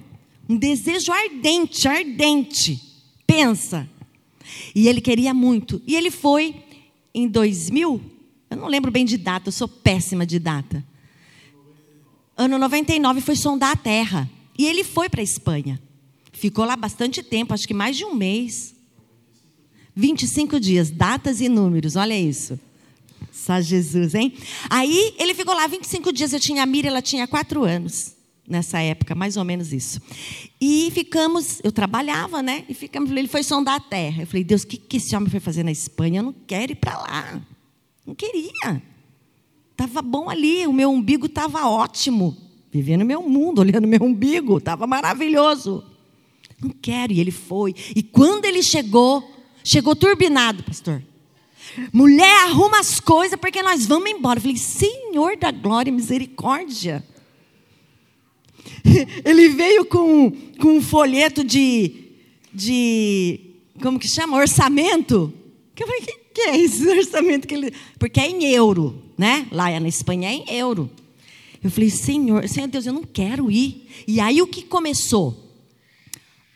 Um 0.52 0.58
desejo 0.58 1.14
ardente, 1.14 1.88
ardente. 1.88 2.82
Pensa. 3.26 3.90
E 4.76 4.90
ele 4.90 5.00
queria 5.00 5.34
muito. 5.34 5.82
E 5.88 5.96
ele 5.96 6.12
foi 6.12 6.54
em 7.14 7.26
2000, 7.26 8.02
eu 8.50 8.58
não 8.58 8.68
lembro 8.68 8.92
bem 8.92 9.06
de 9.06 9.18
data, 9.18 9.48
eu 9.48 9.54
sou 9.54 9.70
péssima 9.70 10.26
de 10.26 10.40
data. 10.40 10.84
Ano 12.36 12.58
99 12.58 13.22
foi 13.22 13.38
sondar 13.38 13.72
a 13.72 13.76
terra. 13.78 14.30
E 14.58 14.66
ele 14.66 14.84
foi 14.84 15.08
para 15.08 15.22
a 15.22 15.24
Espanha. 15.24 15.82
Ficou 16.34 16.66
lá 16.66 16.76
bastante 16.76 17.24
tempo, 17.24 17.54
acho 17.54 17.66
que 17.66 17.74
mais 17.74 17.96
de 17.96 18.04
um 18.04 18.14
mês. 18.14 18.76
25 19.96 20.60
dias, 20.60 20.92
datas 20.92 21.40
e 21.40 21.48
números, 21.48 21.96
olha 21.96 22.20
isso. 22.20 22.60
Só 23.32 23.62
Jesus, 23.62 24.16
hein? 24.16 24.34
Aí 24.70 25.16
ele 25.18 25.34
ficou 25.34 25.56
lá 25.56 25.66
25 25.66 26.12
dias. 26.12 26.34
Eu 26.34 26.42
tinha 26.42 26.64
a 26.64 26.66
Mira, 26.66 26.90
ela 26.90 27.02
tinha 27.02 27.26
4 27.26 27.64
anos 27.64 28.20
nessa 28.48 28.80
época, 28.80 29.16
mais 29.16 29.38
ou 29.38 29.44
menos 29.44 29.72
isso. 29.72 30.02
E 30.60 30.92
ficamos, 30.92 31.62
eu 31.64 31.72
trabalhava, 31.72 32.42
né? 32.42 32.66
E 32.68 32.74
ficamos, 32.74 33.10
ele 33.12 33.28
foi 33.28 33.44
sondar 33.44 33.76
a 33.76 33.80
terra. 33.80 34.24
Eu 34.24 34.28
falei, 34.28 34.44
Deus, 34.44 34.64
o 34.64 34.68
que, 34.68 34.78
que 34.78 34.98
esse 34.98 35.16
homem 35.16 35.30
foi 35.30 35.40
fazer 35.40 35.64
na 35.64 35.72
Espanha? 35.72 36.20
Eu 36.20 36.24
não 36.24 36.34
quero 36.34 36.72
ir 36.72 36.76
para 36.76 36.98
lá. 36.98 37.42
Não 38.06 38.14
queria. 38.14 38.82
Estava 39.72 40.02
bom 40.02 40.30
ali, 40.30 40.68
o 40.68 40.74
meu 40.74 40.92
umbigo 40.92 41.26
estava 41.26 41.68
ótimo. 41.68 42.38
Vivendo 42.72 43.06
meu 43.06 43.22
mundo, 43.22 43.60
olhando 43.62 43.88
meu 43.88 44.04
umbigo, 44.04 44.58
estava 44.58 44.86
maravilhoso. 44.86 45.84
Não 46.62 46.70
quero. 46.70 47.14
E 47.14 47.20
ele 47.20 47.32
foi. 47.32 47.74
E 47.96 48.04
quando 48.04 48.46
ele 48.46 48.62
chegou, 48.62 49.28
chegou 49.64 49.96
turbinado, 49.96 50.64
pastor. 50.64 51.02
Mulher, 51.94 52.44
arruma 52.44 52.80
as 52.80 53.00
coisas 53.00 53.40
porque 53.40 53.62
nós 53.62 53.86
vamos 53.86 54.10
embora. 54.10 54.38
Eu 54.38 54.42
falei, 54.42 54.58
Senhor 54.58 55.38
da 55.38 55.52
glória 55.52 55.90
e 55.90 55.94
misericórdia. 55.94 57.04
Ele 59.24 59.50
veio 59.50 59.86
com, 59.86 60.32
com 60.60 60.78
um 60.78 60.82
folheto 60.82 61.44
de, 61.44 62.12
de. 62.54 63.40
Como 63.82 64.00
que 64.00 64.08
chama? 64.08 64.38
Orçamento. 64.38 65.34
Eu 65.80 65.88
falei, 65.88 66.02
que, 66.02 66.14
que 66.34 66.42
é 66.42 66.58
esse 66.58 66.86
orçamento 66.88 67.48
que 67.48 67.56
ele. 67.56 67.74
Porque 67.98 68.20
é 68.20 68.30
em 68.30 68.46
euro, 68.54 69.02
né? 69.18 69.48
Lá 69.52 69.80
na 69.80 69.88
Espanha 69.88 70.30
é 70.30 70.34
em 70.34 70.58
euro. 70.58 70.90
Eu 71.64 71.72
falei, 71.72 71.90
Senhor, 71.90 72.48
Senhor 72.48 72.68
Deus, 72.68 72.86
eu 72.86 72.94
não 72.94 73.04
quero 73.04 73.50
ir. 73.52 73.88
E 74.08 74.20
aí 74.20 74.42
o 74.42 74.48
que 74.48 74.64
começou? 74.64 75.36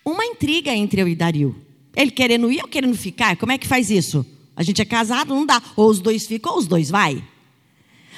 Uma 0.03 0.25
intriga 0.25 0.73
entre 0.73 1.01
eu 1.01 1.07
e 1.07 1.15
Dario. 1.15 1.55
Ele 1.95 2.11
querendo 2.11 2.51
ir 2.51 2.61
ou 2.61 2.67
querendo 2.67 2.95
ficar? 2.95 3.35
Como 3.37 3.51
é 3.51 3.57
que 3.57 3.67
faz 3.67 3.89
isso? 3.89 4.25
A 4.55 4.63
gente 4.63 4.81
é 4.81 4.85
casado, 4.85 5.33
não 5.33 5.45
dá. 5.45 5.61
Ou 5.75 5.89
os 5.89 5.99
dois 5.99 6.27
ficam 6.27 6.53
ou 6.53 6.59
os 6.59 6.67
dois 6.67 6.89
vai. 6.89 7.23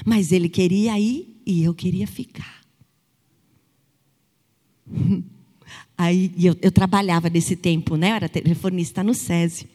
Mas 0.05 0.31
ele 0.31 0.49
queria 0.49 0.99
ir 0.99 1.41
e 1.45 1.63
eu 1.63 1.73
queria 1.73 2.07
ficar. 2.07 2.56
Aí 5.97 6.31
eu, 6.39 6.55
eu, 6.61 6.71
trabalhava 6.71 7.29
nesse 7.29 7.55
tempo, 7.55 7.95
né? 7.95 8.11
Eu 8.11 8.15
era 8.15 8.29
telefonista 8.29 9.03
no 9.03 9.13
SESI. 9.13 9.67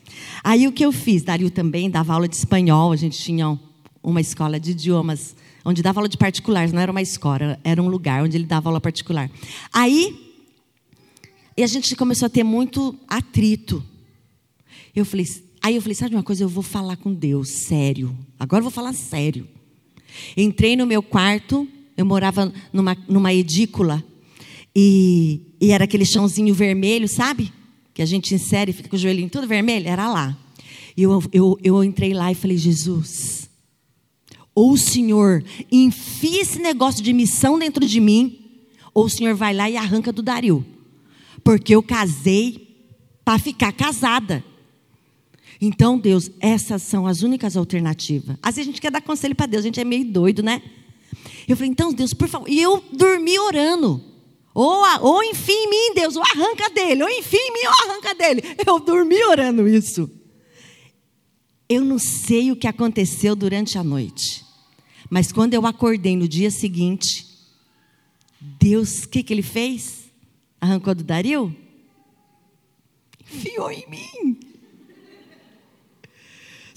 Aí 0.43 0.69
o 0.69 0.73
que 0.73 0.85
eu 0.85 0.93
fiz? 0.93 1.23
Dario 1.23 1.51
também 1.51 1.91
dava 1.91 2.15
aula 2.15 2.29
de 2.29 2.37
espanhol. 2.37 2.93
A 2.93 2.97
gente 2.97 3.19
tinha 3.19 3.59
uma 4.03 4.21
escola 4.21 4.59
de 4.59 4.71
idiomas, 4.71 5.35
onde 5.65 5.83
dava 5.83 6.01
aula 6.01 6.09
de 6.09 6.17
particulares, 6.17 6.73
não 6.73 6.81
era 6.81 6.91
uma 6.91 7.03
escola, 7.03 7.59
era 7.65 7.83
um 7.83 7.89
lugar 7.89 8.23
onde 8.23 8.37
ele 8.37 8.47
dava 8.47 8.69
aula 8.69 8.81
particular. 8.81 9.31
Aí 9.73 10.33
e 11.57 11.63
a 11.63 11.67
gente 11.67 11.95
começou 11.95 12.27
a 12.27 12.31
ter 12.31 12.43
muito 12.43 12.99
atrito. 13.07 13.85
Eu 14.95 15.05
falei, 15.05 15.27
aí 15.63 15.77
eu 15.77 15.83
falei, 15.83 15.95
sabe 15.95 16.15
uma 16.15 16.23
coisa? 16.23 16.45
Eu 16.45 16.49
vou 16.49 16.63
falar 16.63 16.97
com 16.97 17.13
Deus, 17.13 17.49
sério. 17.67 18.17
Agora 18.39 18.61
eu 18.61 18.65
vou 18.65 18.73
falar 18.73 18.95
sério. 18.95 19.47
Entrei 20.37 20.77
no 20.77 20.87
meu 20.87 21.03
quarto, 21.03 21.69
eu 21.97 22.07
morava 22.07 22.53
numa, 22.73 22.97
numa 23.07 23.33
edícula 23.35 24.03
e, 24.75 25.41
e 25.61 25.71
era 25.71 25.85
aquele 25.85 26.05
chãozinho 26.05 26.55
vermelho, 26.55 27.09
sabe? 27.09 27.53
Que 27.93 28.03
a 28.03 28.07
gente 28.07 28.35
insere 28.35 28.71
e 28.71 28.75
fica 28.75 28.89
com 28.89 28.97
o 28.97 28.99
joelhinho 28.99 29.29
tudo 29.29 29.47
vermelho. 29.47 29.89
Era 29.89 30.11
lá. 30.11 30.37
E 30.97 31.03
eu, 31.03 31.23
eu, 31.33 31.59
eu 31.63 31.85
entrei 31.85 32.15
lá 32.15 32.33
e 32.33 32.35
falei: 32.35 32.57
Jesus, 32.57 33.51
ou 34.55 34.73
o 34.73 34.79
Senhor 34.79 35.45
enfia 35.71 36.41
esse 36.43 36.59
negócio 36.59 37.03
de 37.03 37.13
missão 37.13 37.59
dentro 37.59 37.87
de 37.87 38.01
mim, 38.01 38.39
ou 38.95 39.05
o 39.05 39.11
Senhor 39.11 39.35
vai 39.35 39.55
lá 39.55 39.69
e 39.69 39.77
arranca 39.77 40.13
do 40.13 40.23
Dario. 40.23 40.65
Porque 41.45 41.75
eu 41.75 41.83
casei 41.83 42.69
para 43.25 43.39
ficar 43.39 43.73
casada. 43.73 44.45
Então, 45.61 45.99
Deus, 45.99 46.31
essas 46.41 46.83
são 46.83 47.07
as 47.07 47.23
únicas 47.23 47.57
alternativas. 47.57 48.37
Às 48.43 48.57
vezes 48.57 48.69
a 48.69 48.73
gente 48.73 48.81
quer 48.81 48.91
dar 48.91 49.01
conselho 49.01 49.35
para 49.35 49.47
Deus, 49.47 49.63
a 49.63 49.67
gente 49.67 49.81
é 49.81 49.85
meio 49.85 50.05
doido, 50.05 50.43
né? 50.43 50.61
Eu 51.47 51.57
falei, 51.57 51.71
então, 51.71 51.93
Deus, 51.93 52.13
por 52.13 52.29
favor. 52.29 52.49
E 52.49 52.61
eu 52.61 52.83
dormi 52.93 53.39
orando. 53.39 54.12
Ou, 54.55 54.85
ou 55.01 55.23
em 55.23 55.33
mim, 55.33 55.95
Deus, 55.95 56.17
ou 56.17 56.23
arranca 56.23 56.69
dele, 56.71 57.03
ou 57.03 57.09
enfim 57.09 57.39
em 57.39 57.53
mim, 57.53 57.67
ou 57.67 57.91
arranca 57.91 58.15
dele. 58.15 58.43
Eu 58.67 58.79
dormi 58.79 59.23
orando 59.25 59.67
isso. 59.67 60.11
Eu 61.69 61.85
não 61.85 61.99
sei 61.99 62.53
o 62.53 62.57
que 62.57 62.67
aconteceu 62.67 63.35
durante 63.35 63.79
a 63.79 63.85
noite, 63.85 64.45
mas 65.09 65.33
quando 65.33 65.55
eu 65.55 65.67
acordei 65.67 66.17
no 66.17 66.29
dia 66.29 66.51
seguinte, 66.51 67.27
Deus, 68.39 69.05
o 69.05 69.09
que, 69.09 69.23
que 69.23 69.33
ele 69.33 69.43
fez? 69.43 70.11
Arrancou 70.61 70.95
do 70.95 71.03
Dario? 71.03 71.55
Enfiou 73.21 73.71
em 73.71 73.89
mim. 73.89 74.41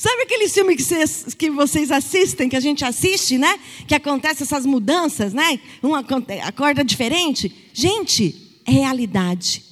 Sabe 0.05 0.21
aquele 0.21 0.47
filme 0.47 0.75
que 0.75 0.83
vocês, 0.83 1.33
que 1.33 1.49
vocês 1.49 1.89
assistem, 1.89 2.47
que 2.47 2.55
a 2.55 2.59
gente 2.59 2.85
assiste, 2.85 3.39
né? 3.39 3.59
Que 3.87 3.95
acontece 3.95 4.43
essas 4.43 4.63
mudanças, 4.63 5.33
né? 5.33 5.59
Um 5.81 5.95
acorda 5.95 6.85
diferente. 6.85 7.51
Gente, 7.73 8.59
é 8.67 8.71
realidade. 8.71 9.63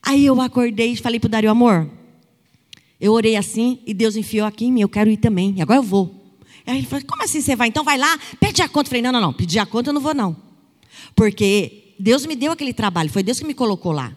Aí 0.00 0.24
eu 0.24 0.40
acordei 0.40 0.92
e 0.92 0.96
falei 0.96 1.18
para 1.18 1.26
o 1.26 1.28
Dario, 1.28 1.50
amor, 1.50 1.90
eu 3.00 3.12
orei 3.12 3.34
assim 3.34 3.80
e 3.84 3.92
Deus 3.92 4.14
enfiou 4.14 4.46
aqui 4.46 4.66
em 4.66 4.72
mim, 4.72 4.82
eu 4.82 4.88
quero 4.88 5.10
ir 5.10 5.16
também, 5.16 5.56
e 5.56 5.60
agora 5.60 5.80
eu 5.80 5.82
vou. 5.82 6.38
Aí 6.64 6.78
ele 6.78 6.86
falou, 6.86 7.04
como 7.04 7.24
assim 7.24 7.40
você 7.40 7.56
vai? 7.56 7.66
Então 7.66 7.82
vai 7.82 7.98
lá, 7.98 8.16
pede 8.38 8.62
a 8.62 8.68
conta. 8.68 8.86
Eu 8.86 8.90
falei, 8.90 9.02
não, 9.02 9.10
não, 9.10 9.20
não, 9.20 9.32
pedir 9.32 9.58
a 9.58 9.66
conta 9.66 9.90
eu 9.90 9.94
não 9.94 10.00
vou 10.00 10.14
não. 10.14 10.36
Porque 11.16 11.96
Deus 11.98 12.24
me 12.26 12.36
deu 12.36 12.52
aquele 12.52 12.72
trabalho, 12.72 13.10
foi 13.10 13.24
Deus 13.24 13.40
que 13.40 13.44
me 13.44 13.54
colocou 13.54 13.90
lá. 13.90 14.16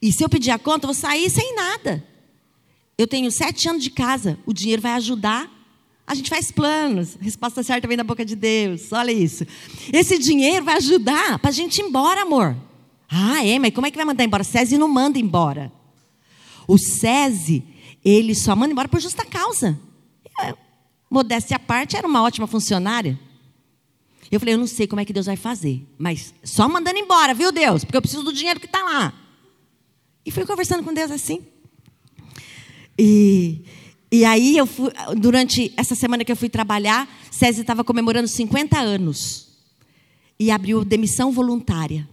E 0.00 0.10
se 0.10 0.24
eu 0.24 0.28
pedir 0.30 0.52
a 0.52 0.58
conta, 0.58 0.86
eu 0.86 0.88
vou 0.88 0.94
sair 0.94 1.28
sem 1.28 1.54
nada. 1.54 2.11
Eu 3.02 3.06
tenho 3.08 3.32
sete 3.32 3.68
anos 3.68 3.82
de 3.82 3.90
casa, 3.90 4.38
o 4.46 4.52
dinheiro 4.52 4.80
vai 4.80 4.92
ajudar. 4.92 5.50
A 6.06 6.14
gente 6.14 6.30
faz 6.30 6.52
planos, 6.52 7.16
resposta 7.20 7.60
certa 7.60 7.88
vem 7.88 7.96
da 7.96 8.04
boca 8.04 8.24
de 8.24 8.36
Deus, 8.36 8.92
olha 8.92 9.10
isso. 9.10 9.44
Esse 9.92 10.16
dinheiro 10.20 10.64
vai 10.64 10.76
ajudar 10.76 11.40
para 11.40 11.50
a 11.50 11.52
gente 11.52 11.78
ir 11.78 11.82
embora, 11.82 12.22
amor. 12.22 12.56
Ah, 13.10 13.44
é, 13.44 13.58
mas 13.58 13.74
como 13.74 13.88
é 13.88 13.90
que 13.90 13.96
vai 13.96 14.04
mandar 14.04 14.22
embora? 14.22 14.44
O 14.44 14.46
SESI 14.46 14.78
não 14.78 14.86
manda 14.86 15.18
embora. 15.18 15.72
O 16.68 16.78
SESI, 16.78 17.64
ele 18.04 18.36
só 18.36 18.54
manda 18.54 18.70
embora 18.70 18.88
por 18.88 19.00
justa 19.00 19.24
causa. 19.24 19.76
Eu, 20.46 20.56
modéstia 21.10 21.56
à 21.56 21.58
parte, 21.58 21.96
era 21.96 22.06
uma 22.06 22.22
ótima 22.22 22.46
funcionária. 22.46 23.18
Eu 24.30 24.38
falei, 24.38 24.54
eu 24.54 24.58
não 24.58 24.66
sei 24.68 24.86
como 24.86 25.00
é 25.00 25.04
que 25.04 25.12
Deus 25.12 25.26
vai 25.26 25.36
fazer, 25.36 25.84
mas 25.98 26.32
só 26.44 26.68
mandando 26.68 27.00
embora, 27.00 27.34
viu, 27.34 27.50
Deus? 27.50 27.82
Porque 27.82 27.96
eu 27.96 28.02
preciso 28.02 28.22
do 28.22 28.32
dinheiro 28.32 28.60
que 28.60 28.66
está 28.66 28.80
lá. 28.80 29.12
E 30.24 30.30
fui 30.30 30.46
conversando 30.46 30.84
com 30.84 30.94
Deus 30.94 31.10
assim. 31.10 31.44
E, 32.98 33.64
e 34.10 34.24
aí, 34.24 34.56
eu 34.56 34.66
fui, 34.66 34.90
durante 35.16 35.72
essa 35.76 35.94
semana 35.94 36.24
que 36.24 36.32
eu 36.32 36.36
fui 36.36 36.48
trabalhar, 36.48 37.08
César 37.30 37.62
estava 37.62 37.82
comemorando 37.82 38.28
50 38.28 38.78
anos. 38.78 39.48
E 40.38 40.50
abriu 40.50 40.84
demissão 40.84 41.30
voluntária. 41.30 42.08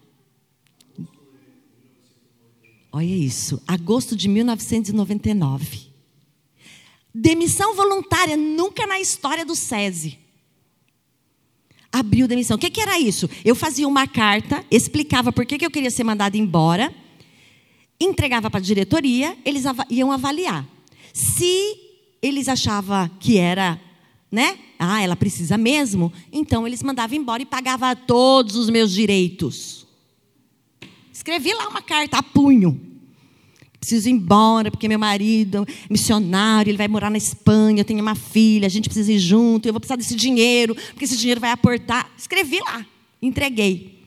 Olha 2.91 3.05
isso, 3.05 3.61
agosto 3.67 4.15
de 4.15 4.27
1999. 4.27 5.89
Demissão 7.13 7.75
voluntária, 7.75 8.36
nunca 8.38 8.88
na 8.88 8.99
história 8.99 9.45
do 9.45 9.55
SESI. 9.55 10.17
Abriu 11.91 12.27
demissão. 12.27 12.55
O 12.55 12.59
que, 12.59 12.69
que 12.69 12.82
era 12.82 12.99
isso? 12.99 13.30
Eu 13.43 13.55
fazia 13.55 13.88
uma 13.88 14.07
carta, 14.07 14.63
explicava 14.69 15.32
por 15.32 15.45
que, 15.45 15.57
que 15.57 15.65
eu 15.65 15.71
queria 15.71 15.91
ser 15.91 16.03
mandada 16.03 16.38
embora 16.38 16.93
entregava 18.00 18.50
para 18.50 18.60
a 18.60 18.64
diretoria, 18.64 19.38
eles 19.43 19.64
iam 19.89 20.12
avaliar. 20.12 20.66
Se 21.14 21.78
eles 22.22 22.47
achavam 22.47 23.10
que 23.20 23.38
era, 23.38 23.80
né? 24.32 24.58
Ah, 24.78 25.02
ela 25.02 25.16
precisa 25.16 25.58
mesmo, 25.58 26.12
então 26.32 26.66
eles 26.66 26.82
mandavam 26.82 27.18
embora 27.18 27.41
e 27.41 27.45
pagavam 27.45 27.93
todos 28.08 28.56
os 28.56 28.70
meus 28.70 28.93
direitos. 28.93 29.86
Escrevi 31.12 31.54
lá 31.54 31.68
uma 31.68 31.82
carta 31.82 32.18
a 32.18 32.24
punho. 32.24 32.80
Preciso 33.80 34.10
ir 34.10 34.12
embora, 34.12 34.70
porque 34.70 34.88
meu 34.88 35.00
marido 35.00 35.66
é 35.68 35.88
missionário, 35.89 36.70
ele 36.70 36.78
vai 36.78 36.88
morar 36.88 37.10
na 37.10 37.18
Espanha, 37.18 37.82
eu 37.82 37.86
tenho 37.86 38.02
uma 38.02 38.16
filha, 38.16 38.66
a 38.66 38.70
gente 38.70 38.89
precisa 38.89 39.12
ir 39.12 39.20
junto, 39.20 39.68
eu 39.68 39.74
vou 39.74 39.80
precisar 39.80 39.95
desse 39.95 40.16
dinheiro, 40.16 40.76
porque 40.76 41.06
esse 41.06 41.18
dinheiro 41.18 41.39
vai 41.39 41.52
aportar. 41.52 42.10
Escrevi 42.18 42.60
lá, 42.60 42.86
entreguei. 43.22 43.99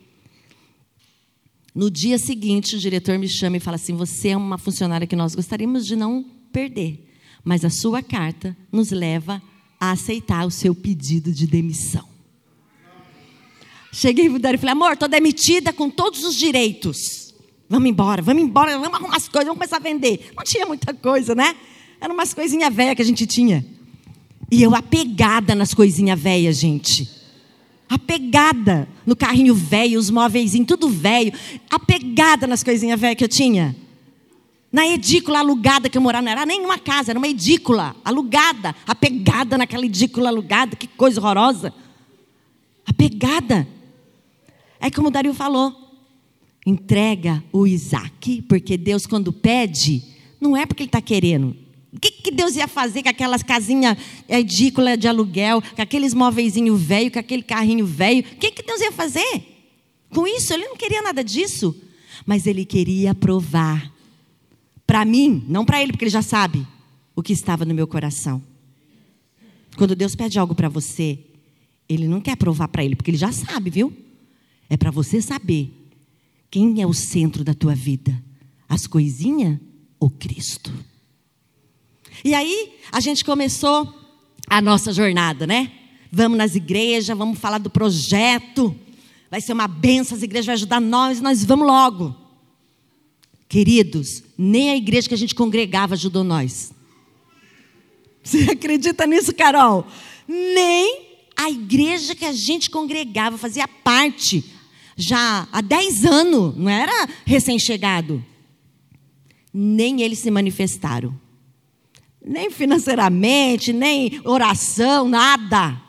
No 1.73 1.89
dia 1.89 2.19
seguinte, 2.19 2.75
o 2.75 2.79
diretor 2.79 3.17
me 3.17 3.27
chama 3.27 3.57
e 3.57 3.59
fala 3.59 3.75
assim: 3.75 3.95
Você 3.95 4.29
é 4.29 4.37
uma 4.37 4.57
funcionária 4.57 5.07
que 5.07 5.15
nós 5.15 5.33
gostaríamos 5.33 5.87
de 5.87 5.95
não 5.95 6.23
perder, 6.51 7.09
mas 7.43 7.65
a 7.65 7.69
sua 7.69 8.03
carta 8.03 8.55
nos 8.71 8.91
leva 8.91 9.41
a 9.79 9.91
aceitar 9.91 10.45
o 10.45 10.51
seu 10.51 10.75
pedido 10.75 11.31
de 11.31 11.47
demissão. 11.47 12.07
Cheguei 13.91 14.27
e 14.27 14.39
falei: 14.39 14.71
Amor, 14.71 14.93
estou 14.93 15.09
demitida 15.09 15.73
com 15.73 15.89
todos 15.89 16.23
os 16.23 16.35
direitos. 16.35 17.33
Vamos 17.67 17.89
embora, 17.89 18.21
vamos 18.21 18.43
embora, 18.43 18.77
vamos 18.77 18.93
arrumar 18.93 19.17
as 19.17 19.27
coisas, 19.27 19.47
vamos 19.47 19.57
começar 19.57 19.77
a 19.77 19.79
vender. 19.79 20.31
Não 20.35 20.43
tinha 20.43 20.65
muita 20.65 20.93
coisa, 20.93 21.33
né? 21.33 21.55
Eram 21.99 22.13
umas 22.13 22.33
coisinhas 22.33 22.73
velhas 22.73 22.95
que 22.95 23.01
a 23.01 23.05
gente 23.05 23.25
tinha. 23.25 23.65
E 24.51 24.61
eu 24.61 24.75
apegada 24.75 25.55
nas 25.55 25.73
coisinhas 25.73 26.19
velhas, 26.19 26.59
gente. 26.59 27.09
Apegada 27.93 28.87
no 29.05 29.15
carrinho 29.15 29.53
velho, 29.53 29.99
os 29.99 30.09
móveis, 30.09 30.53
tudo 30.65 30.89
velho. 30.89 31.31
Apegada 31.69 32.47
nas 32.47 32.63
coisinhas 32.63 32.99
velhas 32.99 33.17
que 33.17 33.23
eu 33.23 33.27
tinha. 33.27 33.75
Na 34.71 34.87
edícula 34.87 35.37
alugada 35.37 35.87
que 35.87 35.95
eu 35.95 36.01
morava, 36.01 36.23
não 36.23 36.31
era 36.31 36.43
nem 36.43 36.65
uma 36.65 36.79
casa, 36.79 37.11
era 37.11 37.19
uma 37.19 37.27
edícula 37.27 37.95
alugada. 38.03 38.75
Apegada 38.87 39.59
naquela 39.59 39.85
edícula 39.85 40.29
alugada, 40.29 40.75
que 40.75 40.87
coisa 40.87 41.21
horrorosa. 41.21 41.71
Apegada. 42.83 43.67
É 44.79 44.89
como 44.89 45.09
o 45.09 45.11
Dario 45.11 45.33
falou 45.35 45.83
entrega 46.65 47.43
o 47.51 47.67
Isaac, 47.67 48.41
porque 48.43 48.75
Deus, 48.75 49.05
quando 49.05 49.31
pede, 49.31 50.01
não 50.39 50.55
é 50.55 50.65
porque 50.65 50.83
Ele 50.83 50.87
está 50.87 51.01
querendo. 51.01 51.55
O 51.93 51.99
que, 51.99 52.09
que, 52.09 52.31
Deus 52.31 52.55
ia 52.55 52.67
fazer 52.67 53.03
com 53.03 53.09
aquelas 53.09 53.43
casinhas 53.43 53.95
edículas 54.27 54.97
de 54.97 55.07
aluguel, 55.07 55.61
com 55.61 55.81
aqueles 55.81 56.13
móveizinhos 56.13 56.81
velho, 56.81 57.11
com 57.11 57.19
aquele 57.19 57.43
carrinho 57.43 57.85
velho? 57.85 58.21
O 58.21 58.37
que, 58.37 58.49
que 58.49 58.63
Deus 58.63 58.81
ia 58.81 58.91
fazer? 58.91 59.43
Com 60.09 60.25
isso, 60.25 60.53
Ele 60.53 60.65
não 60.67 60.75
queria 60.75 61.03
nada 61.03 61.23
disso. 61.23 61.75
Mas 62.25 62.47
Ele 62.47 62.65
queria 62.65 63.13
provar. 63.13 63.93
Para 64.87 65.05
mim, 65.05 65.45
não 65.47 65.63
para 65.63 65.81
Ele, 65.81 65.91
porque 65.91 66.05
Ele 66.05 66.11
já 66.11 66.23
sabe 66.23 66.65
o 67.15 67.21
que 67.21 67.31
estava 67.31 67.63
no 67.63 67.75
meu 67.75 67.85
coração. 67.85 68.41
Quando 69.77 69.95
Deus 69.95 70.15
pede 70.15 70.39
algo 70.39 70.55
para 70.55 70.69
você, 70.69 71.19
Ele 71.87 72.07
não 72.07 72.19
quer 72.19 72.35
provar 72.35 72.69
para 72.69 72.83
Ele, 72.83 72.95
porque 72.95 73.11
Ele 73.11 73.17
já 73.17 73.31
sabe, 73.31 73.69
viu? 73.69 73.93
É 74.67 74.75
para 74.75 74.89
você 74.89 75.21
saber 75.21 75.71
quem 76.49 76.81
é 76.81 76.87
o 76.87 76.93
centro 76.93 77.43
da 77.43 77.53
tua 77.53 77.75
vida? 77.75 78.19
As 78.67 78.87
coisinhas 78.87 79.59
ou 79.99 80.09
Cristo? 80.09 80.73
E 82.23 82.33
aí 82.33 82.73
a 82.91 82.99
gente 82.99 83.25
começou 83.25 83.93
a 84.47 84.61
nossa 84.61 84.93
jornada, 84.93 85.45
né? 85.45 85.71
Vamos 86.11 86.37
nas 86.37 86.55
igrejas, 86.55 87.17
vamos 87.17 87.39
falar 87.39 87.57
do 87.57 87.69
projeto. 87.69 88.75
Vai 89.29 89.41
ser 89.41 89.53
uma 89.53 89.67
benção, 89.67 90.15
as 90.15 90.23
igrejas 90.23 90.45
vão 90.45 90.53
ajudar 90.53 90.79
nós, 90.79 91.19
nós 91.19 91.43
vamos 91.43 91.67
logo. 91.67 92.15
Queridos, 93.49 94.23
nem 94.37 94.71
a 94.71 94.77
igreja 94.77 95.07
que 95.07 95.13
a 95.13 95.17
gente 95.17 95.35
congregava 95.35 95.95
ajudou 95.95 96.23
nós. 96.23 96.71
Você 98.23 98.43
acredita 98.51 99.05
nisso, 99.05 99.33
Carol? 99.33 99.85
Nem 100.27 101.13
a 101.35 101.49
igreja 101.49 102.15
que 102.15 102.25
a 102.25 102.31
gente 102.31 102.69
congregava, 102.69 103.37
fazia 103.37 103.67
parte, 103.67 104.45
já 104.95 105.47
há 105.51 105.61
10 105.61 106.05
anos, 106.05 106.55
não 106.55 106.69
era 106.69 107.09
recém-chegado. 107.25 108.23
Nem 109.53 110.01
eles 110.01 110.19
se 110.19 110.31
manifestaram. 110.31 111.22
Nem 112.25 112.49
financeiramente, 112.49 113.73
nem 113.73 114.21
oração, 114.23 115.07
nada. 115.09 115.81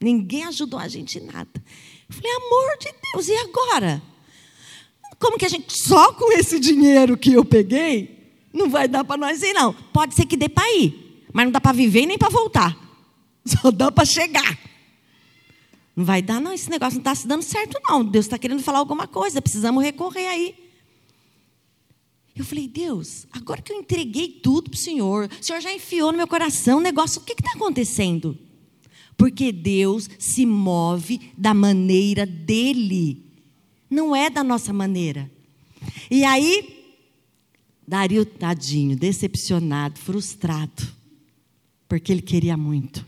Ninguém 0.00 0.44
ajudou 0.44 0.78
a 0.78 0.88
gente 0.88 1.18
em 1.18 1.24
nada. 1.24 1.50
Eu 2.08 2.14
falei, 2.14 2.32
amor 2.32 2.78
de 2.78 2.94
Deus, 3.12 3.28
e 3.28 3.34
agora? 3.36 4.02
Como 5.18 5.38
que 5.38 5.44
a 5.44 5.48
gente, 5.48 5.72
só 5.78 6.12
com 6.12 6.32
esse 6.32 6.58
dinheiro 6.58 7.16
que 7.16 7.32
eu 7.32 7.44
peguei, 7.44 8.20
não 8.52 8.68
vai 8.68 8.88
dar 8.88 9.04
para 9.04 9.16
nós 9.16 9.42
ir, 9.42 9.52
não. 9.52 9.72
Pode 9.72 10.14
ser 10.14 10.26
que 10.26 10.36
dê 10.36 10.48
para 10.48 10.70
ir, 10.74 11.24
mas 11.32 11.44
não 11.44 11.52
dá 11.52 11.60
para 11.60 11.72
viver 11.72 12.06
nem 12.06 12.18
para 12.18 12.28
voltar. 12.28 12.76
Só 13.44 13.70
dá 13.70 13.92
para 13.92 14.04
chegar. 14.04 14.58
Não 15.94 16.04
vai 16.04 16.22
dar, 16.22 16.40
não, 16.40 16.52
esse 16.52 16.70
negócio 16.70 16.94
não 16.94 17.00
está 17.00 17.14
se 17.14 17.26
dando 17.26 17.42
certo, 17.42 17.78
não. 17.88 18.04
Deus 18.04 18.26
está 18.26 18.38
querendo 18.38 18.62
falar 18.62 18.78
alguma 18.78 19.06
coisa, 19.06 19.42
precisamos 19.42 19.82
recorrer 19.82 20.26
aí. 20.26 20.69
Eu 22.34 22.44
falei, 22.44 22.68
Deus, 22.68 23.26
agora 23.32 23.60
que 23.60 23.72
eu 23.72 23.78
entreguei 23.78 24.28
tudo 24.28 24.70
para 24.70 24.76
o 24.76 24.80
Senhor, 24.80 25.28
o 25.40 25.44
Senhor 25.44 25.60
já 25.60 25.72
enfiou 25.72 26.10
no 26.10 26.18
meu 26.18 26.26
coração 26.26 26.78
o 26.78 26.82
negócio, 26.82 27.20
o 27.20 27.24
que 27.24 27.32
está 27.32 27.52
acontecendo? 27.52 28.38
Porque 29.16 29.52
Deus 29.52 30.08
se 30.18 30.46
move 30.46 31.32
da 31.36 31.52
maneira 31.52 32.24
dele, 32.24 33.26
não 33.90 34.16
é 34.16 34.30
da 34.30 34.42
nossa 34.42 34.72
maneira. 34.72 35.30
E 36.10 36.24
aí, 36.24 36.94
Dario, 37.86 38.24
tadinho, 38.24 38.96
decepcionado, 38.96 39.98
frustrado, 39.98 40.88
porque 41.88 42.12
ele 42.12 42.22
queria 42.22 42.56
muito. 42.56 43.04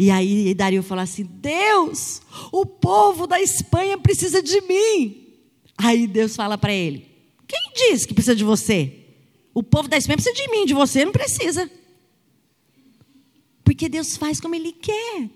E 0.00 0.10
aí 0.10 0.54
Dario 0.54 0.82
falou 0.82 1.02
assim: 1.02 1.24
Deus, 1.24 2.22
o 2.50 2.64
povo 2.64 3.26
da 3.26 3.38
Espanha 3.38 3.98
precisa 3.98 4.42
de 4.42 4.60
mim. 4.62 5.26
Aí 5.76 6.06
Deus 6.06 6.34
fala 6.34 6.56
para 6.56 6.72
ele: 6.72 7.09
Quem 7.50 7.72
diz 7.74 8.06
que 8.06 8.14
precisa 8.14 8.36
de 8.36 8.44
você? 8.44 8.92
O 9.52 9.60
povo 9.60 9.88
da 9.88 9.96
Espanha 9.96 10.16
precisa 10.16 10.36
de 10.36 10.48
mim, 10.52 10.64
de 10.64 10.72
você 10.72 11.04
não 11.04 11.10
precisa. 11.10 11.68
Porque 13.64 13.88
Deus 13.88 14.16
faz 14.16 14.40
como 14.40 14.54
Ele 14.54 14.70
quer. 14.70 15.28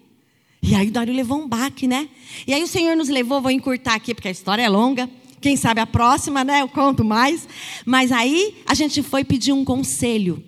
E 0.62 0.74
aí 0.76 0.88
o 0.88 0.92
Dário 0.92 1.12
levou 1.12 1.38
um 1.38 1.48
baque, 1.48 1.88
né? 1.88 2.08
E 2.46 2.54
aí 2.54 2.62
o 2.62 2.68
Senhor 2.68 2.96
nos 2.96 3.08
levou, 3.08 3.42
vou 3.42 3.50
encurtar 3.50 3.94
aqui, 3.94 4.14
porque 4.14 4.28
a 4.28 4.30
história 4.30 4.62
é 4.62 4.68
longa. 4.68 5.10
Quem 5.40 5.56
sabe 5.56 5.80
a 5.80 5.86
próxima, 5.86 6.44
né? 6.44 6.62
Eu 6.62 6.68
conto 6.68 7.04
mais. 7.04 7.48
Mas 7.84 8.12
aí 8.12 8.62
a 8.64 8.74
gente 8.74 9.02
foi 9.02 9.24
pedir 9.24 9.52
um 9.52 9.64
conselho 9.64 10.42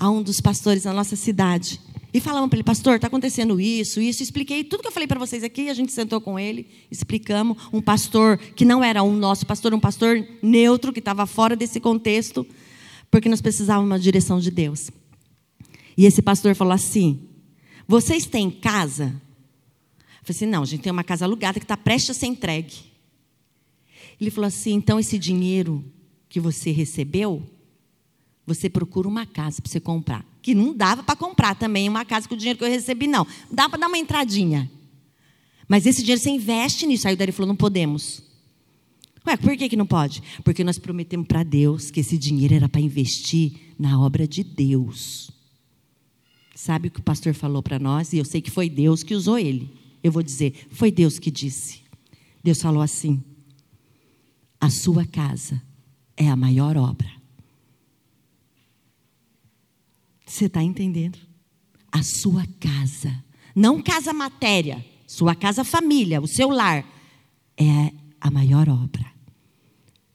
a 0.00 0.10
um 0.10 0.22
dos 0.22 0.40
pastores 0.40 0.84
da 0.84 0.92
nossa 0.92 1.14
cidade. 1.14 1.78
E 2.14 2.20
falamos 2.20 2.50
para 2.50 2.58
ele, 2.58 2.64
pastor, 2.64 2.96
está 2.96 3.06
acontecendo 3.06 3.58
isso, 3.58 4.00
isso. 4.00 4.22
Expliquei 4.22 4.62
tudo 4.62 4.82
que 4.82 4.88
eu 4.88 4.92
falei 4.92 5.06
para 5.06 5.18
vocês 5.18 5.42
aqui. 5.42 5.70
A 5.70 5.74
gente 5.74 5.92
sentou 5.92 6.20
com 6.20 6.38
ele, 6.38 6.66
explicamos. 6.90 7.56
Um 7.72 7.80
pastor 7.80 8.36
que 8.36 8.66
não 8.66 8.84
era 8.84 9.02
um 9.02 9.16
nosso 9.16 9.46
pastor, 9.46 9.72
um 9.72 9.80
pastor 9.80 10.26
neutro, 10.42 10.92
que 10.92 10.98
estava 10.98 11.24
fora 11.26 11.56
desse 11.56 11.80
contexto, 11.80 12.46
porque 13.10 13.30
nós 13.30 13.40
precisávamos 13.40 13.88
de 13.88 13.92
uma 13.92 13.98
direção 13.98 14.38
de 14.38 14.50
Deus. 14.50 14.90
E 15.96 16.04
esse 16.04 16.20
pastor 16.20 16.54
falou 16.54 16.74
assim: 16.74 17.28
Vocês 17.88 18.26
têm 18.26 18.50
casa? 18.50 19.04
Eu 19.06 20.26
falei 20.26 20.36
assim: 20.36 20.46
Não, 20.46 20.62
a 20.62 20.66
gente 20.66 20.82
tem 20.82 20.92
uma 20.92 21.04
casa 21.04 21.24
alugada 21.24 21.58
que 21.58 21.64
está 21.64 21.78
prestes 21.78 22.10
a 22.10 22.14
ser 22.14 22.26
entregue. 22.26 22.74
Ele 24.20 24.30
falou 24.30 24.48
assim: 24.48 24.74
Então 24.74 25.00
esse 25.00 25.18
dinheiro 25.18 25.82
que 26.28 26.38
você 26.38 26.72
recebeu, 26.72 27.42
você 28.46 28.68
procura 28.68 29.08
uma 29.08 29.24
casa 29.24 29.62
para 29.62 29.70
você 29.70 29.80
comprar 29.80 30.31
que 30.42 30.54
não 30.54 30.74
dava 30.74 31.02
para 31.02 31.14
comprar 31.14 31.54
também 31.54 31.88
uma 31.88 32.04
casa 32.04 32.28
com 32.28 32.34
o 32.34 32.36
dinheiro 32.36 32.58
que 32.58 32.64
eu 32.64 32.68
recebi, 32.68 33.06
não. 33.06 33.26
Dá 33.50 33.68
para 33.68 33.78
dar 33.78 33.86
uma 33.86 33.96
entradinha. 33.96 34.70
Mas 35.68 35.86
esse 35.86 36.02
dinheiro 36.02 36.20
você 36.20 36.30
investe 36.30 36.84
nisso. 36.84 37.06
Aí 37.06 37.14
o 37.14 37.16
Dari 37.16 37.32
falou: 37.32 37.48
não 37.48 37.56
podemos. 37.56 38.22
Ué, 39.26 39.36
por 39.36 39.56
que, 39.56 39.68
que 39.68 39.76
não 39.76 39.86
pode? 39.86 40.20
Porque 40.44 40.64
nós 40.64 40.78
prometemos 40.78 41.28
para 41.28 41.44
Deus 41.44 41.90
que 41.90 42.00
esse 42.00 42.18
dinheiro 42.18 42.54
era 42.54 42.68
para 42.68 42.80
investir 42.80 43.52
na 43.78 43.98
obra 44.00 44.26
de 44.26 44.42
Deus. 44.42 45.30
Sabe 46.56 46.88
o 46.88 46.90
que 46.90 47.00
o 47.00 47.04
pastor 47.04 47.32
falou 47.32 47.62
para 47.62 47.78
nós? 47.78 48.12
E 48.12 48.18
eu 48.18 48.24
sei 48.24 48.40
que 48.40 48.50
foi 48.50 48.68
Deus 48.68 49.02
que 49.02 49.14
usou 49.14 49.38
ele. 49.38 49.70
Eu 50.02 50.10
vou 50.10 50.22
dizer: 50.22 50.66
foi 50.72 50.90
Deus 50.90 51.18
que 51.18 51.30
disse. 51.30 51.80
Deus 52.42 52.60
falou 52.60 52.82
assim: 52.82 53.22
a 54.60 54.68
sua 54.68 55.06
casa 55.06 55.62
é 56.16 56.28
a 56.28 56.36
maior 56.36 56.76
obra. 56.76 57.21
Você 60.32 60.46
está 60.46 60.62
entendendo? 60.62 61.18
A 61.92 62.02
sua 62.02 62.46
casa, 62.58 63.22
não 63.54 63.82
casa 63.82 64.14
matéria, 64.14 64.82
sua 65.06 65.34
casa 65.34 65.62
família, 65.62 66.22
o 66.22 66.26
seu 66.26 66.48
lar, 66.48 66.86
é 67.54 67.92
a 68.18 68.30
maior 68.30 68.66
obra. 68.66 69.04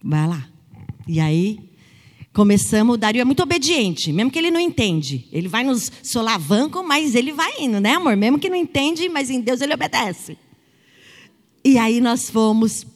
Vai 0.04 0.28
lá. 0.28 0.50
E 1.08 1.20
aí, 1.20 1.70
começamos, 2.34 2.96
o 2.96 2.98
Dario 2.98 3.22
é 3.22 3.26
muito 3.26 3.44
obediente, 3.44 4.12
mesmo 4.12 4.32
que 4.32 4.40
ele 4.40 4.50
não 4.50 4.60
entende. 4.60 5.28
Ele 5.32 5.48
vai 5.48 5.64
nos 5.64 5.92
solavancos, 6.02 6.84
mas 6.84 7.14
ele 7.14 7.32
vai 7.32 7.62
indo, 7.62 7.80
né, 7.80 7.94
amor? 7.94 8.18
Mesmo 8.18 8.40
que 8.40 8.50
não 8.50 8.58
entende, 8.58 9.08
mas 9.08 9.30
em 9.30 9.40
Deus 9.40 9.62
ele 9.62 9.76
obedece. 9.76 10.36
E 11.64 11.78
aí 11.78 12.02
nós 12.02 12.28
fomos, 12.28 12.88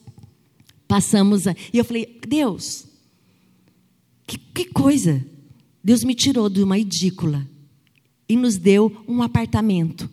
passamos, 0.88 1.45
a, 1.45 1.55
e 1.72 1.78
eu 1.78 1.86
falei, 1.86 2.19
Deus, 2.28 2.88
que, 4.26 4.39
que 4.39 4.65
coisa, 4.65 5.24
Deus 5.84 6.03
me 6.03 6.13
tirou 6.13 6.49
de 6.49 6.63
uma 6.63 6.77
edícula 6.77 7.47
e 8.29 8.36
nos 8.36 8.57
deu 8.57 9.03
um 9.07 9.21
apartamento 9.21 10.09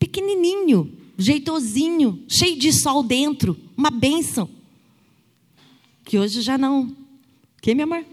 pequenininho, 0.00 0.90
jeitosinho, 1.18 2.24
cheio 2.26 2.58
de 2.58 2.72
sol 2.72 3.02
dentro, 3.02 3.56
uma 3.76 3.90
bênção. 3.90 4.48
Que 6.02 6.18
hoje 6.18 6.40
já 6.40 6.56
não. 6.56 6.96
Que, 7.60 7.74
meu 7.74 7.84
amor? 7.84 8.04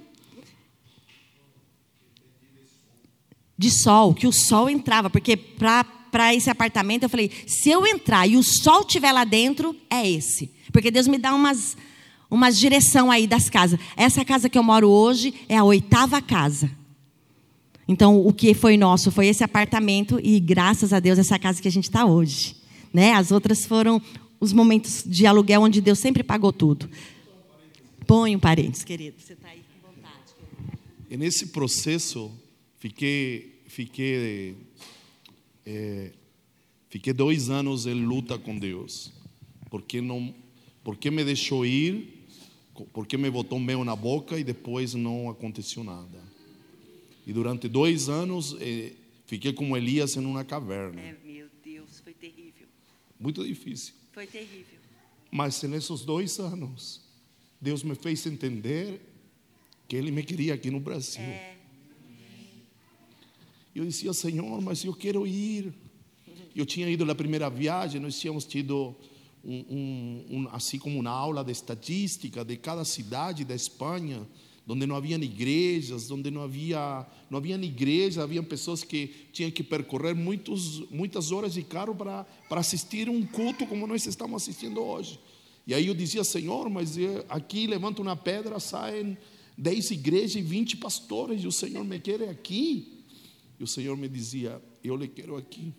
De 3.57 3.71
sol, 3.71 4.13
que 4.13 4.27
o 4.27 4.31
sol 4.31 4.69
entrava, 4.69 5.09
porque 5.09 5.35
para 5.37 6.35
esse 6.35 6.49
apartamento 6.49 7.03
eu 7.03 7.09
falei: 7.09 7.31
se 7.47 7.69
eu 7.69 7.87
entrar 7.87 8.27
e 8.27 8.35
o 8.35 8.43
sol 8.43 8.81
estiver 8.81 9.11
lá 9.11 9.23
dentro, 9.23 9.75
é 9.89 10.07
esse. 10.07 10.51
Porque 10.71 10.91
Deus 10.91 11.07
me 11.07 11.17
dá 11.17 11.33
umas, 11.33 11.77
umas 12.29 12.57
direção 12.57 13.09
aí 13.09 13.25
das 13.25 13.49
casas. 13.49 13.79
Essa 13.95 14.23
casa 14.23 14.49
que 14.49 14.57
eu 14.57 14.63
moro 14.63 14.89
hoje 14.89 15.33
é 15.47 15.57
a 15.57 15.63
oitava 15.63 16.21
casa. 16.21 16.69
Então, 17.87 18.25
o 18.25 18.33
que 18.33 18.53
foi 18.53 18.75
nosso 18.75 19.11
foi 19.11 19.27
esse 19.27 19.43
apartamento 19.43 20.19
e, 20.21 20.39
graças 20.39 20.91
a 20.91 20.99
Deus, 20.99 21.17
essa 21.17 21.39
casa 21.39 21.61
que 21.61 21.67
a 21.67 21.71
gente 21.71 21.85
está 21.85 22.05
hoje. 22.05 22.55
Né? 22.93 23.13
As 23.13 23.31
outras 23.31 23.65
foram 23.65 24.01
os 24.39 24.51
momentos 24.51 25.03
de 25.05 25.25
aluguel 25.25 25.61
onde 25.61 25.79
Deus 25.79 25.99
sempre 25.99 26.21
pagou 26.21 26.51
tudo. 26.51 26.89
Põe 28.05 28.35
um 28.35 28.39
parênteses, 28.39 28.83
querido. 28.83 29.15
Você 29.19 29.33
está 29.33 29.49
aí 29.49 29.61
com 29.81 29.89
vontade. 29.89 30.33
E 31.09 31.17
nesse 31.17 31.47
processo, 31.47 32.31
fiquei, 32.77 33.61
fiquei, 33.67 34.55
é, 35.65 36.11
fiquei 36.89 37.13
dois 37.13 37.49
anos 37.49 37.85
em 37.85 37.93
luta 37.93 38.37
com 38.37 38.57
Deus. 38.57 39.13
Porque, 39.69 40.01
não, 40.01 40.33
porque 40.83 41.09
me 41.09 41.23
deixou 41.23 41.65
ir, 41.65 42.16
porque 42.85 43.17
me 43.17 43.29
botou 43.29 43.59
mel 43.59 43.83
na 43.83 43.95
boca 43.95 44.37
e 44.37 44.43
depois 44.43 44.93
não 44.93 45.29
aconteceu 45.29 45.83
nada. 45.83 46.21
E 47.25 47.33
durante 47.33 47.67
dois 47.67 48.09
anos 48.09 48.55
eh, 48.59 48.93
fiquei 49.25 49.51
como 49.51 49.75
Elias 49.75 50.15
em 50.15 50.25
uma 50.25 50.43
caverna. 50.43 51.01
É, 51.01 51.15
meu 51.23 51.47
Deus, 51.63 51.99
foi 51.99 52.13
terrível. 52.13 52.67
Muito 53.19 53.45
difícil. 53.45 53.93
Foi 54.13 54.25
terrível. 54.25 54.79
Mas 55.31 55.61
nesses 55.63 56.01
dois 56.01 56.39
anos, 56.39 57.01
Deus 57.59 57.83
me 57.83 57.95
fez 57.95 58.25
entender 58.25 59.01
que 59.87 59.95
Ele 59.95 60.11
me 60.11 60.23
queria 60.23 60.53
aqui 60.53 60.71
no 60.71 60.79
Brasil. 60.79 61.21
É. 61.21 61.55
Eu 63.75 63.85
dizia, 63.85 64.11
Senhor, 64.13 64.59
mas 64.61 64.83
eu 64.83 64.93
quero 64.93 65.27
ir. 65.27 65.71
Eu 66.55 66.65
tinha 66.65 66.89
ido 66.89 67.05
na 67.05 67.13
primeira 67.13 67.49
viagem, 67.49 68.01
nós 68.01 68.19
tínhamos 68.19 68.43
tido 68.43 68.95
um, 69.43 70.25
um, 70.29 70.47
assim 70.51 70.77
como 70.77 70.99
uma 70.99 71.09
aula 71.09 71.43
de 71.43 71.51
estatística 71.51 72.43
de 72.43 72.57
cada 72.57 72.83
cidade 72.83 73.45
da 73.45 73.55
Espanha 73.55 74.27
onde 74.69 74.85
não 74.85 74.97
havia 74.97 75.15
igrejas, 75.15 76.11
onde 76.11 76.29
não 76.29 76.41
havia 76.41 77.07
não 77.29 77.37
havia 77.37 77.55
igreja, 77.55 78.23
havia 78.23 78.43
pessoas 78.43 78.83
que 78.83 79.09
tinham 79.31 79.49
que 79.49 79.63
percorrer 79.63 80.13
muitos, 80.13 80.89
muitas 80.89 81.31
horas 81.31 81.53
de 81.53 81.63
carro 81.63 81.95
para, 81.95 82.25
para 82.49 82.59
assistir 82.59 83.07
um 83.09 83.25
culto 83.25 83.65
como 83.65 83.87
nós 83.87 84.05
estamos 84.05 84.43
assistindo 84.43 84.81
hoje. 84.81 85.19
E 85.65 85.73
aí 85.73 85.87
eu 85.87 85.93
dizia, 85.93 86.23
Senhor, 86.23 86.69
mas 86.69 86.97
aqui 87.27 87.67
levanta 87.67 88.01
uma 88.01 88.15
pedra, 88.15 88.59
saem 88.59 89.17
dez 89.57 89.91
igrejas 89.91 90.35
e 90.35 90.41
vinte 90.41 90.77
pastores, 90.77 91.43
e 91.43 91.47
o 91.47 91.51
Senhor 91.51 91.83
me 91.83 91.99
quer 91.99 92.29
aqui. 92.29 93.03
E 93.59 93.63
o 93.63 93.67
Senhor 93.67 93.97
me 93.97 94.07
dizia, 94.07 94.61
eu 94.83 94.95
lhe 94.95 95.07
quero 95.07 95.35
aqui. 95.35 95.73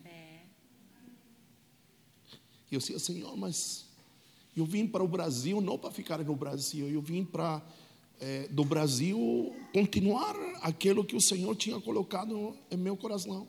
É. 2.69 2.73
E 2.73 2.75
eu 2.75 2.81
dizia, 2.81 2.99
Senhor, 2.99 3.37
mas 3.37 3.87
eu 4.57 4.65
vim 4.65 4.87
para 4.87 5.03
o 5.03 5.09
Brasil 5.09 5.61
não 5.61 5.79
para 5.79 5.91
ficar 5.91 6.19
no 6.25 6.37
Brasil, 6.37 6.89
eu 6.89 7.01
vim 7.01 7.25
para 7.25 7.63
é, 8.21 8.49
do 8.49 8.65
Brasil 8.65 9.55
continuar 9.73 10.35
aquilo 10.63 11.05
que 11.05 11.17
o 11.17 11.21
Senhor 11.21 11.55
tinha 11.55 11.81
colocado 11.81 12.57
em 12.71 12.77
meu 12.77 12.97
coração. 12.97 13.47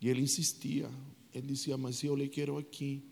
E 0.00 0.08
ele 0.08 0.22
insistia, 0.22 0.90
ele 1.34 1.48
dizia, 1.48 1.76
mas 1.76 2.02
eu 2.02 2.14
lhe 2.14 2.28
quero 2.28 2.58
aqui. 2.58 3.02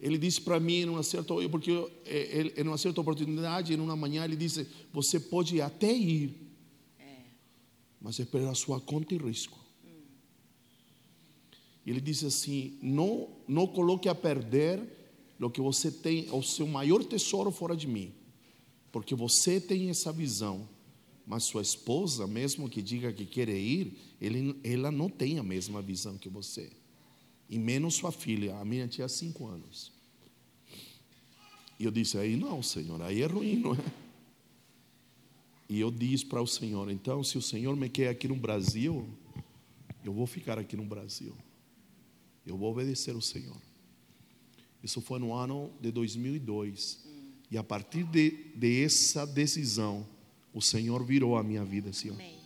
Ele 0.00 0.16
disse 0.16 0.40
para 0.40 0.60
mim, 0.60 0.82
em 0.82 0.88
uma 0.88 1.02
certa, 1.02 1.34
porque 1.50 1.72
é, 2.04 2.38
ele, 2.38 2.54
em 2.56 2.62
uma 2.62 2.78
certa 2.78 3.00
oportunidade, 3.00 3.74
em 3.74 3.80
uma 3.80 3.96
manhã, 3.96 4.24
ele 4.24 4.36
disse: 4.36 4.68
Você 4.92 5.18
pode 5.18 5.60
até 5.60 5.92
ir, 5.92 6.34
mas 8.00 8.20
é 8.20 8.24
pela 8.24 8.54
sua 8.54 8.80
conta 8.80 9.14
e 9.14 9.18
risco. 9.18 9.57
Ele 11.88 12.00
disse 12.00 12.26
assim: 12.26 12.78
Não, 12.82 13.28
não 13.46 13.66
coloque 13.66 14.08
a 14.08 14.14
perder 14.14 14.82
o 15.40 15.48
que 15.48 15.60
você 15.60 15.90
tem, 15.90 16.28
o 16.30 16.42
seu 16.42 16.66
maior 16.66 17.02
tesouro 17.02 17.50
fora 17.50 17.74
de 17.74 17.86
mim. 17.86 18.12
Porque 18.92 19.14
você 19.14 19.60
tem 19.60 19.88
essa 19.88 20.12
visão, 20.12 20.68
mas 21.26 21.44
sua 21.44 21.62
esposa, 21.62 22.26
mesmo 22.26 22.68
que 22.68 22.82
diga 22.82 23.12
que 23.12 23.24
quer 23.24 23.48
ir, 23.48 23.96
ele, 24.20 24.58
ela 24.62 24.90
não 24.90 25.08
tem 25.08 25.38
a 25.38 25.42
mesma 25.42 25.80
visão 25.80 26.18
que 26.18 26.28
você. 26.28 26.70
E 27.48 27.58
menos 27.58 27.94
sua 27.94 28.12
filha, 28.12 28.56
a 28.56 28.64
minha 28.64 28.86
tinha 28.86 29.08
cinco 29.08 29.46
anos. 29.46 29.92
E 31.78 31.84
eu 31.84 31.90
disse, 31.90 32.18
aí 32.18 32.36
não, 32.36 32.62
Senhor, 32.62 33.00
aí 33.00 33.22
é 33.22 33.26
ruim, 33.26 33.56
não 33.56 33.72
é? 33.72 33.78
E 35.68 35.80
eu 35.80 35.90
disse 35.90 36.26
para 36.26 36.42
o 36.42 36.46
Senhor, 36.46 36.90
então, 36.90 37.22
se 37.22 37.38
o 37.38 37.42
Senhor 37.42 37.76
me 37.76 37.88
quer 37.88 38.08
aqui 38.08 38.26
no 38.26 38.36
Brasil, 38.36 39.06
eu 40.04 40.12
vou 40.12 40.26
ficar 40.26 40.58
aqui 40.58 40.76
no 40.76 40.84
Brasil. 40.84 41.34
Eu 42.48 42.56
vou 42.56 42.72
obedecer 42.72 43.14
o 43.14 43.20
Senhor. 43.20 43.60
Isso 44.82 45.00
foi 45.00 45.18
no 45.18 45.34
ano 45.34 45.70
de 45.80 45.90
2002. 45.90 47.06
E 47.50 47.58
a 47.58 47.62
partir 47.62 48.04
de, 48.04 48.52
de 48.56 48.82
essa 48.82 49.26
decisão, 49.26 50.06
o 50.52 50.62
Senhor 50.62 51.04
virou 51.04 51.36
a 51.36 51.42
minha 51.42 51.64
vida, 51.64 51.92
Senhor. 51.92 52.14
Amém, 52.14 52.38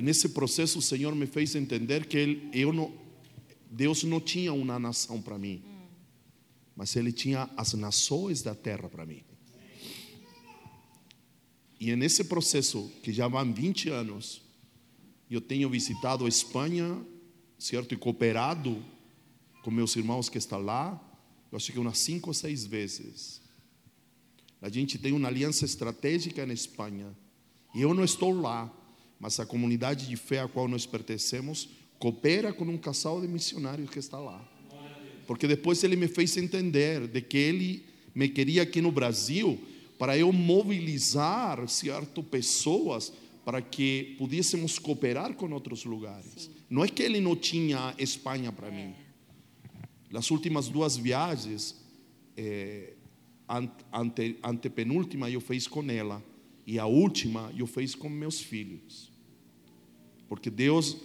nesse 0.00 0.28
processo, 0.28 0.78
o 0.78 0.82
Senhor 0.82 1.14
me 1.14 1.26
fez 1.26 1.54
entender 1.54 2.06
que 2.06 2.16
ele, 2.16 2.50
eu 2.52 2.72
não, 2.72 2.92
Deus 3.70 4.04
não 4.04 4.20
tinha 4.20 4.52
uma 4.52 4.78
nação 4.78 5.20
para 5.20 5.38
mim, 5.38 5.62
hum. 5.66 5.86
mas 6.76 6.94
Ele 6.96 7.12
tinha 7.12 7.48
as 7.56 7.72
nações 7.74 8.42
da 8.42 8.54
terra 8.54 8.88
para 8.88 9.04
mim. 9.04 9.22
E 11.80 11.90
é 11.90 11.96
nesse 11.96 12.24
processo, 12.24 12.90
que 13.02 13.12
já 13.12 13.28
vão 13.28 13.52
20 13.52 13.88
anos, 13.88 14.42
eu 15.30 15.40
tenho 15.40 15.68
visitado 15.68 16.24
a 16.24 16.28
Espanha, 16.28 17.00
certo? 17.58 17.92
E 17.94 17.96
cooperado 17.96 18.82
com 19.62 19.70
meus 19.70 19.96
irmãos 19.96 20.28
que 20.28 20.38
estão 20.38 20.62
lá, 20.62 20.98
eu 21.50 21.56
acho 21.56 21.72
que 21.72 21.78
umas 21.78 21.98
cinco 21.98 22.30
ou 22.30 22.34
seis 22.34 22.64
vezes. 22.64 23.40
A 24.60 24.68
gente 24.68 24.98
tem 24.98 25.12
uma 25.12 25.28
aliança 25.28 25.64
estratégica 25.64 26.44
na 26.46 26.52
Espanha. 26.52 27.16
E 27.74 27.82
eu 27.82 27.92
não 27.94 28.04
estou 28.04 28.32
lá, 28.32 28.72
mas 29.20 29.38
a 29.38 29.46
comunidade 29.46 30.06
de 30.06 30.16
fé 30.16 30.40
a 30.40 30.48
qual 30.48 30.68
nós 30.68 30.86
pertencemos 30.86 31.68
coopera 31.98 32.52
com 32.52 32.64
um 32.64 32.78
casal 32.78 33.20
de 33.20 33.28
missionários 33.28 33.90
que 33.90 33.98
está 33.98 34.18
lá. 34.18 34.46
Porque 35.26 35.46
depois 35.46 35.82
ele 35.84 35.96
me 35.96 36.08
fez 36.08 36.36
entender 36.36 37.06
de 37.06 37.20
que 37.20 37.36
ele 37.36 37.84
me 38.14 38.28
queria 38.28 38.62
aqui 38.62 38.80
no 38.80 38.90
Brasil 38.90 39.60
para 39.98 40.16
eu 40.16 40.32
mobilizar 40.32 41.68
certo 41.68 42.22
pessoas 42.22 43.12
para 43.44 43.60
que 43.60 44.14
pudéssemos 44.18 44.78
cooperar 44.78 45.34
com 45.34 45.50
outros 45.52 45.84
lugares. 45.84 46.44
Sim. 46.44 46.57
Não 46.68 46.84
é 46.84 46.88
que 46.88 47.02
ele 47.02 47.20
não 47.20 47.34
tinha 47.34 47.94
Espanha 47.98 48.52
para 48.52 48.68
é. 48.68 48.70
mim. 48.70 48.94
As 50.12 50.30
últimas 50.30 50.68
duas 50.68 50.96
viagens, 50.96 51.74
é, 52.36 52.94
ante, 53.92 54.36
antepenúltima 54.42 55.30
eu 55.30 55.40
fiz 55.40 55.66
com 55.66 55.82
ela 55.90 56.22
e 56.66 56.78
a 56.78 56.86
última 56.86 57.52
eu 57.56 57.66
fiz 57.66 57.94
com 57.94 58.08
meus 58.08 58.40
filhos. 58.40 59.10
Porque 60.28 60.50
Deus, 60.50 60.96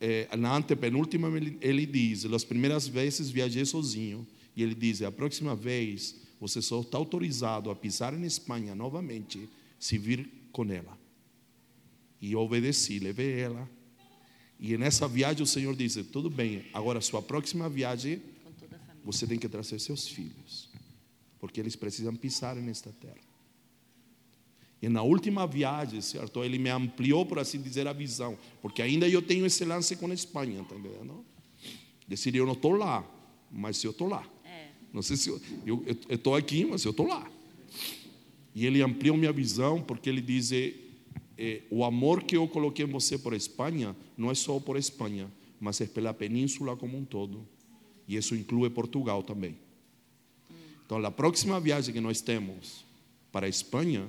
é, 0.00 0.34
na 0.36 0.56
antepenúltima, 0.56 1.28
ele, 1.36 1.58
ele 1.60 1.84
diz: 1.84 2.24
as 2.24 2.44
primeiras 2.44 2.88
vezes 2.88 3.30
viajei 3.30 3.64
sozinho. 3.64 4.26
E 4.56 4.62
ele 4.62 4.74
diz: 4.74 5.02
a 5.02 5.12
próxima 5.12 5.54
vez 5.54 6.16
você 6.40 6.62
só 6.62 6.80
está 6.80 6.96
autorizado 6.96 7.70
a 7.70 7.76
pisar 7.76 8.14
em 8.14 8.24
Espanha 8.24 8.74
novamente 8.74 9.48
se 9.78 9.98
vir 9.98 10.28
com 10.52 10.64
ela. 10.70 10.98
E 12.20 12.32
eu 12.32 12.40
obedeci, 12.40 12.98
levei 12.98 13.38
ela 13.40 13.68
e 14.60 14.76
nessa 14.76 15.08
viagem 15.08 15.42
o 15.42 15.46
Senhor 15.46 15.74
disse: 15.74 16.04
tudo 16.04 16.28
bem, 16.28 16.66
agora 16.74 17.00
sua 17.00 17.22
próxima 17.22 17.68
viagem, 17.68 18.20
você 19.02 19.26
tem 19.26 19.38
que 19.38 19.48
trazer 19.48 19.78
seus 19.78 20.06
filhos, 20.06 20.68
porque 21.38 21.58
eles 21.58 21.74
precisam 21.74 22.14
pisar 22.14 22.54
nesta 22.56 22.90
terra. 22.92 23.30
E 24.82 24.88
na 24.88 25.02
última 25.02 25.46
viagem, 25.46 26.00
certo? 26.00 26.44
Ele 26.44 26.58
me 26.58 26.68
ampliou, 26.70 27.24
por 27.24 27.38
assim 27.38 27.60
dizer, 27.60 27.86
a 27.86 27.92
visão, 27.92 28.38
porque 28.60 28.82
ainda 28.82 29.08
eu 29.08 29.22
tenho 29.22 29.46
esse 29.46 29.64
lance 29.64 29.96
com 29.96 30.06
a 30.06 30.14
Espanha, 30.14 30.62
tá 30.64 30.74
entendendo? 30.74 31.24
Decidi, 32.06 32.38
eu 32.38 32.46
não 32.46 32.54
estou 32.54 32.72
lá, 32.72 33.06
mas 33.50 33.82
eu 33.82 33.92
estou 33.92 34.08
lá. 34.08 34.26
É. 34.44 34.68
Não 34.92 35.00
sei 35.00 35.16
se 35.16 35.30
eu 35.30 35.40
estou 36.08 36.34
aqui, 36.34 36.66
mas 36.66 36.84
eu 36.84 36.90
estou 36.90 37.06
lá. 37.06 37.30
E 38.54 38.66
ele 38.66 38.82
ampliou 38.82 39.16
minha 39.16 39.32
visão, 39.32 39.80
porque 39.80 40.08
ele 40.08 40.20
diz: 40.20 40.50
eh, 41.42 41.62
o 41.70 41.82
amor 41.84 42.22
que 42.22 42.36
eu 42.36 42.46
coloquei 42.46 42.84
em 42.84 42.88
você 42.88 43.16
por 43.16 43.32
Espanha 43.32 43.96
não 44.14 44.30
é 44.30 44.34
só 44.34 44.60
por 44.60 44.76
Espanha, 44.76 45.32
mas 45.58 45.80
é 45.80 45.86
pela 45.86 46.12
península 46.12 46.76
como 46.76 46.98
um 46.98 47.04
todo. 47.04 47.48
E 48.06 48.14
isso 48.14 48.34
inclui 48.34 48.68
Portugal 48.68 49.22
também. 49.22 49.56
Então, 50.84 51.02
a 51.02 51.10
próxima 51.10 51.58
viagem 51.58 51.94
que 51.94 52.00
nós 52.00 52.20
temos 52.20 52.84
para 53.32 53.46
a 53.46 53.48
Espanha, 53.48 54.06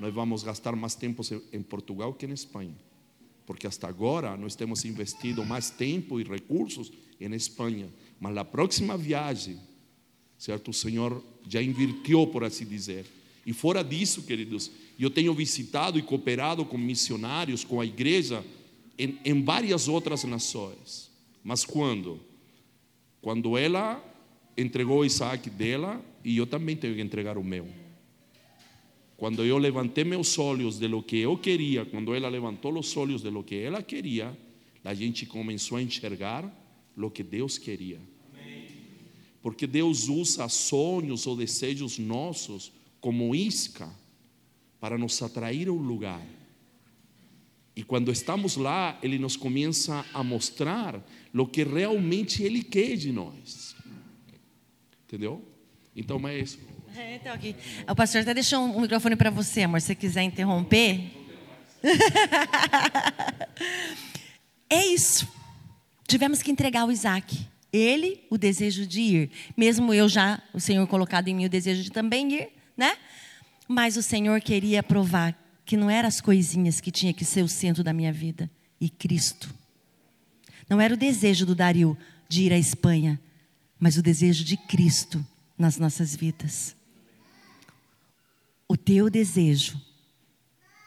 nós 0.00 0.12
vamos 0.12 0.42
gastar 0.42 0.74
mais 0.74 0.96
tempo 0.96 1.22
em 1.52 1.62
Portugal 1.62 2.12
que 2.14 2.26
em 2.26 2.32
Espanha. 2.32 2.74
Porque 3.46 3.66
hasta 3.66 3.86
agora 3.86 4.36
nós 4.36 4.56
temos 4.56 4.84
investido 4.84 5.44
mais 5.44 5.70
tempo 5.70 6.18
e 6.18 6.24
recursos 6.24 6.90
em 7.20 7.32
Espanha. 7.32 7.88
Mas 8.18 8.34
na 8.34 8.44
próxima 8.44 8.96
viagem, 8.96 9.60
certo? 10.36 10.72
O 10.72 10.74
Senhor 10.74 11.22
já 11.46 11.62
invirtiu, 11.62 12.26
por 12.26 12.42
assim 12.42 12.64
dizer. 12.64 13.06
E 13.46 13.52
fora 13.52 13.84
disso, 13.84 14.22
queridos, 14.22 14.70
eu 14.98 15.10
tenho 15.10 15.34
visitado 15.34 15.98
e 15.98 16.02
cooperado 16.02 16.64
com 16.64 16.78
missionários, 16.78 17.64
com 17.64 17.80
a 17.80 17.86
igreja, 17.86 18.44
em, 18.98 19.18
em 19.24 19.42
várias 19.42 19.88
outras 19.88 20.24
nações. 20.24 21.10
Mas 21.42 21.64
quando? 21.64 22.20
Quando 23.20 23.56
ela 23.56 24.02
entregou 24.56 25.04
Isaac 25.04 25.48
dela, 25.50 26.04
e 26.24 26.36
eu 26.36 26.46
também 26.46 26.76
tenho 26.76 26.94
que 26.94 27.00
entregar 27.00 27.36
o 27.36 27.44
meu. 27.44 27.66
Quando 29.16 29.44
eu 29.44 29.56
levantei 29.58 30.04
meus 30.04 30.38
olhos 30.38 30.78
de 30.78 30.88
lo 30.88 31.02
que 31.02 31.18
eu 31.18 31.36
queria, 31.36 31.84
quando 31.84 32.14
ela 32.14 32.28
levantou 32.28 32.78
os 32.78 32.96
olhos 32.96 33.22
de 33.22 33.30
lo 33.30 33.42
que 33.42 33.56
ela 33.56 33.82
queria, 33.82 34.36
a 34.84 34.94
gente 34.94 35.26
começou 35.26 35.78
a 35.78 35.82
enxergar 35.82 36.44
lo 36.96 37.10
que 37.10 37.22
Deus 37.22 37.56
queria. 37.56 38.00
Porque 39.40 39.66
Deus 39.66 40.08
usa 40.08 40.48
sonhos 40.48 41.26
ou 41.26 41.36
desejos 41.36 41.98
nossos 41.98 42.72
como 43.00 43.34
isca 43.34 43.88
para 44.82 44.98
nos 44.98 45.22
atrair 45.22 45.68
a 45.68 45.72
um 45.72 45.76
lugar. 45.76 46.20
E 47.76 47.84
quando 47.84 48.10
estamos 48.10 48.56
lá, 48.56 48.98
Ele 49.00 49.16
nos 49.16 49.36
começa 49.36 50.04
a 50.12 50.24
mostrar 50.24 51.00
o 51.32 51.46
que 51.46 51.62
realmente 51.62 52.42
Ele 52.42 52.64
quer 52.64 52.96
de 52.96 53.12
nós. 53.12 53.76
Entendeu? 55.04 55.40
Então 55.94 56.18
isso. 56.28 56.58
É, 56.96 57.14
então 57.14 57.32
aqui. 57.32 57.54
O 57.88 57.94
pastor 57.94 58.22
até 58.22 58.34
deixou 58.34 58.58
um 58.58 58.80
microfone 58.80 59.14
para 59.14 59.30
você, 59.30 59.62
amor, 59.62 59.80
se 59.80 59.86
você 59.86 59.94
quiser 59.94 60.24
interromper. 60.24 61.12
é 64.68 64.84
isso. 64.88 65.28
Tivemos 66.08 66.42
que 66.42 66.50
entregar 66.50 66.86
o 66.86 66.90
Isaac. 66.90 67.46
Ele, 67.72 68.26
o 68.28 68.36
desejo 68.36 68.84
de 68.84 69.00
ir. 69.00 69.30
Mesmo 69.56 69.94
eu 69.94 70.08
já, 70.08 70.42
o 70.52 70.58
Senhor 70.58 70.84
colocado 70.88 71.28
em 71.28 71.36
mim 71.36 71.44
o 71.44 71.48
desejo 71.48 71.84
de 71.84 71.92
também 71.92 72.32
ir, 72.32 72.48
né? 72.76 72.96
Mas 73.72 73.96
o 73.96 74.02
Senhor 74.02 74.38
queria 74.42 74.82
provar 74.82 75.34
que 75.64 75.78
não 75.78 75.88
eram 75.88 76.06
as 76.06 76.20
coisinhas 76.20 76.78
que 76.78 76.90
tinha 76.90 77.14
que 77.14 77.24
ser 77.24 77.42
o 77.42 77.48
centro 77.48 77.82
da 77.82 77.90
minha 77.90 78.12
vida, 78.12 78.50
e 78.78 78.90
Cristo. 78.90 79.48
Não 80.68 80.78
era 80.78 80.92
o 80.92 80.96
desejo 80.96 81.46
do 81.46 81.54
Dario 81.54 81.96
de 82.28 82.42
ir 82.42 82.52
à 82.52 82.58
Espanha, 82.58 83.18
mas 83.80 83.96
o 83.96 84.02
desejo 84.02 84.44
de 84.44 84.58
Cristo 84.58 85.24
nas 85.56 85.78
nossas 85.78 86.14
vidas. 86.14 86.76
O 88.68 88.76
teu 88.76 89.08
desejo 89.08 89.80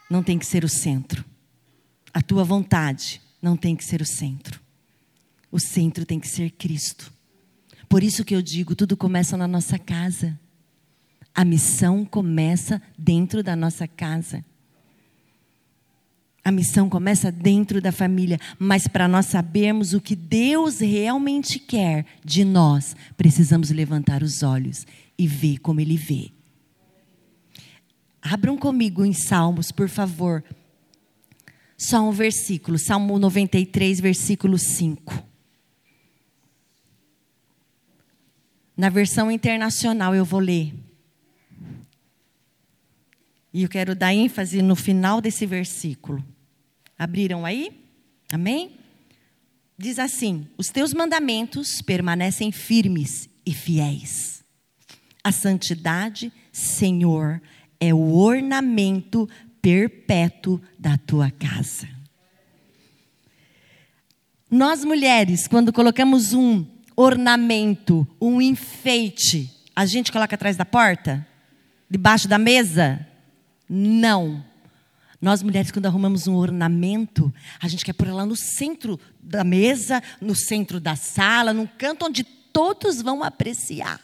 não 0.07 0.21
tem 0.21 0.37
que 0.37 0.45
ser 0.45 0.63
o 0.63 0.69
centro. 0.69 1.25
A 2.13 2.21
tua 2.21 2.43
vontade 2.43 3.19
não 3.41 3.57
tem 3.57 3.75
que 3.75 3.83
ser 3.83 3.99
o 3.99 4.05
centro. 4.05 4.61
O 5.51 5.59
centro 5.59 6.05
tem 6.05 6.19
que 6.19 6.27
ser 6.27 6.51
Cristo. 6.51 7.11
Por 7.89 8.03
isso 8.03 8.23
que 8.23 8.35
eu 8.35 8.43
digo, 8.43 8.75
tudo 8.75 8.95
começa 8.95 9.35
na 9.35 9.47
nossa 9.47 9.79
casa. 9.79 10.39
A 11.35 11.43
missão 11.43 12.05
começa 12.05 12.81
dentro 12.97 13.43
da 13.43 13.57
nossa 13.57 13.85
casa. 13.85 14.43
A 16.45 16.51
missão 16.51 16.87
começa 16.87 17.31
dentro 17.31 17.81
da 17.81 17.91
família, 17.91 18.39
mas 18.57 18.87
para 18.87 19.07
nós 19.07 19.25
sabermos 19.25 19.93
o 19.93 19.99
que 19.99 20.15
Deus 20.15 20.79
realmente 20.79 21.59
quer 21.59 22.05
de 22.23 22.45
nós, 22.45 22.95
precisamos 23.17 23.69
levantar 23.71 24.23
os 24.23 24.43
olhos 24.43 24.85
e 25.17 25.27
ver 25.27 25.57
como 25.57 25.81
Ele 25.81 25.97
vê. 25.97 26.31
Abram 28.21 28.57
comigo 28.57 29.03
em 29.03 29.11
Salmos, 29.11 29.71
por 29.71 29.89
favor. 29.89 30.43
Só 31.75 32.07
um 32.07 32.11
versículo, 32.11 32.77
Salmo 32.79 33.19
93, 33.19 33.99
versículo 33.99 34.57
5. 34.57 35.23
Na 38.77 38.89
versão 38.89 39.31
internacional 39.31 40.13
eu 40.13 40.23
vou 40.23 40.39
ler. 40.39 40.84
E 43.55 43.63
eu 43.63 43.69
quero 43.69 43.95
dar 43.95 44.13
ênfase 44.13 44.61
no 44.61 44.75
final 44.75 45.21
desse 45.21 45.45
versículo. 45.45 46.21
Abriram 46.99 47.45
aí? 47.45 47.71
Amém? 48.29 48.77
Diz 49.77 49.97
assim: 49.97 50.45
Os 50.57 50.67
teus 50.67 50.93
mandamentos 50.93 51.81
permanecem 51.81 52.51
firmes 52.51 53.29
e 53.45 53.53
fiéis. 53.53 54.43
A 55.23 55.31
santidade, 55.31 56.33
Senhor, 56.51 57.41
é 57.79 57.93
o 57.93 58.15
ornamento 58.15 59.25
perpétuo 59.61 60.61
da 60.77 60.97
tua 60.97 61.31
casa. 61.31 61.87
Nós 64.51 64.83
mulheres, 64.83 65.47
quando 65.47 65.71
colocamos 65.71 66.33
um 66.33 66.65
ornamento, 66.93 68.05
um 68.19 68.41
enfeite, 68.41 69.49
a 69.73 69.85
gente 69.85 70.11
coloca 70.11 70.35
atrás 70.35 70.57
da 70.57 70.65
porta? 70.65 71.25
Debaixo 71.89 72.27
da 72.27 72.37
mesa? 72.37 73.14
Não. 73.69 74.43
Nós 75.21 75.41
mulheres, 75.41 75.71
quando 75.71 75.85
arrumamos 75.85 76.27
um 76.27 76.35
ornamento, 76.35 77.33
a 77.59 77.67
gente 77.67 77.83
quer 77.83 77.93
pôr 77.93 78.07
lá 78.09 78.25
no 78.25 78.35
centro 78.35 78.99
da 79.19 79.43
mesa, 79.43 80.01
no 80.21 80.35
centro 80.35 80.79
da 80.79 80.95
sala, 80.95 81.53
num 81.53 81.65
canto 81.65 82.05
onde 82.05 82.23
todos 82.23 83.01
vão 83.01 83.23
apreciar. 83.23 83.99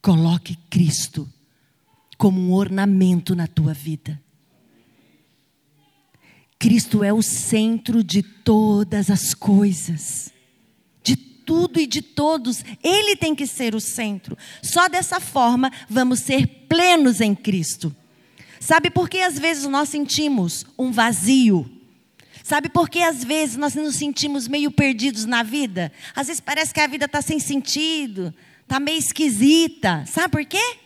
Coloque 0.00 0.56
Cristo 0.70 1.28
como 2.16 2.40
um 2.40 2.52
ornamento 2.52 3.34
na 3.34 3.46
tua 3.46 3.74
vida. 3.74 4.20
Cristo 6.58 7.02
é 7.02 7.12
o 7.12 7.22
centro 7.22 8.04
de 8.04 8.22
todas 8.22 9.10
as 9.10 9.34
coisas 9.34 10.32
tudo 11.44 11.80
e 11.80 11.86
de 11.86 12.02
todos, 12.02 12.64
Ele 12.82 13.16
tem 13.16 13.34
que 13.34 13.46
ser 13.46 13.74
o 13.74 13.80
centro. 13.80 14.36
Só 14.62 14.88
dessa 14.88 15.20
forma 15.20 15.70
vamos 15.88 16.20
ser 16.20 16.46
plenos 16.68 17.20
em 17.20 17.34
Cristo. 17.34 17.94
Sabe 18.60 18.90
por 18.90 19.08
que 19.08 19.18
às 19.18 19.38
vezes 19.38 19.66
nós 19.66 19.88
sentimos 19.88 20.64
um 20.78 20.92
vazio? 20.92 21.68
Sabe 22.44 22.68
por 22.68 22.88
que 22.88 23.00
às 23.02 23.22
vezes 23.22 23.56
nós 23.56 23.74
nos 23.74 23.96
sentimos 23.96 24.48
meio 24.48 24.70
perdidos 24.70 25.24
na 25.24 25.42
vida? 25.42 25.92
Às 26.14 26.26
vezes 26.26 26.40
parece 26.40 26.74
que 26.74 26.80
a 26.80 26.86
vida 26.86 27.06
está 27.06 27.22
sem 27.22 27.38
sentido, 27.38 28.34
está 28.62 28.80
meio 28.80 28.98
esquisita. 28.98 30.04
Sabe 30.06 30.28
por 30.28 30.44
quê? 30.44 30.76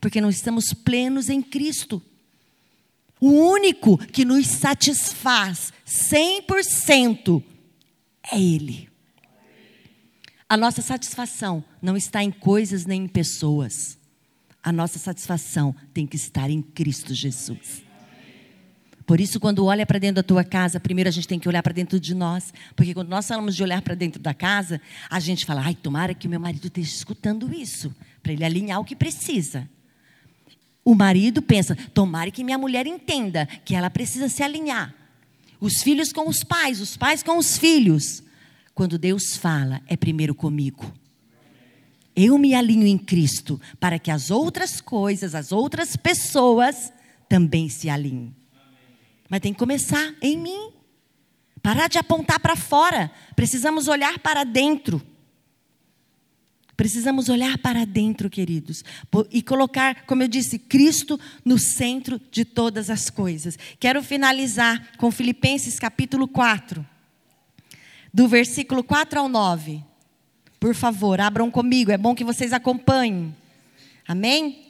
Porque 0.00 0.20
não 0.20 0.30
estamos 0.30 0.72
plenos 0.72 1.28
em 1.28 1.40
Cristo. 1.40 2.02
O 3.20 3.30
único 3.30 3.98
que 3.98 4.24
nos 4.24 4.46
satisfaz 4.46 5.72
100% 5.86 7.42
é 8.32 8.40
Ele. 8.40 8.89
A 10.50 10.56
nossa 10.56 10.82
satisfação 10.82 11.62
não 11.80 11.96
está 11.96 12.24
em 12.24 12.32
coisas 12.32 12.84
nem 12.84 13.04
em 13.04 13.06
pessoas. 13.06 13.96
A 14.60 14.72
nossa 14.72 14.98
satisfação 14.98 15.72
tem 15.94 16.08
que 16.08 16.16
estar 16.16 16.50
em 16.50 16.60
Cristo 16.60 17.14
Jesus. 17.14 17.84
Por 19.06 19.20
isso, 19.20 19.38
quando 19.38 19.64
olha 19.64 19.86
para 19.86 20.00
dentro 20.00 20.16
da 20.16 20.24
tua 20.24 20.42
casa, 20.42 20.80
primeiro 20.80 21.06
a 21.06 21.12
gente 21.12 21.28
tem 21.28 21.38
que 21.38 21.48
olhar 21.48 21.62
para 21.62 21.72
dentro 21.72 22.00
de 22.00 22.16
nós. 22.16 22.52
Porque 22.74 22.92
quando 22.92 23.08
nós 23.08 23.28
falamos 23.28 23.54
de 23.54 23.62
olhar 23.62 23.80
para 23.80 23.94
dentro 23.94 24.20
da 24.20 24.34
casa, 24.34 24.80
a 25.08 25.20
gente 25.20 25.46
fala, 25.46 25.62
ai, 25.64 25.76
tomara 25.76 26.14
que 26.14 26.26
o 26.26 26.30
meu 26.30 26.40
marido 26.40 26.66
esteja 26.66 26.96
escutando 26.96 27.54
isso, 27.54 27.94
para 28.20 28.32
ele 28.32 28.44
alinhar 28.44 28.80
o 28.80 28.84
que 28.84 28.96
precisa. 28.96 29.70
O 30.84 30.96
marido 30.96 31.40
pensa, 31.40 31.76
tomara 31.94 32.28
que 32.32 32.42
minha 32.42 32.58
mulher 32.58 32.88
entenda 32.88 33.46
que 33.46 33.76
ela 33.76 33.88
precisa 33.88 34.28
se 34.28 34.42
alinhar. 34.42 34.92
Os 35.60 35.80
filhos 35.80 36.12
com 36.12 36.28
os 36.28 36.42
pais, 36.42 36.80
os 36.80 36.96
pais 36.96 37.22
com 37.22 37.38
os 37.38 37.56
filhos. 37.56 38.24
Quando 38.80 38.96
Deus 38.96 39.36
fala, 39.36 39.82
é 39.86 39.94
primeiro 39.94 40.34
comigo. 40.34 40.90
Eu 42.16 42.38
me 42.38 42.54
alinho 42.54 42.86
em 42.86 42.96
Cristo 42.96 43.60
para 43.78 43.98
que 43.98 44.10
as 44.10 44.30
outras 44.30 44.80
coisas, 44.80 45.34
as 45.34 45.52
outras 45.52 45.96
pessoas 45.96 46.90
também 47.28 47.68
se 47.68 47.90
alinhem. 47.90 48.34
Mas 49.28 49.40
tem 49.40 49.52
que 49.52 49.58
começar 49.58 50.14
em 50.22 50.38
mim. 50.38 50.70
Parar 51.62 51.90
de 51.90 51.98
apontar 51.98 52.40
para 52.40 52.56
fora. 52.56 53.12
Precisamos 53.36 53.86
olhar 53.86 54.18
para 54.18 54.44
dentro. 54.44 55.02
Precisamos 56.74 57.28
olhar 57.28 57.58
para 57.58 57.84
dentro, 57.84 58.30
queridos, 58.30 58.82
e 59.30 59.42
colocar, 59.42 60.06
como 60.06 60.22
eu 60.22 60.28
disse, 60.28 60.58
Cristo 60.58 61.20
no 61.44 61.58
centro 61.58 62.18
de 62.30 62.46
todas 62.46 62.88
as 62.88 63.10
coisas. 63.10 63.58
Quero 63.78 64.02
finalizar 64.02 64.96
com 64.96 65.10
Filipenses 65.10 65.78
capítulo 65.78 66.26
4 66.26 66.82
do 68.12 68.28
versículo 68.28 68.82
4 68.82 69.20
ao 69.20 69.28
9. 69.28 69.82
Por 70.58 70.74
favor, 70.74 71.20
abram 71.20 71.50
comigo, 71.50 71.90
é 71.90 71.96
bom 71.96 72.14
que 72.14 72.24
vocês 72.24 72.52
acompanhem. 72.52 73.34
Amém? 74.06 74.66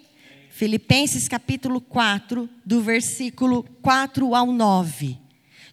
Filipenses 0.50 1.26
capítulo 1.26 1.80
4, 1.80 2.48
do 2.64 2.82
versículo 2.82 3.62
4 3.82 4.34
ao 4.34 4.52
9. 4.52 5.18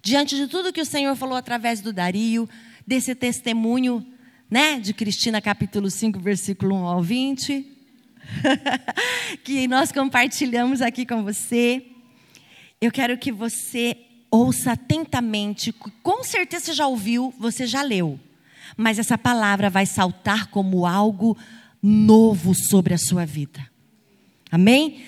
Diante 0.02 0.36
de 0.36 0.48
tudo 0.48 0.72
que 0.72 0.82
o 0.82 0.86
Senhor 0.86 1.16
falou 1.16 1.36
através 1.36 1.82
do 1.82 1.92
Dario, 1.92 2.48
desse 2.86 3.14
testemunho, 3.14 4.06
né, 4.50 4.80
de 4.80 4.94
Cristina 4.94 5.42
capítulo 5.42 5.92
5, 5.92 6.20
versículo 6.20 6.76
1 6.76 6.86
ao 6.86 7.02
20. 7.04 7.74
que 9.44 9.68
nós 9.68 9.92
compartilhamos 9.92 10.82
aqui 10.82 11.06
com 11.06 11.24
você. 11.24 11.86
Eu 12.80 12.92
quero 12.92 13.18
que 13.18 13.32
você 13.32 13.98
ouça 14.30 14.74
atentamente. 14.74 15.72
Com 15.72 16.24
certeza 16.24 16.66
você 16.66 16.74
já 16.74 16.88
ouviu, 16.88 17.34
você 17.38 17.66
já 17.66 17.82
leu. 17.82 18.20
Mas 18.76 19.00
essa 19.00 19.18
palavra 19.18 19.70
vai 19.70 19.86
saltar 19.86 20.48
como 20.48 20.86
algo 20.86 21.38
novo 21.82 22.54
sobre 22.54 22.94
a 22.94 22.98
sua 22.98 23.26
vida. 23.26 23.66
Amém? 24.52 25.04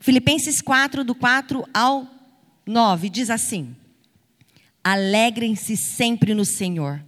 Filipenses 0.00 0.60
4, 0.60 1.04
do 1.04 1.14
4 1.14 1.64
ao 1.72 2.06
9, 2.66 3.08
diz 3.08 3.30
assim: 3.30 3.74
Alegrem-se 4.82 5.76
sempre 5.76 6.34
no 6.34 6.44
Senhor. 6.44 7.02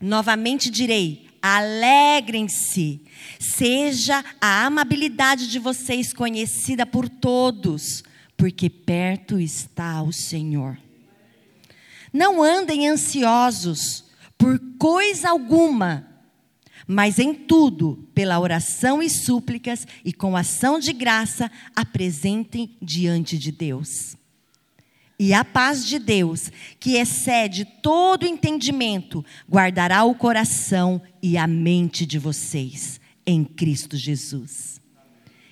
Novamente 0.00 0.70
direi: 0.70 1.26
alegrem-se. 1.40 3.00
Seja 3.38 4.24
a 4.40 4.66
amabilidade 4.66 5.48
de 5.48 5.58
vocês 5.58 6.12
conhecida 6.12 6.84
por 6.84 7.08
todos, 7.08 8.02
porque 8.36 8.68
perto 8.68 9.38
está 9.38 10.02
o 10.02 10.12
Senhor. 10.12 10.78
Não 12.12 12.42
andem 12.42 12.88
ansiosos 12.88 14.04
por 14.38 14.60
coisa 14.78 15.30
alguma, 15.30 16.06
mas 16.86 17.18
em 17.18 17.34
tudo, 17.34 18.08
pela 18.14 18.38
oração 18.38 19.02
e 19.02 19.10
súplicas 19.10 19.86
e 20.04 20.12
com 20.12 20.36
ação 20.36 20.78
de 20.78 20.92
graça, 20.92 21.50
apresentem 21.74 22.76
diante 22.80 23.36
de 23.38 23.50
Deus. 23.50 24.16
E 25.18 25.32
a 25.32 25.42
paz 25.44 25.86
de 25.86 25.98
Deus, 25.98 26.52
que 26.78 26.96
excede 26.96 27.64
todo 27.82 28.26
entendimento, 28.26 29.24
guardará 29.50 30.04
o 30.04 30.14
coração 30.14 31.00
e 31.22 31.38
a 31.38 31.46
mente 31.46 32.04
de 32.04 32.18
vocês 32.18 33.00
em 33.26 33.42
Cristo 33.42 33.96
Jesus. 33.96 34.78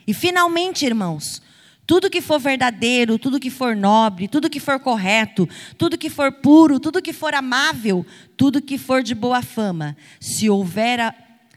E 0.07 0.13
finalmente, 0.13 0.85
irmãos, 0.85 1.41
tudo 1.87 2.11
que 2.11 2.21
for 2.21 2.39
verdadeiro, 2.39 3.19
tudo 3.19 3.41
que 3.41 3.51
for 3.51 3.77
nobre, 3.77 4.29
tudo 4.29 4.51
que 4.51 4.61
for 4.61 4.81
correto, 4.81 5.49
tudo 5.77 5.99
que 5.99 6.09
for 6.11 6.33
puro, 6.33 6.81
tudo 6.81 7.03
que 7.03 7.13
for 7.13 7.35
amável, 7.35 8.05
tudo 8.37 8.63
que 8.63 8.79
for 8.79 9.03
de 9.03 9.15
boa 9.15 9.43
fama, 9.43 9.97
se 10.21 10.49
houver, 10.49 11.15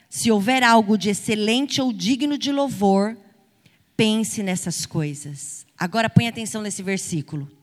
se 0.09 0.31
houver 0.31 0.63
algo 0.63 0.97
de 0.97 1.09
excelente 1.09 1.81
ou 1.81 1.93
digno 1.93 2.37
de 2.37 2.51
louvor, 2.51 3.17
pense 3.95 4.43
nessas 4.43 4.85
coisas. 4.85 5.65
Agora 5.77 6.09
põe 6.09 6.27
atenção 6.27 6.61
nesse 6.61 6.83
versículo 6.83 7.57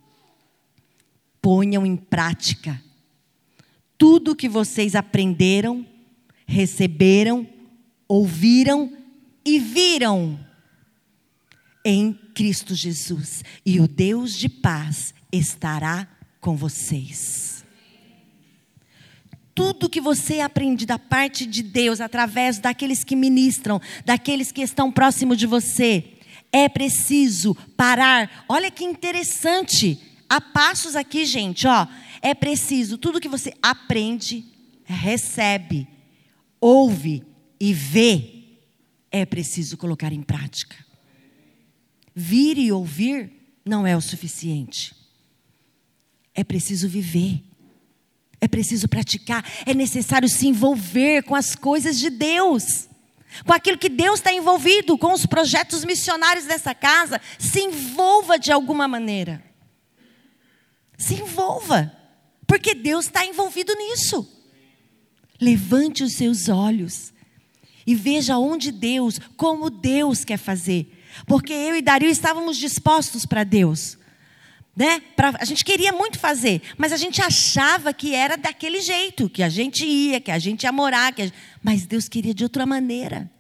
ponham 1.44 1.84
em 1.84 1.94
prática 1.94 2.82
tudo 3.98 4.34
que 4.34 4.48
vocês 4.48 4.94
aprenderam, 4.94 5.86
receberam, 6.46 7.46
ouviram 8.08 8.90
e 9.44 9.58
viram 9.58 10.40
em 11.84 12.18
Cristo 12.34 12.74
Jesus. 12.74 13.44
E 13.64 13.80
o 13.80 13.88
Deus 13.88 14.34
de 14.34 14.48
paz 14.48 15.14
estará 15.32 16.08
com 16.40 16.56
vocês. 16.56 17.64
Tudo 19.54 19.88
que 19.88 20.00
você 20.00 20.40
aprende 20.40 20.84
da 20.84 20.98
parte 20.98 21.46
de 21.46 21.62
Deus, 21.62 22.00
através 22.00 22.58
daqueles 22.58 23.04
que 23.04 23.14
ministram, 23.14 23.80
daqueles 24.04 24.50
que 24.50 24.62
estão 24.62 24.90
próximo 24.90 25.36
de 25.36 25.46
você, 25.46 26.04
é 26.52 26.68
preciso 26.68 27.54
parar. 27.76 28.44
Olha 28.48 28.70
que 28.70 28.84
interessante 28.84 30.00
Há 30.28 30.40
passos 30.40 30.96
aqui, 30.96 31.24
gente, 31.24 31.66
ó. 31.66 31.86
É 32.20 32.34
preciso 32.34 32.96
tudo 32.96 33.20
que 33.20 33.28
você 33.28 33.52
aprende, 33.62 34.44
recebe, 34.84 35.86
ouve 36.60 37.22
e 37.60 37.72
vê, 37.72 38.58
é 39.10 39.24
preciso 39.24 39.76
colocar 39.76 40.12
em 40.12 40.22
prática. 40.22 40.74
Vir 42.14 42.58
e 42.58 42.70
ouvir 42.70 43.32
não 43.64 43.86
é 43.86 43.96
o 43.96 44.00
suficiente. 44.00 44.94
É 46.34 46.44
preciso 46.44 46.88
viver. 46.88 47.42
É 48.40 48.46
preciso 48.46 48.88
praticar. 48.88 49.44
É 49.64 49.74
necessário 49.74 50.28
se 50.28 50.46
envolver 50.46 51.22
com 51.22 51.34
as 51.34 51.54
coisas 51.54 51.98
de 51.98 52.10
Deus. 52.10 52.88
Com 53.44 53.52
aquilo 53.52 53.78
que 53.78 53.88
Deus 53.88 54.20
está 54.20 54.32
envolvido, 54.32 54.98
com 54.98 55.12
os 55.12 55.26
projetos 55.26 55.84
missionários 55.84 56.44
dessa 56.44 56.74
casa. 56.74 57.20
Se 57.38 57.60
envolva 57.60 58.38
de 58.38 58.52
alguma 58.52 58.86
maneira. 58.86 59.42
Se 60.96 61.14
envolva, 61.14 61.92
porque 62.46 62.74
Deus 62.74 63.06
está 63.06 63.26
envolvido 63.26 63.74
nisso. 63.74 64.30
Levante 65.40 66.04
os 66.04 66.12
seus 66.12 66.48
olhos 66.48 67.12
e 67.86 67.94
veja 67.94 68.38
onde 68.38 68.70
Deus, 68.70 69.18
como 69.36 69.68
Deus 69.68 70.24
quer 70.24 70.38
fazer. 70.38 71.03
Porque 71.26 71.52
eu 71.52 71.76
e 71.76 71.82
Dario 71.82 72.08
estávamos 72.08 72.56
dispostos 72.56 73.24
para 73.24 73.44
Deus. 73.44 73.98
Né? 74.76 75.00
Pra, 75.14 75.34
a 75.38 75.44
gente 75.44 75.64
queria 75.64 75.92
muito 75.92 76.18
fazer, 76.18 76.60
mas 76.76 76.92
a 76.92 76.96
gente 76.96 77.22
achava 77.22 77.92
que 77.92 78.14
era 78.14 78.36
daquele 78.36 78.80
jeito, 78.80 79.28
que 79.28 79.42
a 79.42 79.48
gente 79.48 79.86
ia, 79.86 80.20
que 80.20 80.30
a 80.30 80.38
gente 80.38 80.64
ia 80.64 80.72
morar, 80.72 81.12
que 81.12 81.24
gente... 81.24 81.34
mas 81.62 81.86
Deus 81.86 82.08
queria 82.08 82.34
de 82.34 82.42
outra 82.42 82.66
maneira. 82.66 83.30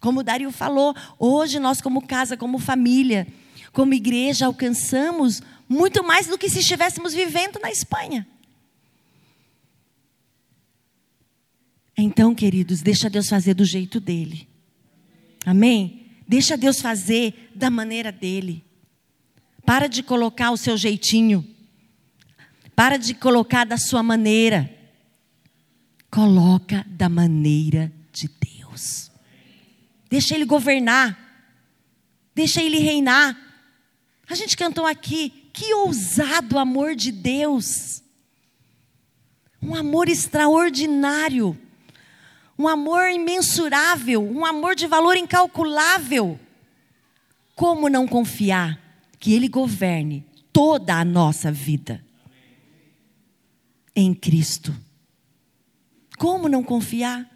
Como 0.00 0.20
o 0.20 0.22
Dario 0.22 0.50
falou, 0.50 0.94
hoje 1.18 1.60
nós, 1.60 1.80
como 1.80 2.06
casa, 2.06 2.36
como 2.36 2.58
família, 2.58 3.26
como 3.72 3.94
igreja, 3.94 4.46
alcançamos 4.46 5.40
muito 5.68 6.02
mais 6.02 6.26
do 6.26 6.36
que 6.36 6.50
se 6.50 6.58
estivéssemos 6.58 7.14
vivendo 7.14 7.58
na 7.60 7.70
Espanha. 7.70 8.26
Então, 11.96 12.34
queridos, 12.34 12.82
deixa 12.82 13.08
Deus 13.08 13.28
fazer 13.28 13.54
do 13.54 13.64
jeito 13.64 14.00
dele. 14.00 14.48
Amém? 15.46 16.03
Deixa 16.26 16.56
Deus 16.56 16.80
fazer 16.80 17.50
da 17.54 17.68
maneira 17.70 18.10
dele. 18.10 18.64
Para 19.64 19.86
de 19.86 20.02
colocar 20.02 20.50
o 20.50 20.56
seu 20.56 20.76
jeitinho. 20.76 21.46
Para 22.74 22.96
de 22.96 23.14
colocar 23.14 23.64
da 23.64 23.76
sua 23.76 24.02
maneira. 24.02 24.70
Coloca 26.10 26.84
da 26.88 27.08
maneira 27.08 27.92
de 28.12 28.28
Deus. 28.28 29.10
Deixa 30.08 30.34
ele 30.34 30.44
governar. 30.44 31.18
Deixa 32.34 32.62
ele 32.62 32.78
reinar. 32.78 33.38
A 34.28 34.34
gente 34.34 34.56
cantou 34.56 34.86
aqui, 34.86 35.50
que 35.52 35.74
ousado 35.74 36.58
amor 36.58 36.94
de 36.94 37.12
Deus. 37.12 38.02
Um 39.62 39.74
amor 39.74 40.08
extraordinário. 40.08 41.58
Um 42.58 42.68
amor 42.68 43.08
imensurável, 43.10 44.22
um 44.22 44.44
amor 44.44 44.74
de 44.74 44.86
valor 44.86 45.16
incalculável. 45.16 46.38
Como 47.54 47.88
não 47.88 48.06
confiar 48.06 48.78
que 49.18 49.32
Ele 49.32 49.48
governe 49.48 50.24
toda 50.52 50.94
a 50.94 51.04
nossa 51.04 51.50
vida 51.50 52.04
em 53.94 54.14
Cristo? 54.14 54.74
Como 56.16 56.48
não 56.48 56.62
confiar? 56.62 57.28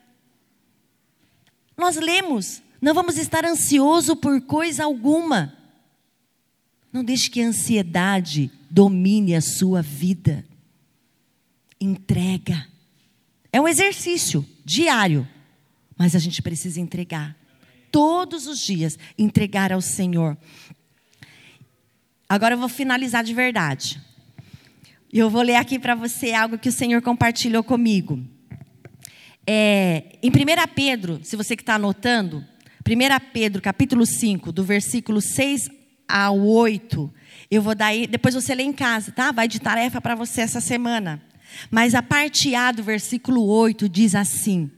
Nós 1.76 1.96
lemos, 1.96 2.62
não 2.80 2.94
vamos 2.94 3.16
estar 3.16 3.44
ansioso 3.44 4.16
por 4.16 4.40
coisa 4.42 4.84
alguma. 4.84 5.56
Não 6.92 7.04
deixe 7.04 7.30
que 7.30 7.40
a 7.40 7.46
ansiedade 7.46 8.50
domine 8.70 9.34
a 9.34 9.40
sua 9.40 9.82
vida. 9.82 10.44
Entrega. 11.80 12.66
É 13.52 13.60
um 13.60 13.68
exercício 13.68 14.46
diário, 14.64 15.26
mas 15.96 16.14
a 16.14 16.18
gente 16.18 16.42
precisa 16.42 16.80
entregar. 16.80 17.36
Todos 17.90 18.46
os 18.46 18.60
dias, 18.60 18.98
entregar 19.18 19.72
ao 19.72 19.80
Senhor. 19.80 20.36
Agora 22.28 22.54
eu 22.54 22.58
vou 22.58 22.68
finalizar 22.68 23.24
de 23.24 23.32
verdade. 23.32 24.00
E 25.10 25.18
eu 25.18 25.30
vou 25.30 25.40
ler 25.40 25.56
aqui 25.56 25.78
para 25.78 25.94
você 25.94 26.32
algo 26.34 26.58
que 26.58 26.68
o 26.68 26.72
Senhor 26.72 27.00
compartilhou 27.00 27.64
comigo. 27.64 28.22
É, 29.46 30.18
em 30.22 30.28
1 30.28 30.32
Pedro, 30.74 31.20
se 31.22 31.34
você 31.34 31.56
que 31.56 31.62
está 31.62 31.76
anotando, 31.76 32.44
1 32.86 33.30
Pedro 33.32 33.62
capítulo 33.62 34.04
5, 34.04 34.52
do 34.52 34.62
versículo 34.62 35.22
6 35.22 35.70
ao 36.06 36.38
8. 36.38 37.10
Eu 37.50 37.62
vou 37.62 37.74
dar 37.74 37.86
aí, 37.86 38.06
depois 38.06 38.34
você 38.34 38.54
lê 38.54 38.62
em 38.62 38.72
casa, 38.74 39.10
tá? 39.10 39.32
Vai 39.32 39.48
de 39.48 39.58
tarefa 39.58 40.02
para 40.02 40.14
você 40.14 40.42
essa 40.42 40.60
semana. 40.60 41.22
Mas 41.70 41.94
a 41.94 42.02
parte 42.02 42.54
A 42.54 42.72
do 42.72 42.82
versículo 42.82 43.44
8 43.46 43.88
diz 43.88 44.14
assim: 44.14 44.70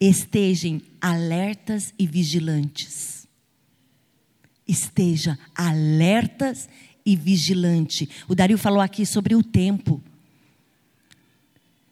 Estejam 0.00 0.80
alertas 1.00 1.92
e 1.98 2.06
vigilantes. 2.06 3.26
Esteja 4.66 5.38
alertas 5.54 6.68
e 7.04 7.16
vigilante. 7.16 8.08
O 8.28 8.34
Dario 8.34 8.56
falou 8.56 8.80
aqui 8.80 9.04
sobre 9.04 9.34
o 9.34 9.42
tempo. 9.42 10.02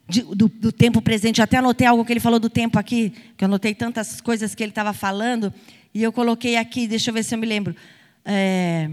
De, 0.08 0.22
do, 0.22 0.48
do, 0.48 0.72
tempo 0.72 1.02
presente. 1.02 1.38
Eu 1.38 1.44
até 1.44 1.58
anotei 1.58 1.86
algo 1.86 2.04
que 2.04 2.12
ele 2.12 2.20
falou 2.20 2.40
do 2.40 2.48
tempo 2.48 2.78
aqui, 2.78 3.10
que 3.36 3.44
eu 3.44 3.46
anotei 3.46 3.74
tantas 3.74 4.20
coisas 4.20 4.54
que 4.54 4.62
ele 4.62 4.70
estava 4.70 4.94
falando, 4.94 5.52
e 5.92 6.02
eu 6.02 6.10
coloquei 6.10 6.56
aqui, 6.56 6.86
deixa 6.86 7.10
eu 7.10 7.14
ver 7.14 7.24
se 7.24 7.34
eu 7.34 7.38
me 7.38 7.46
lembro. 7.46 7.76
É, 8.24 8.90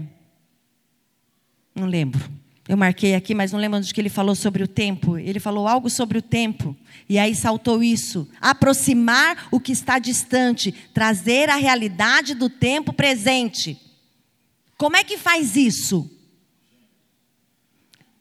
não 1.74 1.86
lembro. 1.86 2.28
Eu 2.68 2.76
marquei 2.76 3.14
aqui, 3.14 3.32
mas 3.32 3.52
não 3.52 3.60
lembro 3.60 3.78
onde 3.78 3.94
que 3.94 4.00
ele 4.00 4.08
falou 4.08 4.34
sobre 4.34 4.62
o 4.62 4.66
tempo. 4.66 5.16
Ele 5.16 5.38
falou 5.38 5.68
algo 5.68 5.88
sobre 5.88 6.18
o 6.18 6.22
tempo. 6.22 6.76
E 7.08 7.18
aí 7.18 7.34
saltou 7.34 7.82
isso: 7.82 8.28
aproximar 8.40 9.48
o 9.52 9.60
que 9.60 9.70
está 9.70 9.98
distante, 9.98 10.72
trazer 10.92 11.48
a 11.48 11.56
realidade 11.56 12.34
do 12.34 12.50
tempo 12.50 12.92
presente. 12.92 13.80
Como 14.76 14.96
é 14.96 15.04
que 15.04 15.16
faz 15.16 15.54
isso? 15.54 16.10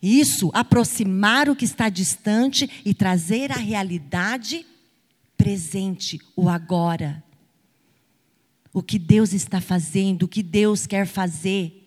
Isso, 0.01 0.51
aproximar 0.53 1.49
o 1.49 1.55
que 1.55 1.65
está 1.65 1.89
distante 1.89 2.69
e 2.85 2.93
trazer 2.93 3.51
a 3.51 3.55
realidade 3.55 4.63
presente, 5.35 6.19
o 6.35 6.47
agora. 6.47 7.23
O 8.72 8.84
que 8.84 8.99
Deus 8.99 9.34
está 9.34 9.59
fazendo, 9.59 10.23
o 10.23 10.27
que 10.27 10.43
Deus 10.43 10.85
quer 10.85 11.07
fazer. 11.07 11.85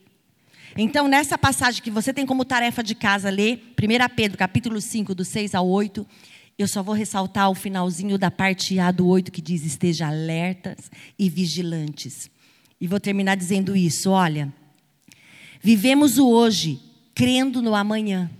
Então, 0.80 1.08
nessa 1.08 1.36
passagem 1.36 1.82
que 1.82 1.90
você 1.90 2.12
tem 2.12 2.24
como 2.24 2.44
tarefa 2.44 2.84
de 2.84 2.94
casa 2.94 3.28
ler, 3.30 3.74
1 3.76 4.14
Pedro, 4.14 4.38
capítulo 4.38 4.80
5, 4.80 5.12
do 5.12 5.24
6 5.24 5.56
ao 5.56 5.68
8, 5.68 6.06
eu 6.56 6.68
só 6.68 6.84
vou 6.84 6.94
ressaltar 6.94 7.50
o 7.50 7.54
finalzinho 7.54 8.16
da 8.16 8.30
parte 8.30 8.78
A 8.78 8.92
do 8.92 9.04
8 9.08 9.32
que 9.32 9.42
diz: 9.42 9.64
esteja 9.64 10.06
alertas 10.06 10.88
e 11.18 11.28
vigilantes. 11.28 12.30
E 12.80 12.86
vou 12.86 13.00
terminar 13.00 13.34
dizendo 13.34 13.74
isso: 13.74 14.10
olha, 14.10 14.54
vivemos 15.60 16.16
o 16.16 16.28
hoje 16.28 16.78
crendo 17.12 17.60
no 17.60 17.74
amanhã, 17.74 18.30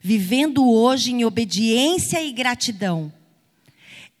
vivendo 0.00 0.64
hoje 0.64 1.10
em 1.10 1.24
obediência 1.24 2.22
e 2.22 2.30
gratidão, 2.30 3.12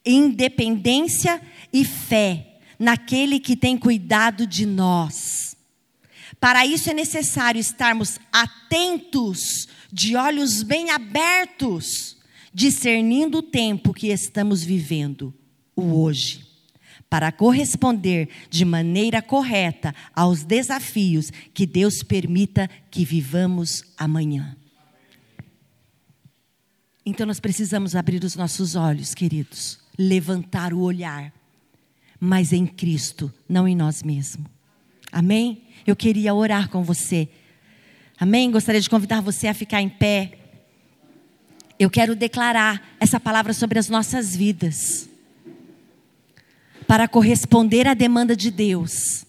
independência 0.04 1.40
e 1.72 1.84
fé 1.84 2.58
naquele 2.76 3.38
que 3.38 3.54
tem 3.54 3.78
cuidado 3.78 4.44
de 4.44 4.66
nós. 4.66 5.47
Para 6.40 6.64
isso 6.64 6.88
é 6.90 6.94
necessário 6.94 7.60
estarmos 7.60 8.18
atentos, 8.32 9.66
de 9.92 10.14
olhos 10.16 10.62
bem 10.62 10.90
abertos 10.90 12.18
discernindo 12.52 13.38
o 13.38 13.42
tempo 13.42 13.94
que 13.94 14.08
estamos 14.08 14.64
vivendo, 14.64 15.32
o 15.76 16.00
hoje, 16.02 16.44
para 17.08 17.30
corresponder 17.30 18.28
de 18.50 18.64
maneira 18.64 19.22
correta 19.22 19.94
aos 20.14 20.42
desafios 20.42 21.30
que 21.54 21.64
Deus 21.64 22.02
permita 22.02 22.68
que 22.90 23.04
vivamos 23.04 23.84
amanhã. 23.96 24.56
Então 27.06 27.24
nós 27.26 27.38
precisamos 27.38 27.94
abrir 27.94 28.24
os 28.24 28.34
nossos 28.34 28.74
olhos, 28.74 29.14
queridos, 29.14 29.78
levantar 29.96 30.74
o 30.74 30.80
olhar, 30.80 31.32
mas 32.18 32.52
em 32.52 32.66
Cristo, 32.66 33.32
não 33.48 33.68
em 33.68 33.76
nós 33.76 34.02
mesmos. 34.02 34.50
Amém? 35.12 35.62
Eu 35.88 35.96
queria 35.96 36.34
orar 36.34 36.68
com 36.68 36.82
você. 36.82 37.28
Amém? 38.18 38.50
Gostaria 38.50 38.80
de 38.80 38.90
convidar 38.90 39.20
você 39.20 39.48
a 39.48 39.54
ficar 39.54 39.82
em 39.82 39.88
pé 39.88 40.38
eu 41.78 41.88
quero 41.88 42.16
declarar 42.16 42.96
essa 42.98 43.20
palavra 43.20 43.52
sobre 43.52 43.78
as 43.78 43.88
nossas 43.88 44.34
vidas. 44.34 45.08
Para 46.86 47.06
corresponder 47.06 47.86
à 47.86 47.94
demanda 47.94 48.34
de 48.34 48.50
Deus, 48.50 49.24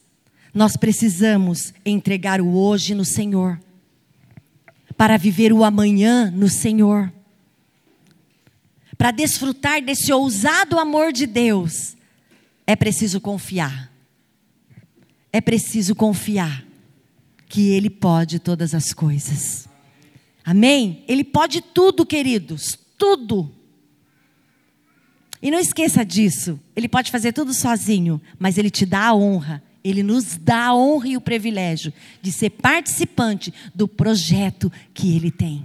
nós 0.54 0.76
precisamos 0.76 1.74
entregar 1.86 2.42
o 2.42 2.56
hoje 2.56 2.96
no 2.96 3.06
Senhor. 3.06 3.60
Para 4.98 5.16
viver 5.16 5.54
o 5.54 5.64
amanhã 5.64 6.32
no 6.32 6.50
Senhor. 6.50 7.14
Para 8.98 9.12
desfrutar 9.12 9.82
desse 9.82 10.12
ousado 10.12 10.80
amor 10.80 11.14
de 11.14 11.28
Deus, 11.28 11.96
é 12.66 12.76
preciso 12.76 13.22
confiar. 13.22 13.89
É 15.32 15.40
preciso 15.40 15.96
confiar 15.96 16.66
que 17.48 17.70
Ele 17.70 17.90
pode 17.90 18.40
todas 18.40 18.74
as 18.74 18.94
coisas. 18.94 19.68
Amém? 20.44 21.04
Ele 21.08 21.24
pode 21.24 21.62
tudo, 21.62 22.06
queridos, 22.06 22.78
tudo. 22.98 23.52
E 25.42 25.50
não 25.50 25.60
esqueça 25.60 26.04
disso. 26.04 26.60
Ele 26.76 26.88
pode 26.88 27.12
fazer 27.12 27.34
tudo 27.34 27.54
sozinho, 27.54 28.22
mas 28.38 28.58
ele 28.58 28.70
te 28.70 28.86
dá 28.86 29.08
a 29.08 29.16
honra. 29.16 29.64
Ele 29.84 30.04
nos 30.04 30.36
dá 30.36 30.66
a 30.66 30.76
honra 30.76 31.08
e 31.10 31.18
o 31.18 31.22
privilégio 31.22 31.94
de 32.22 32.32
ser 32.32 32.50
participante 32.50 33.54
do 33.74 33.88
projeto 33.88 34.72
que 34.94 35.16
ele 35.16 35.32
tem. 35.32 35.64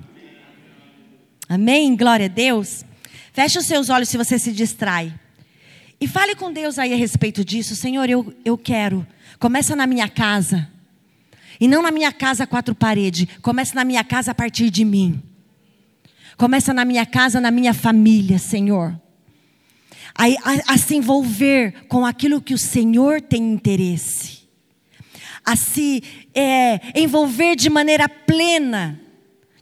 Amém? 1.49 1.97
Glória 1.97 2.27
a 2.27 2.28
Deus. 2.28 2.85
Feche 3.32 3.59
os 3.59 3.66
seus 3.66 3.91
olhos 3.91 4.09
se 4.09 4.16
você 4.16 4.39
se 4.39 4.53
distrai. 4.53 5.12
E 6.05 6.06
fale 6.06 6.35
com 6.35 6.52
Deus 6.52 6.78
aí 6.78 6.93
a 6.93 6.97
respeito 6.97 7.43
disso. 7.43 7.74
Senhor, 7.74 8.10
eu, 8.10 8.31
eu 8.44 8.59
quero. 8.59 9.06
Começa 9.39 9.74
na 9.74 9.86
minha 9.86 10.06
casa. 10.06 10.70
E 11.59 11.66
não 11.66 11.81
na 11.81 11.90
minha 11.90 12.12
casa 12.12 12.47
quatro 12.47 12.74
paredes. 12.74 13.26
Começa 13.40 13.74
na 13.74 13.86
minha 13.86 14.05
casa 14.05 14.32
a 14.32 14.35
partir 14.35 14.68
de 14.68 14.85
mim. 14.85 15.22
Começa 16.36 16.74
na 16.74 16.85
minha 16.85 17.06
casa, 17.06 17.40
na 17.40 17.51
minha 17.51 17.72
família, 17.72 18.39
Senhor. 18.39 19.01
A, 20.14 20.24
a, 20.24 20.74
a 20.74 20.76
se 20.76 20.94
envolver 20.94 21.86
com 21.89 22.05
aquilo 22.05 22.43
que 22.43 22.52
o 22.52 22.59
Senhor 22.59 23.22
tem 23.22 23.55
interesse. 23.55 24.40
A 25.43 25.56
se 25.56 26.02
é, 26.35 27.01
envolver 27.01 27.56
de 27.56 27.70
maneira 27.70 28.10
plena, 28.10 29.01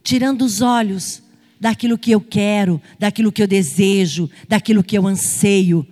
tirando 0.02 0.42
os 0.42 0.60
olhos 0.60 1.22
daquilo 1.60 1.96
que 1.96 2.10
eu 2.10 2.20
quero, 2.20 2.82
daquilo 2.98 3.30
que 3.30 3.44
eu 3.44 3.46
desejo, 3.46 4.28
daquilo 4.48 4.82
que 4.82 4.98
eu 4.98 5.06
anseio, 5.06 5.86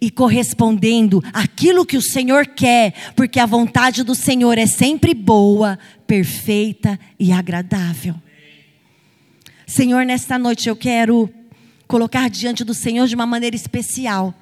e 0.00 0.10
correspondendo 0.10 1.22
aquilo 1.32 1.86
que 1.86 1.96
o 1.96 2.02
Senhor 2.02 2.46
quer, 2.46 3.12
porque 3.14 3.40
a 3.40 3.46
vontade 3.46 4.02
do 4.02 4.14
Senhor 4.14 4.58
é 4.58 4.66
sempre 4.66 5.14
boa, 5.14 5.78
perfeita 6.06 6.98
e 7.18 7.32
agradável. 7.32 8.14
Senhor, 9.66 10.04
nesta 10.04 10.38
noite 10.38 10.68
eu 10.68 10.76
quero 10.76 11.28
colocar 11.88 12.30
diante 12.30 12.64
do 12.64 12.74
Senhor 12.74 13.06
de 13.06 13.14
uma 13.14 13.26
maneira 13.26 13.56
especial 13.56 14.34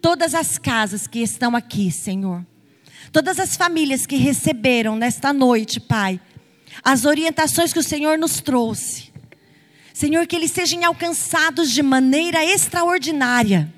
todas 0.00 0.34
as 0.34 0.58
casas 0.58 1.06
que 1.06 1.20
estão 1.20 1.56
aqui, 1.56 1.90
Senhor. 1.90 2.44
Todas 3.10 3.38
as 3.38 3.56
famílias 3.56 4.06
que 4.06 4.16
receberam 4.16 4.96
nesta 4.96 5.32
noite, 5.32 5.80
Pai, 5.80 6.20
as 6.82 7.04
orientações 7.04 7.72
que 7.72 7.78
o 7.78 7.82
Senhor 7.82 8.18
nos 8.18 8.40
trouxe. 8.40 9.12
Senhor, 9.92 10.26
que 10.26 10.34
eles 10.34 10.50
sejam 10.50 10.84
alcançados 10.84 11.70
de 11.70 11.82
maneira 11.82 12.44
extraordinária 12.44 13.72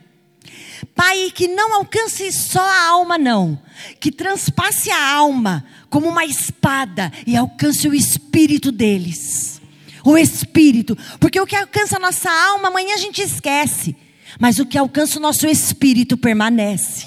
Pai, 0.95 1.31
que 1.35 1.49
não 1.49 1.75
alcance 1.75 2.31
só 2.33 2.61
a 2.61 2.89
alma, 2.89 3.19
não. 3.19 3.61
Que 4.01 4.11
transpasse 4.11 4.91
a 4.91 5.13
alma 5.13 5.65
como 5.89 6.09
uma 6.09 6.25
espada 6.25 7.13
e 7.27 7.37
alcance 7.37 7.89
o 7.89 7.95
espírito 7.95 8.73
deles. 8.73 9.61
O 10.05 10.19
espírito. 10.19 10.97
Porque 11.21 11.41
o 11.41 11.47
que 11.47 11.57
alcança 11.57 11.97
a 11.97 12.01
nossa 12.01 12.31
alma, 12.31 12.69
amanhã 12.69 12.95
a 12.95 12.99
gente 12.99 13.23
esquece. 13.23 13.97
Mas 14.39 14.59
o 14.59 14.67
que 14.67 14.77
alcança 14.77 15.19
o 15.19 15.23
nosso 15.23 15.47
espírito 15.47 16.17
permanece. 16.17 17.07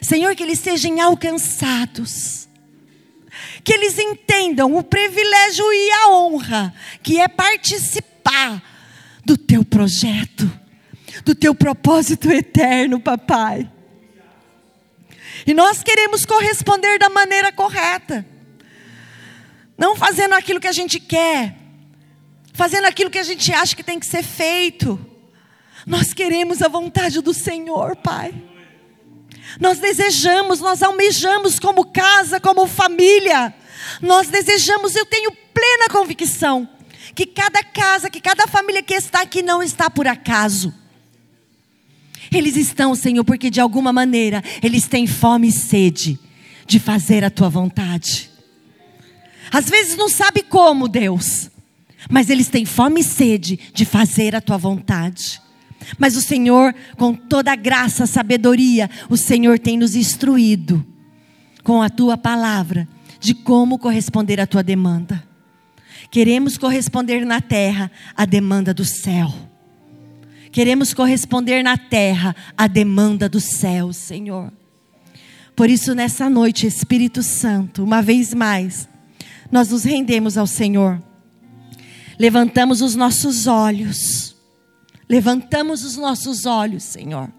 Senhor, 0.00 0.34
que 0.34 0.42
eles 0.42 0.60
sejam 0.60 1.00
alcançados. 1.00 2.48
Que 3.64 3.72
eles 3.72 3.98
entendam 3.98 4.76
o 4.76 4.82
privilégio 4.82 5.64
e 5.72 5.90
a 5.90 6.08
honra 6.10 6.74
que 7.02 7.18
é 7.18 7.28
participar 7.28 8.62
do 9.24 9.36
teu 9.36 9.64
projeto 9.64 10.65
do 11.26 11.34
teu 11.34 11.52
propósito 11.56 12.30
eterno, 12.30 13.00
papai. 13.00 13.68
E 15.44 15.52
nós 15.52 15.82
queremos 15.82 16.24
corresponder 16.24 17.00
da 17.00 17.08
maneira 17.08 17.50
correta. 17.50 18.24
Não 19.76 19.96
fazendo 19.96 20.34
aquilo 20.34 20.60
que 20.60 20.68
a 20.68 20.72
gente 20.72 21.00
quer, 21.00 21.56
fazendo 22.54 22.84
aquilo 22.84 23.10
que 23.10 23.18
a 23.18 23.24
gente 23.24 23.52
acha 23.52 23.74
que 23.74 23.82
tem 23.82 23.98
que 23.98 24.06
ser 24.06 24.22
feito. 24.22 25.04
Nós 25.84 26.14
queremos 26.14 26.62
a 26.62 26.68
vontade 26.68 27.20
do 27.20 27.34
Senhor, 27.34 27.96
Pai. 27.96 28.32
Nós 29.60 29.78
desejamos, 29.80 30.60
nós 30.60 30.80
almejamos 30.80 31.58
como 31.58 31.86
casa, 31.86 32.38
como 32.38 32.68
família. 32.68 33.52
Nós 34.00 34.28
desejamos, 34.28 34.94
eu 34.94 35.04
tenho 35.04 35.32
plena 35.52 35.88
convicção 35.90 36.68
que 37.16 37.26
cada 37.26 37.64
casa, 37.64 38.08
que 38.08 38.20
cada 38.20 38.46
família 38.46 38.82
que 38.82 38.94
está 38.94 39.22
aqui 39.22 39.42
não 39.42 39.60
está 39.60 39.90
por 39.90 40.06
acaso. 40.06 40.85
Eles 42.32 42.56
estão, 42.56 42.94
Senhor, 42.94 43.24
porque 43.24 43.50
de 43.50 43.60
alguma 43.60 43.92
maneira 43.92 44.42
eles 44.62 44.86
têm 44.86 45.06
fome 45.06 45.48
e 45.48 45.52
sede 45.52 46.18
de 46.66 46.78
fazer 46.78 47.24
a 47.24 47.30
tua 47.30 47.48
vontade. 47.48 48.30
Às 49.50 49.68
vezes 49.70 49.96
não 49.96 50.08
sabe 50.08 50.42
como, 50.42 50.88
Deus, 50.88 51.50
mas 52.10 52.28
eles 52.30 52.48
têm 52.48 52.64
fome 52.64 53.00
e 53.00 53.04
sede 53.04 53.58
de 53.72 53.84
fazer 53.84 54.34
a 54.34 54.40
tua 54.40 54.56
vontade. 54.56 55.40
Mas 55.98 56.16
o 56.16 56.20
Senhor, 56.20 56.74
com 56.96 57.14
toda 57.14 57.52
a 57.52 57.56
graça, 57.56 58.06
sabedoria, 58.06 58.90
o 59.08 59.16
Senhor 59.16 59.58
tem 59.58 59.78
nos 59.78 59.94
instruído 59.94 60.84
com 61.62 61.80
a 61.80 61.88
tua 61.88 62.16
palavra 62.16 62.88
de 63.20 63.34
como 63.34 63.78
corresponder 63.78 64.40
à 64.40 64.46
tua 64.46 64.62
demanda. 64.62 65.22
Queremos 66.10 66.56
corresponder 66.56 67.24
na 67.24 67.40
terra 67.40 67.90
à 68.16 68.24
demanda 68.24 68.72
do 68.72 68.84
céu. 68.84 69.32
Queremos 70.56 70.94
corresponder 70.94 71.62
na 71.62 71.76
terra 71.76 72.34
à 72.56 72.66
demanda 72.66 73.28
do 73.28 73.38
céu, 73.38 73.92
Senhor. 73.92 74.50
Por 75.54 75.68
isso, 75.68 75.94
nessa 75.94 76.30
noite, 76.30 76.66
Espírito 76.66 77.22
Santo, 77.22 77.84
uma 77.84 78.00
vez 78.00 78.32
mais, 78.32 78.88
nós 79.52 79.68
nos 79.68 79.84
rendemos 79.84 80.38
ao 80.38 80.46
Senhor. 80.46 80.98
Levantamos 82.18 82.80
os 82.80 82.94
nossos 82.94 83.46
olhos. 83.46 84.34
Levantamos 85.06 85.84
os 85.84 85.98
nossos 85.98 86.46
olhos, 86.46 86.84
Senhor. 86.84 87.30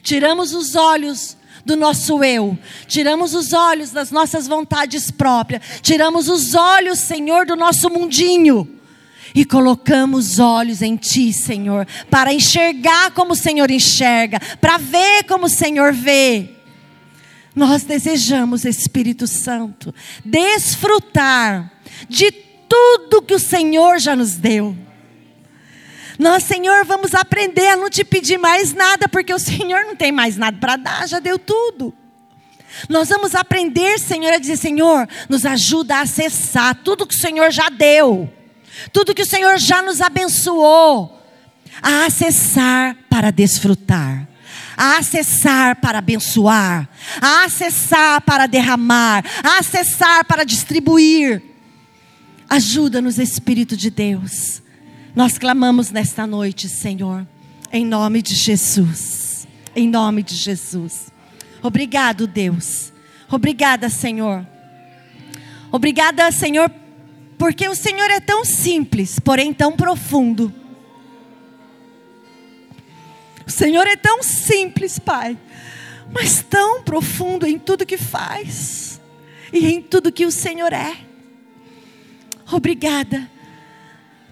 Tiramos 0.00 0.54
os 0.54 0.76
olhos 0.76 1.36
do 1.66 1.74
nosso 1.74 2.22
eu, 2.22 2.56
tiramos 2.86 3.34
os 3.34 3.52
olhos 3.52 3.90
das 3.90 4.12
nossas 4.12 4.46
vontades 4.46 5.10
próprias, 5.10 5.62
tiramos 5.82 6.28
os 6.28 6.54
olhos, 6.54 7.00
Senhor, 7.00 7.44
do 7.44 7.56
nosso 7.56 7.90
mundinho 7.90 8.81
e 9.34 9.44
colocamos 9.44 10.38
olhos 10.38 10.82
em 10.82 10.96
Ti, 10.96 11.32
Senhor, 11.32 11.86
para 12.10 12.32
enxergar 12.32 13.10
como 13.12 13.32
o 13.32 13.36
Senhor 13.36 13.70
enxerga, 13.70 14.38
para 14.60 14.78
ver 14.78 15.24
como 15.24 15.46
o 15.46 15.50
Senhor 15.50 15.92
vê. 15.92 16.50
Nós 17.54 17.84
desejamos, 17.84 18.64
Espírito 18.64 19.26
Santo, 19.26 19.94
desfrutar 20.24 21.70
de 22.08 22.30
tudo 22.32 23.22
que 23.22 23.34
o 23.34 23.38
Senhor 23.38 23.98
já 23.98 24.16
nos 24.16 24.36
deu. 24.36 24.76
Nós, 26.18 26.44
Senhor, 26.44 26.84
vamos 26.84 27.14
aprender 27.14 27.68
a 27.68 27.76
não 27.76 27.90
te 27.90 28.04
pedir 28.04 28.38
mais 28.38 28.72
nada, 28.72 29.08
porque 29.08 29.34
o 29.34 29.38
Senhor 29.38 29.84
não 29.84 29.96
tem 29.96 30.12
mais 30.12 30.36
nada 30.36 30.56
para 30.58 30.76
dar, 30.76 31.08
já 31.08 31.18
deu 31.18 31.38
tudo. 31.38 31.92
Nós 32.88 33.08
vamos 33.08 33.34
aprender, 33.34 33.98
Senhor, 33.98 34.32
a 34.32 34.38
dizer: 34.38 34.56
Senhor, 34.56 35.06
nos 35.28 35.44
ajuda 35.44 35.96
a 35.96 36.02
acessar 36.02 36.74
tudo 36.76 37.06
que 37.06 37.14
o 37.14 37.20
Senhor 37.20 37.50
já 37.50 37.68
deu, 37.68 38.32
tudo 38.92 39.14
que 39.14 39.22
o 39.22 39.26
Senhor 39.26 39.58
já 39.58 39.82
nos 39.82 40.00
abençoou, 40.00 41.20
a 41.82 42.06
acessar 42.06 42.96
para 43.08 43.30
desfrutar 43.30 44.28
a 44.76 44.96
acessar 44.98 45.76
para 45.76 45.98
abençoar, 45.98 46.88
a 47.20 47.44
acessar 47.44 48.20
para 48.22 48.46
derramar, 48.46 49.24
a 49.44 49.58
acessar 49.58 50.24
para 50.24 50.44
distribuir. 50.44 51.42
Ajuda-nos, 52.48 53.18
Espírito 53.18 53.76
de 53.76 53.90
Deus, 53.90 54.62
nós 55.14 55.38
clamamos 55.38 55.90
nesta 55.90 56.26
noite, 56.26 56.68
Senhor, 56.68 57.26
em 57.72 57.84
nome 57.84 58.22
de 58.22 58.34
Jesus. 58.34 59.46
Em 59.74 59.88
nome 59.88 60.22
de 60.22 60.34
Jesus. 60.34 61.06
Obrigado, 61.62 62.26
Deus. 62.26 62.92
Obrigada, 63.30 63.88
Senhor. 63.88 64.46
Obrigada, 65.70 66.30
Senhor, 66.30 66.70
porque 67.42 67.68
o 67.68 67.74
Senhor 67.74 68.08
é 68.08 68.20
tão 68.20 68.44
simples, 68.44 69.18
porém 69.18 69.52
tão 69.52 69.72
profundo. 69.72 70.54
O 73.44 73.50
Senhor 73.50 73.84
é 73.84 73.96
tão 73.96 74.22
simples, 74.22 74.96
Pai, 75.00 75.36
mas 76.12 76.40
tão 76.48 76.84
profundo 76.84 77.44
em 77.44 77.58
tudo 77.58 77.84
que 77.84 77.98
faz 77.98 79.00
e 79.52 79.66
em 79.66 79.82
tudo 79.82 80.12
que 80.12 80.24
o 80.24 80.30
Senhor 80.30 80.72
é. 80.72 80.96
Obrigada 82.52 83.28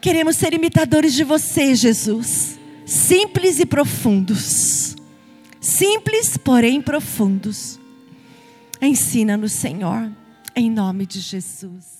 Queremos 0.01 0.37
ser 0.37 0.55
imitadores 0.55 1.13
de 1.13 1.25
você, 1.25 1.75
Jesus. 1.75 2.61
Simples 2.87 3.59
e 3.59 3.67
profundos. 3.67 4.95
Simples, 5.61 6.37
porém 6.37 6.81
profundos. 6.81 7.77
Ensina-nos, 8.81 9.51
Senhor, 9.51 10.13
em 10.55 10.71
nome 10.71 11.07
de 11.07 11.19
Jesus. 11.19 12.00